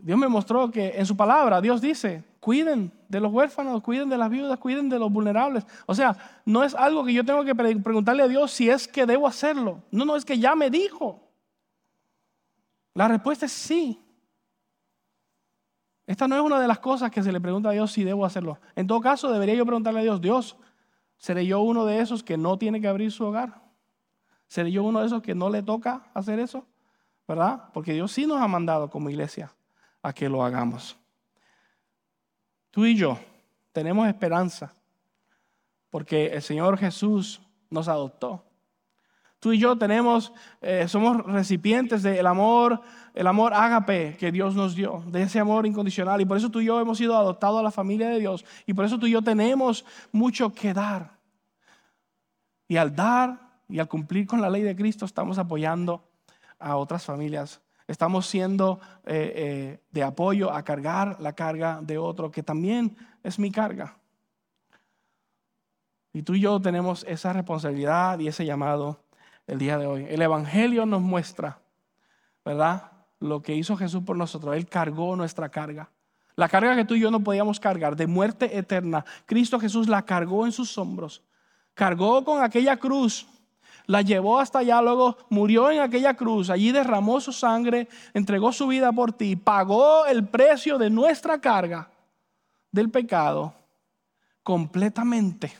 Dios 0.00 0.18
me 0.18 0.26
mostró 0.26 0.72
que 0.72 0.94
en 0.96 1.06
su 1.06 1.16
palabra 1.16 1.60
Dios 1.60 1.80
dice, 1.80 2.24
cuiden 2.40 2.90
de 3.08 3.20
los 3.20 3.32
huérfanos, 3.32 3.80
cuiden 3.80 4.08
de 4.08 4.18
las 4.18 4.28
viudas, 4.28 4.58
cuiden 4.58 4.88
de 4.88 4.98
los 4.98 5.12
vulnerables. 5.12 5.64
O 5.86 5.94
sea, 5.94 6.16
no 6.44 6.64
es 6.64 6.74
algo 6.74 7.04
que 7.04 7.12
yo 7.12 7.24
tengo 7.24 7.44
que 7.44 7.54
preguntarle 7.54 8.24
a 8.24 8.28
Dios 8.28 8.50
si 8.50 8.68
es 8.68 8.88
que 8.88 9.06
debo 9.06 9.28
hacerlo. 9.28 9.84
No, 9.92 10.04
no, 10.04 10.16
es 10.16 10.24
que 10.24 10.36
ya 10.36 10.56
me 10.56 10.68
dijo. 10.68 11.29
La 13.00 13.08
respuesta 13.08 13.46
es 13.46 13.52
sí. 13.52 13.98
Esta 16.06 16.28
no 16.28 16.36
es 16.36 16.42
una 16.42 16.60
de 16.60 16.68
las 16.68 16.80
cosas 16.80 17.10
que 17.10 17.22
se 17.22 17.32
le 17.32 17.40
pregunta 17.40 17.70
a 17.70 17.72
Dios 17.72 17.90
si 17.90 18.04
debo 18.04 18.26
hacerlo. 18.26 18.58
En 18.76 18.86
todo 18.86 19.00
caso, 19.00 19.32
debería 19.32 19.54
yo 19.54 19.64
preguntarle 19.64 20.00
a 20.00 20.02
Dios, 20.02 20.20
Dios, 20.20 20.58
¿seré 21.16 21.46
yo 21.46 21.62
uno 21.62 21.86
de 21.86 22.00
esos 22.00 22.22
que 22.22 22.36
no 22.36 22.58
tiene 22.58 22.78
que 22.78 22.88
abrir 22.88 23.10
su 23.10 23.24
hogar? 23.24 23.62
¿Seré 24.48 24.70
yo 24.70 24.82
uno 24.82 25.00
de 25.00 25.06
esos 25.06 25.22
que 25.22 25.34
no 25.34 25.48
le 25.48 25.62
toca 25.62 26.10
hacer 26.12 26.38
eso? 26.40 26.66
¿Verdad? 27.26 27.70
Porque 27.72 27.94
Dios 27.94 28.12
sí 28.12 28.26
nos 28.26 28.38
ha 28.38 28.46
mandado 28.46 28.90
como 28.90 29.08
iglesia 29.08 29.50
a 30.02 30.12
que 30.12 30.28
lo 30.28 30.44
hagamos. 30.44 30.98
Tú 32.70 32.84
y 32.84 32.94
yo 32.94 33.18
tenemos 33.72 34.08
esperanza 34.08 34.74
porque 35.88 36.26
el 36.26 36.42
Señor 36.42 36.76
Jesús 36.76 37.40
nos 37.70 37.88
adoptó. 37.88 38.44
Tú 39.40 39.52
y 39.52 39.58
yo 39.58 39.76
tenemos, 39.76 40.32
eh, 40.60 40.86
somos 40.86 41.24
recipientes 41.24 42.02
del 42.02 42.26
amor, 42.26 42.80
el 43.14 43.26
amor 43.26 43.54
ágape 43.54 44.16
que 44.18 44.30
Dios 44.30 44.54
nos 44.54 44.74
dio, 44.74 45.02
de 45.08 45.22
ese 45.22 45.40
amor 45.40 45.66
incondicional. 45.66 46.20
Y 46.20 46.26
por 46.26 46.36
eso 46.36 46.50
tú 46.50 46.60
y 46.60 46.66
yo 46.66 46.80
hemos 46.80 46.98
sido 46.98 47.16
adoptados 47.16 47.58
a 47.58 47.62
la 47.62 47.70
familia 47.70 48.10
de 48.10 48.20
Dios. 48.20 48.44
Y 48.66 48.74
por 48.74 48.84
eso 48.84 48.98
tú 48.98 49.06
y 49.06 49.12
yo 49.12 49.22
tenemos 49.22 49.84
mucho 50.12 50.52
que 50.52 50.72
dar. 50.72 51.18
Y 52.68 52.76
al 52.76 52.94
dar 52.94 53.40
y 53.68 53.78
al 53.78 53.88
cumplir 53.88 54.26
con 54.26 54.40
la 54.40 54.50
ley 54.50 54.62
de 54.62 54.76
Cristo 54.76 55.04
estamos 55.04 55.38
apoyando 55.38 56.04
a 56.58 56.76
otras 56.76 57.04
familias 57.04 57.60
estamos 57.90 58.26
siendo 58.26 58.78
eh, 59.04 59.32
eh, 59.34 59.80
de 59.90 60.02
apoyo 60.04 60.52
a 60.52 60.62
cargar 60.62 61.20
la 61.20 61.32
carga 61.32 61.80
de 61.82 61.98
otro, 61.98 62.30
que 62.30 62.42
también 62.42 62.96
es 63.24 63.38
mi 63.38 63.50
carga. 63.50 63.96
Y 66.12 66.22
tú 66.22 66.34
y 66.34 66.40
yo 66.40 66.60
tenemos 66.60 67.04
esa 67.08 67.32
responsabilidad 67.32 68.18
y 68.20 68.28
ese 68.28 68.44
llamado 68.44 69.00
el 69.50 69.58
día 69.58 69.76
de 69.78 69.86
hoy. 69.86 70.06
El 70.08 70.22
Evangelio 70.22 70.86
nos 70.86 71.02
muestra, 71.02 71.58
¿verdad? 72.44 72.92
Lo 73.18 73.42
que 73.42 73.54
hizo 73.54 73.76
Jesús 73.76 74.02
por 74.04 74.16
nosotros. 74.16 74.56
Él 74.56 74.66
cargó 74.66 75.16
nuestra 75.16 75.48
carga. 75.48 75.90
La 76.36 76.48
carga 76.48 76.76
que 76.76 76.84
tú 76.84 76.94
y 76.94 77.00
yo 77.00 77.10
no 77.10 77.20
podíamos 77.20 77.58
cargar 77.58 77.96
de 77.96 78.06
muerte 78.06 78.56
eterna, 78.56 79.04
Cristo 79.26 79.58
Jesús 79.58 79.88
la 79.88 80.02
cargó 80.02 80.46
en 80.46 80.52
sus 80.52 80.78
hombros. 80.78 81.22
Cargó 81.74 82.24
con 82.24 82.42
aquella 82.42 82.76
cruz 82.76 83.26
la 83.86 84.02
llevó 84.02 84.38
hasta 84.38 84.60
allá, 84.60 84.80
luego 84.80 85.18
murió 85.30 85.68
en 85.68 85.80
aquella 85.80 86.14
cruz, 86.14 86.48
allí 86.48 86.70
derramó 86.70 87.20
su 87.20 87.32
sangre, 87.32 87.88
entregó 88.14 88.52
su 88.52 88.68
vida 88.68 88.92
por 88.92 89.12
ti, 89.12 89.34
pagó 89.34 90.06
el 90.06 90.28
precio 90.28 90.78
de 90.78 90.90
nuestra 90.90 91.40
carga 91.40 91.90
del 92.70 92.88
pecado 92.88 93.52
completamente. 94.44 95.52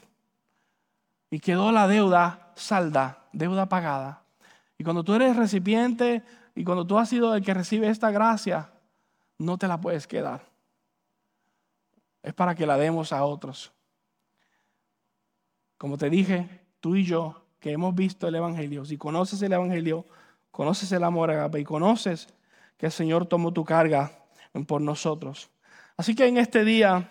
Y 1.28 1.40
quedó 1.40 1.72
la 1.72 1.88
deuda 1.88 2.39
salda, 2.60 3.24
deuda 3.32 3.68
pagada. 3.68 4.22
Y 4.78 4.84
cuando 4.84 5.04
tú 5.04 5.14
eres 5.14 5.36
recipiente 5.36 6.22
y 6.54 6.64
cuando 6.64 6.86
tú 6.86 6.98
has 6.98 7.08
sido 7.08 7.34
el 7.34 7.42
que 7.42 7.54
recibe 7.54 7.88
esta 7.88 8.10
gracia, 8.10 8.70
no 9.38 9.58
te 9.58 9.66
la 9.66 9.80
puedes 9.80 10.06
quedar. 10.06 10.42
Es 12.22 12.34
para 12.34 12.54
que 12.54 12.66
la 12.66 12.76
demos 12.76 13.12
a 13.12 13.24
otros. 13.24 13.72
Como 15.78 15.96
te 15.96 16.10
dije, 16.10 16.60
tú 16.80 16.96
y 16.96 17.04
yo 17.04 17.42
que 17.58 17.72
hemos 17.72 17.94
visto 17.94 18.28
el 18.28 18.34
Evangelio, 18.34 18.84
si 18.84 18.96
conoces 18.96 19.40
el 19.42 19.52
Evangelio, 19.52 20.06
conoces 20.50 20.92
el 20.92 21.04
amor 21.04 21.30
agape 21.30 21.60
y 21.60 21.64
conoces 21.64 22.28
que 22.76 22.86
el 22.86 22.92
Señor 22.92 23.26
tomó 23.26 23.52
tu 23.52 23.64
carga 23.64 24.12
por 24.66 24.80
nosotros. 24.80 25.50
Así 25.96 26.14
que 26.14 26.26
en 26.26 26.38
este 26.38 26.64
día 26.64 27.10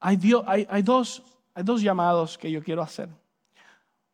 hay, 0.00 0.18
hay, 0.68 0.82
dos, 0.82 1.22
hay 1.54 1.62
dos 1.62 1.82
llamados 1.82 2.38
que 2.38 2.50
yo 2.50 2.62
quiero 2.62 2.82
hacer. 2.82 3.08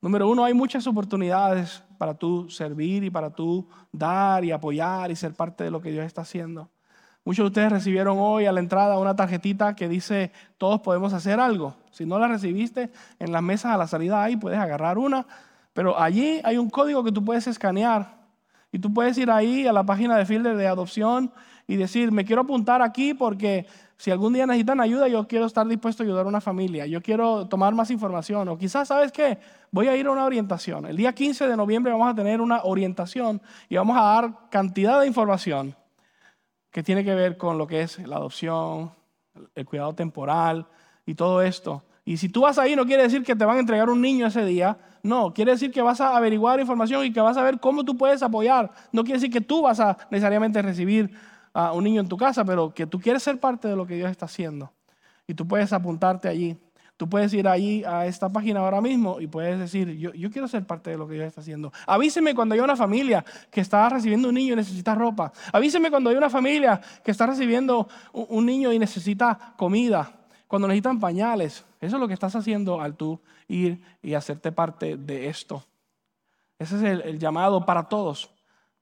Número 0.03 0.29
uno, 0.31 0.45
hay 0.45 0.55
muchas 0.55 0.87
oportunidades 0.87 1.83
para 1.99 2.15
tú 2.15 2.49
servir 2.49 3.05
y 3.05 3.11
para 3.11 3.31
tú 3.31 3.69
dar 3.93 4.45
y 4.45 4.51
apoyar 4.51 5.11
y 5.11 5.17
ser 5.17 5.35
parte 5.35 5.65
de 5.65 5.71
lo 5.71 5.83
que 5.83 5.91
Dios 5.91 6.07
está 6.07 6.23
haciendo. 6.23 6.71
Muchos 7.23 7.45
de 7.45 7.49
ustedes 7.49 7.73
recibieron 7.73 8.17
hoy 8.19 8.47
a 8.47 8.53
la 8.53 8.61
entrada 8.61 8.99
una 8.99 9.15
tarjetita 9.15 9.77
que 9.77 9.91
dice, 9.91 10.33
todos 10.57 10.81
podemos 10.81 11.13
hacer 11.13 11.39
algo. 11.39 11.77
Si 11.91 12.07
no 12.07 12.19
la 12.19 12.29
recibiste, 12.29 12.91
en 13.19 13.31
las 13.31 13.43
mesas 13.43 13.73
a 13.73 13.77
la 13.77 13.87
salida 13.87 14.23
ahí 14.23 14.39
puedes 14.39 14.59
agarrar 14.59 14.97
una, 14.97 15.27
pero 15.75 16.01
allí 16.01 16.41
hay 16.45 16.57
un 16.57 16.71
código 16.71 17.05
que 17.05 17.13
tú 17.13 17.23
puedes 17.23 17.47
escanear 17.47 18.21
y 18.73 18.79
tú 18.79 18.95
puedes 18.95 19.19
ir 19.19 19.31
ahí 19.31 19.67
a 19.67 19.73
la 19.75 19.85
página 19.85 20.17
de 20.17 20.25
Fielder 20.25 20.57
de 20.57 20.67
adopción 20.67 21.31
y 21.71 21.77
decir, 21.77 22.11
me 22.11 22.25
quiero 22.25 22.43
apuntar 22.43 22.83
aquí 22.83 23.15
porque 23.15 23.65
si 23.97 24.11
algún 24.11 24.33
día 24.33 24.45
necesitan 24.45 24.81
ayuda, 24.81 25.07
yo 25.07 25.29
quiero 25.29 25.47
estar 25.47 25.65
dispuesto 25.69 26.03
a 26.03 26.05
ayudar 26.05 26.27
a 26.27 26.29
una 26.29 26.41
familia, 26.41 26.85
yo 26.85 27.01
quiero 27.01 27.47
tomar 27.47 27.77
más 27.77 27.93
información 27.93 28.49
o 28.49 28.59
quizás, 28.59 28.89
¿sabes 28.89 29.13
qué? 29.13 29.39
Voy 29.71 29.87
a 29.87 29.97
ir 29.97 30.09
a 30.09 30.11
una 30.11 30.25
orientación. 30.25 30.85
El 30.87 30.97
día 30.97 31.15
15 31.15 31.47
de 31.47 31.57
noviembre 31.57 31.93
vamos 31.93 32.11
a 32.11 32.15
tener 32.17 32.41
una 32.41 32.63
orientación 32.65 33.41
y 33.69 33.77
vamos 33.77 33.97
a 33.97 34.03
dar 34.03 34.51
cantidad 34.51 35.01
de 35.01 35.07
información 35.07 35.77
que 36.73 36.83
tiene 36.83 37.05
que 37.05 37.15
ver 37.15 37.37
con 37.37 37.57
lo 37.57 37.69
que 37.69 37.83
es 37.83 38.01
la 38.01 38.17
adopción, 38.17 38.91
el 39.55 39.65
cuidado 39.65 39.95
temporal 39.95 40.67
y 41.07 41.15
todo 41.15 41.41
esto. 41.41 41.85
Y 42.05 42.17
si 42.17 42.29
tú 42.29 42.41
vas 42.41 42.59
ahí 42.59 42.75
no 42.75 42.85
quiere 42.85 43.05
decir 43.05 43.23
que 43.23 43.37
te 43.37 43.45
van 43.45 43.59
a 43.59 43.61
entregar 43.61 43.89
un 43.91 44.01
niño 44.01 44.27
ese 44.27 44.45
día, 44.45 44.77
no, 45.05 45.33
quiere 45.33 45.53
decir 45.53 45.71
que 45.71 45.83
vas 45.83 46.01
a 46.01 46.17
averiguar 46.17 46.59
información 46.59 47.05
y 47.05 47.13
que 47.13 47.21
vas 47.21 47.37
a 47.37 47.45
ver 47.45 47.61
cómo 47.61 47.85
tú 47.85 47.97
puedes 47.97 48.25
apoyar. 48.25 48.73
No 48.91 49.05
quiere 49.05 49.21
decir 49.21 49.33
que 49.33 49.41
tú 49.41 49.63
vas 49.63 49.79
a 49.79 49.97
necesariamente 50.11 50.61
recibir 50.63 51.15
a 51.53 51.73
un 51.73 51.85
niño 51.85 52.01
en 52.01 52.09
tu 52.09 52.17
casa, 52.17 52.45
pero 52.45 52.73
que 52.73 52.87
tú 52.87 53.01
quieres 53.01 53.23
ser 53.23 53.39
parte 53.39 53.69
de 53.69 53.77
lo 53.77 53.87
que 53.87 53.95
Dios 53.95 54.11
está 54.11 54.27
haciendo. 54.27 54.73
Y 55.27 55.35
tú 55.35 55.47
puedes 55.47 55.73
apuntarte 55.73 56.29
allí. 56.29 56.57
Tú 57.01 57.09
puedes 57.09 57.33
ir 57.33 57.49
ahí 57.49 57.83
a 57.85 58.05
esta 58.05 58.29
página 58.29 58.61
ahora 58.61 58.83
mismo 58.83 59.21
y 59.21 59.27
puedes 59.27 59.59
decir, 59.59 59.97
yo, 59.97 60.13
yo, 60.13 60.31
quiero 60.31 60.47
ser 60.47 60.67
parte 60.67 60.91
de 60.91 60.99
lo 60.99 61.09
que 61.09 61.15
Dios 61.15 61.27
está 61.27 61.41
haciendo. 61.41 61.73
Avíseme 61.87 62.35
cuando 62.35 62.55
hay 62.55 62.61
una 62.61 62.77
familia 62.77 63.25
que 63.51 63.63
está 63.63 63.89
recibiendo 63.89 64.29
un 64.29 64.35
niño 64.35 64.53
y 64.53 64.57
necesita 64.57 64.95
ropa. 64.95 65.33
Avíseme 65.51 65.91
cuando 65.91 66.11
hay 66.11 66.17
una 66.17 66.29
familia 66.29 66.79
que 67.03 67.11
está 67.11 67.27
recibiendo 67.27 67.89
un, 68.13 68.45
niño 68.45 68.71
y 68.71 68.79
necesita 68.79 69.55
comida. 69.57 70.13
Cuando 70.47 70.69
necesitan 70.69 71.01
pañales. 71.01 71.65
Eso 71.81 71.97
es 71.97 72.01
lo 72.01 72.07
que 72.07 72.13
estás 72.13 72.37
haciendo 72.37 72.83
al 72.83 72.95
tú 72.97 73.19
ir 73.49 73.81
y 74.03 74.13
hacerte 74.13 74.53
parte 74.53 74.99
de 74.99 75.29
esto. 75.29 75.65
Ese 76.59 76.77
es 76.77 76.83
el 76.83 77.19
llamado 77.19 77.65
para 77.65 77.89
todos. 77.89 78.31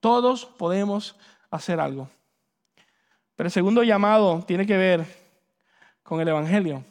Todos 0.01 0.45
podemos 0.45 1.15
hacer 1.49 1.79
algo. 1.79 2.09
Pero 3.39 3.47
el 3.47 3.53
segundo 3.53 3.83
llamado 3.83 4.43
tiene 4.45 4.65
que 4.65 4.75
ver 4.75 5.05
con 6.03 6.19
el 6.19 6.27
Evangelio. 6.27 6.83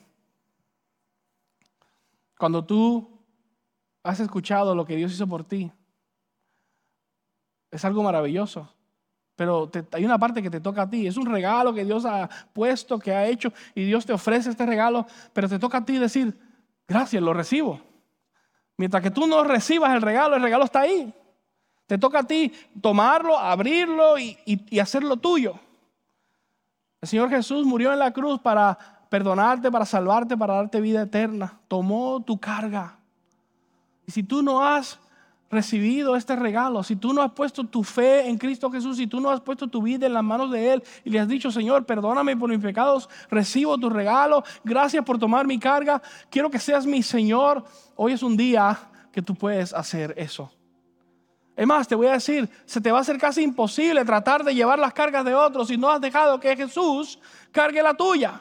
Cuando 2.38 2.64
tú 2.64 3.06
has 4.02 4.18
escuchado 4.20 4.74
lo 4.74 4.86
que 4.86 4.96
Dios 4.96 5.12
hizo 5.12 5.26
por 5.26 5.44
ti, 5.44 5.70
es 7.70 7.84
algo 7.84 8.02
maravilloso. 8.02 8.66
Pero 9.36 9.70
hay 9.92 10.06
una 10.06 10.18
parte 10.18 10.42
que 10.42 10.48
te 10.48 10.62
toca 10.62 10.80
a 10.80 10.88
ti. 10.88 11.06
Es 11.06 11.18
un 11.18 11.26
regalo 11.26 11.74
que 11.74 11.84
Dios 11.84 12.06
ha 12.06 12.30
puesto, 12.54 12.98
que 12.98 13.12
ha 13.12 13.26
hecho, 13.26 13.52
y 13.74 13.84
Dios 13.84 14.06
te 14.06 14.14
ofrece 14.14 14.48
este 14.48 14.64
regalo, 14.64 15.06
pero 15.34 15.50
te 15.50 15.58
toca 15.58 15.76
a 15.76 15.84
ti 15.84 15.98
decir, 15.98 16.34
gracias, 16.88 17.22
lo 17.22 17.34
recibo. 17.34 17.78
Mientras 18.78 19.02
que 19.02 19.10
tú 19.10 19.26
no 19.26 19.44
recibas 19.44 19.94
el 19.94 20.00
regalo, 20.00 20.34
el 20.34 20.42
regalo 20.42 20.64
está 20.64 20.80
ahí. 20.80 21.12
Te 21.86 21.98
toca 21.98 22.20
a 22.20 22.26
ti 22.26 22.54
tomarlo, 22.80 23.38
abrirlo 23.38 24.18
y, 24.18 24.38
y 24.46 24.78
hacerlo 24.78 25.18
tuyo. 25.18 25.60
El 27.00 27.08
Señor 27.08 27.30
Jesús 27.30 27.64
murió 27.64 27.92
en 27.92 27.98
la 27.98 28.12
cruz 28.12 28.40
para 28.40 28.76
perdonarte, 29.08 29.70
para 29.70 29.84
salvarte, 29.84 30.36
para 30.36 30.54
darte 30.54 30.80
vida 30.80 31.02
eterna. 31.02 31.58
Tomó 31.68 32.22
tu 32.22 32.38
carga. 32.38 32.98
Y 34.06 34.12
si 34.12 34.22
tú 34.22 34.42
no 34.42 34.64
has 34.64 34.98
recibido 35.50 36.16
este 36.16 36.36
regalo, 36.36 36.82
si 36.82 36.96
tú 36.96 37.12
no 37.12 37.22
has 37.22 37.32
puesto 37.32 37.64
tu 37.64 37.82
fe 37.82 38.28
en 38.28 38.36
Cristo 38.36 38.70
Jesús, 38.70 38.96
si 38.96 39.06
tú 39.06 39.20
no 39.20 39.30
has 39.30 39.40
puesto 39.40 39.68
tu 39.68 39.80
vida 39.82 40.06
en 40.06 40.12
las 40.12 40.24
manos 40.24 40.50
de 40.50 40.74
Él 40.74 40.82
y 41.04 41.10
le 41.10 41.20
has 41.20 41.28
dicho, 41.28 41.50
Señor, 41.50 41.86
perdóname 41.86 42.36
por 42.36 42.50
mis 42.50 42.58
pecados, 42.58 43.08
recibo 43.30 43.78
tu 43.78 43.88
regalo, 43.88 44.44
gracias 44.62 45.04
por 45.04 45.18
tomar 45.18 45.46
mi 45.46 45.58
carga, 45.58 46.02
quiero 46.28 46.50
que 46.50 46.58
seas 46.58 46.84
mi 46.84 47.02
Señor, 47.02 47.64
hoy 47.96 48.12
es 48.12 48.22
un 48.22 48.36
día 48.36 48.78
que 49.10 49.22
tú 49.22 49.34
puedes 49.34 49.72
hacer 49.72 50.12
eso. 50.18 50.50
Es 51.58 51.66
más, 51.66 51.88
te 51.88 51.96
voy 51.96 52.06
a 52.06 52.12
decir, 52.12 52.48
se 52.66 52.80
te 52.80 52.92
va 52.92 52.98
a 52.98 53.00
hacer 53.00 53.18
casi 53.18 53.42
imposible 53.42 54.04
tratar 54.04 54.44
de 54.44 54.54
llevar 54.54 54.78
las 54.78 54.92
cargas 54.92 55.24
de 55.24 55.34
otros 55.34 55.66
si 55.66 55.76
no 55.76 55.90
has 55.90 56.00
dejado 56.00 56.38
que 56.38 56.54
Jesús 56.54 57.18
cargue 57.50 57.82
la 57.82 57.94
tuya. 57.94 58.40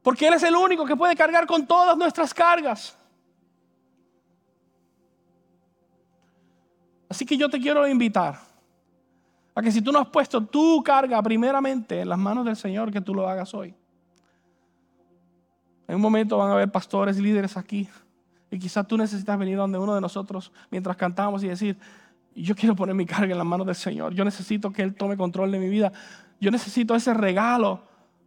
Porque 0.00 0.28
Él 0.28 0.34
es 0.34 0.44
el 0.44 0.54
único 0.54 0.84
que 0.84 0.94
puede 0.94 1.16
cargar 1.16 1.48
con 1.48 1.66
todas 1.66 1.98
nuestras 1.98 2.32
cargas. 2.32 2.96
Así 7.08 7.26
que 7.26 7.36
yo 7.36 7.50
te 7.50 7.58
quiero 7.58 7.88
invitar 7.88 8.38
a 9.52 9.60
que 9.60 9.72
si 9.72 9.82
tú 9.82 9.90
no 9.90 9.98
has 9.98 10.08
puesto 10.10 10.40
tu 10.40 10.80
carga 10.84 11.20
primeramente 11.20 12.02
en 12.02 12.08
las 12.08 12.18
manos 12.20 12.44
del 12.44 12.54
Señor, 12.54 12.92
que 12.92 13.00
tú 13.00 13.12
lo 13.12 13.28
hagas 13.28 13.52
hoy. 13.52 13.74
En 15.88 15.96
un 15.96 16.00
momento 16.00 16.38
van 16.38 16.50
a 16.50 16.52
haber 16.52 16.70
pastores 16.70 17.18
y 17.18 17.22
líderes 17.22 17.56
aquí. 17.56 17.88
Y 18.50 18.58
quizás 18.58 18.86
tú 18.86 18.96
necesitas 18.96 19.38
venir 19.38 19.56
donde 19.56 19.78
uno 19.78 19.94
de 19.94 20.00
nosotros 20.00 20.52
mientras 20.70 20.96
cantamos 20.96 21.42
y 21.44 21.48
decir, 21.48 21.78
yo 22.34 22.54
quiero 22.54 22.74
poner 22.74 22.94
mi 22.94 23.04
carga 23.04 23.32
en 23.32 23.38
las 23.38 23.46
manos 23.46 23.66
del 23.66 23.76
Señor. 23.76 24.14
Yo 24.14 24.24
necesito 24.24 24.72
que 24.72 24.82
Él 24.82 24.94
tome 24.94 25.16
control 25.16 25.50
de 25.50 25.58
mi 25.58 25.68
vida. 25.68 25.92
Yo 26.40 26.50
necesito 26.50 26.94
ese 26.94 27.12
regalo 27.14 27.82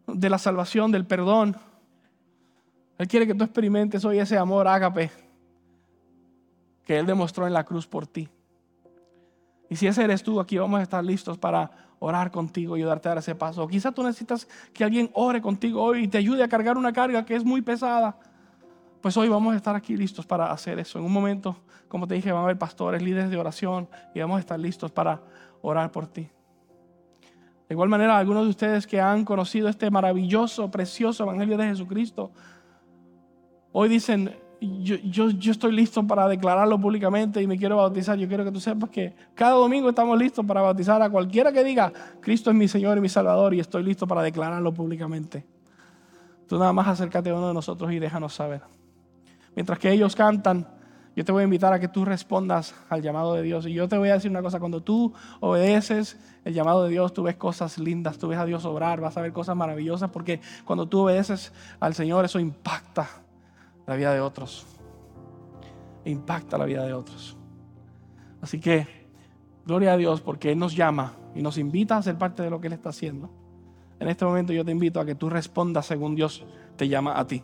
de 0.07 0.29
la 0.29 0.37
salvación, 0.37 0.91
del 0.91 1.05
perdón. 1.05 1.55
Él 2.97 3.07
quiere 3.07 3.25
que 3.25 3.33
tú 3.33 3.43
experimentes 3.43 4.03
hoy 4.05 4.19
ese 4.19 4.37
amor 4.37 4.67
ágape 4.67 5.09
que 6.83 6.99
Él 6.99 7.05
demostró 7.05 7.47
en 7.47 7.53
la 7.53 7.63
cruz 7.63 7.87
por 7.87 8.05
ti. 8.05 8.27
Y 9.69 9.75
si 9.75 9.87
ese 9.87 10.03
eres 10.03 10.21
tú, 10.21 10.39
aquí 10.39 10.57
vamos 10.57 10.79
a 10.79 10.83
estar 10.83 11.03
listos 11.03 11.37
para 11.37 11.71
orar 11.99 12.31
contigo 12.31 12.75
y 12.75 12.81
ayudarte 12.81 13.07
a 13.07 13.11
dar 13.11 13.17
ese 13.19 13.35
paso. 13.35 13.67
quizás 13.67 13.93
tú 13.93 14.03
necesitas 14.03 14.47
que 14.73 14.83
alguien 14.83 15.09
ore 15.13 15.39
contigo 15.41 15.81
hoy 15.81 16.03
y 16.03 16.07
te 16.07 16.17
ayude 16.17 16.43
a 16.43 16.47
cargar 16.47 16.77
una 16.77 16.91
carga 16.91 17.23
que 17.23 17.35
es 17.35 17.45
muy 17.45 17.61
pesada. 17.61 18.17
Pues 19.01 19.17
hoy 19.17 19.29
vamos 19.29 19.53
a 19.53 19.57
estar 19.57 19.75
aquí 19.75 19.97
listos 19.97 20.25
para 20.25 20.51
hacer 20.51 20.77
eso. 20.77 20.99
En 20.99 21.05
un 21.05 21.11
momento, 21.11 21.57
como 21.87 22.07
te 22.07 22.13
dije, 22.13 22.31
van 22.31 22.41
a 22.41 22.43
haber 22.45 22.57
pastores, 22.57 23.01
líderes 23.01 23.31
de 23.31 23.37
oración 23.37 23.89
y 24.13 24.19
vamos 24.19 24.37
a 24.37 24.39
estar 24.39 24.59
listos 24.59 24.91
para 24.91 25.21
orar 25.61 25.91
por 25.91 26.07
ti. 26.07 26.29
De 27.67 27.73
igual 27.73 27.89
manera, 27.89 28.17
algunos 28.17 28.43
de 28.43 28.49
ustedes 28.49 28.85
que 28.85 29.01
han 29.01 29.25
conocido 29.25 29.69
este 29.69 29.89
maravilloso, 29.89 30.69
precioso 30.69 31.23
Evangelio 31.23 31.57
de 31.57 31.67
Jesucristo, 31.67 32.31
hoy 33.71 33.89
dicen, 33.89 34.35
yo, 34.59 34.97
yo, 34.97 35.51
estoy 35.51 35.71
listo 35.71 36.05
para 36.05 36.27
declararlo 36.27 36.79
públicamente 36.79 37.41
y 37.41 37.47
me 37.47 37.57
quiero 37.57 37.77
bautizar. 37.77 38.17
Yo 38.19 38.27
quiero 38.27 38.43
que 38.43 38.51
tú 38.51 38.59
sepas 38.59 38.91
que 38.91 39.15
cada 39.33 39.53
domingo 39.53 39.89
estamos 39.89 40.19
listos 40.19 40.45
para 40.45 40.61
bautizar 40.61 41.01
a 41.01 41.09
cualquiera 41.09 41.51
que 41.51 41.63
diga, 41.63 41.91
Cristo 42.19 42.51
es 42.51 42.55
mi 42.55 42.67
Señor 42.67 42.99
y 42.99 43.01
mi 43.01 43.09
Salvador 43.09 43.55
y 43.55 43.59
estoy 43.59 43.81
listo 43.83 44.05
para 44.05 44.21
declararlo 44.21 44.71
públicamente. 44.71 45.43
Tú 46.47 46.59
nada 46.59 46.73
más 46.73 46.87
acércate 46.87 47.31
a 47.31 47.33
uno 47.33 47.47
de 47.47 47.53
nosotros 47.53 47.91
y 47.91 47.97
déjanos 47.97 48.33
saber. 48.33 48.61
Mientras 49.55 49.79
que 49.79 49.91
ellos 49.91 50.15
cantan, 50.15 50.67
yo 51.15 51.25
te 51.25 51.31
voy 51.31 51.41
a 51.41 51.43
invitar 51.43 51.73
a 51.73 51.79
que 51.79 51.89
tú 51.89 52.05
respondas 52.05 52.73
al 52.89 53.01
llamado 53.01 53.33
de 53.33 53.41
Dios. 53.41 53.67
Y 53.67 53.73
yo 53.73 53.87
te 53.89 53.97
voy 53.97 54.09
a 54.09 54.13
decir 54.13 54.31
una 54.31 54.41
cosa, 54.41 54.59
cuando 54.59 54.81
tú 54.81 55.13
obedeces 55.41 56.17
el 56.45 56.53
llamado 56.53 56.83
de 56.83 56.89
Dios, 56.89 57.13
tú 57.13 57.23
ves 57.23 57.35
cosas 57.35 57.77
lindas, 57.77 58.17
tú 58.17 58.29
ves 58.29 58.39
a 58.39 58.45
Dios 58.45 58.63
obrar, 58.63 59.01
vas 59.01 59.17
a 59.17 59.21
ver 59.21 59.33
cosas 59.33 59.55
maravillosas, 59.55 60.09
porque 60.09 60.39
cuando 60.63 60.87
tú 60.87 61.01
obedeces 61.01 61.51
al 61.79 61.93
Señor, 61.93 62.23
eso 62.23 62.39
impacta 62.39 63.09
la 63.85 63.95
vida 63.95 64.13
de 64.13 64.21
otros. 64.21 64.65
Impacta 66.05 66.57
la 66.57 66.65
vida 66.65 66.85
de 66.85 66.93
otros. 66.93 67.35
Así 68.41 68.59
que, 68.59 68.87
gloria 69.65 69.93
a 69.93 69.97
Dios 69.97 70.21
porque 70.21 70.51
Él 70.51 70.59
nos 70.59 70.75
llama 70.75 71.13
y 71.35 71.41
nos 71.41 71.57
invita 71.57 71.97
a 71.97 72.01
ser 72.01 72.17
parte 72.17 72.41
de 72.41 72.49
lo 72.49 72.61
que 72.61 72.67
Él 72.67 72.73
está 72.73 72.89
haciendo. 72.89 73.29
En 73.99 74.07
este 74.07 74.25
momento 74.25 74.53
yo 74.53 74.65
te 74.65 74.71
invito 74.71 74.99
a 74.99 75.05
que 75.05 75.13
tú 75.13 75.29
respondas 75.29 75.85
según 75.85 76.15
Dios 76.15 76.43
te 76.77 76.87
llama 76.87 77.19
a 77.19 77.27
ti. 77.27 77.43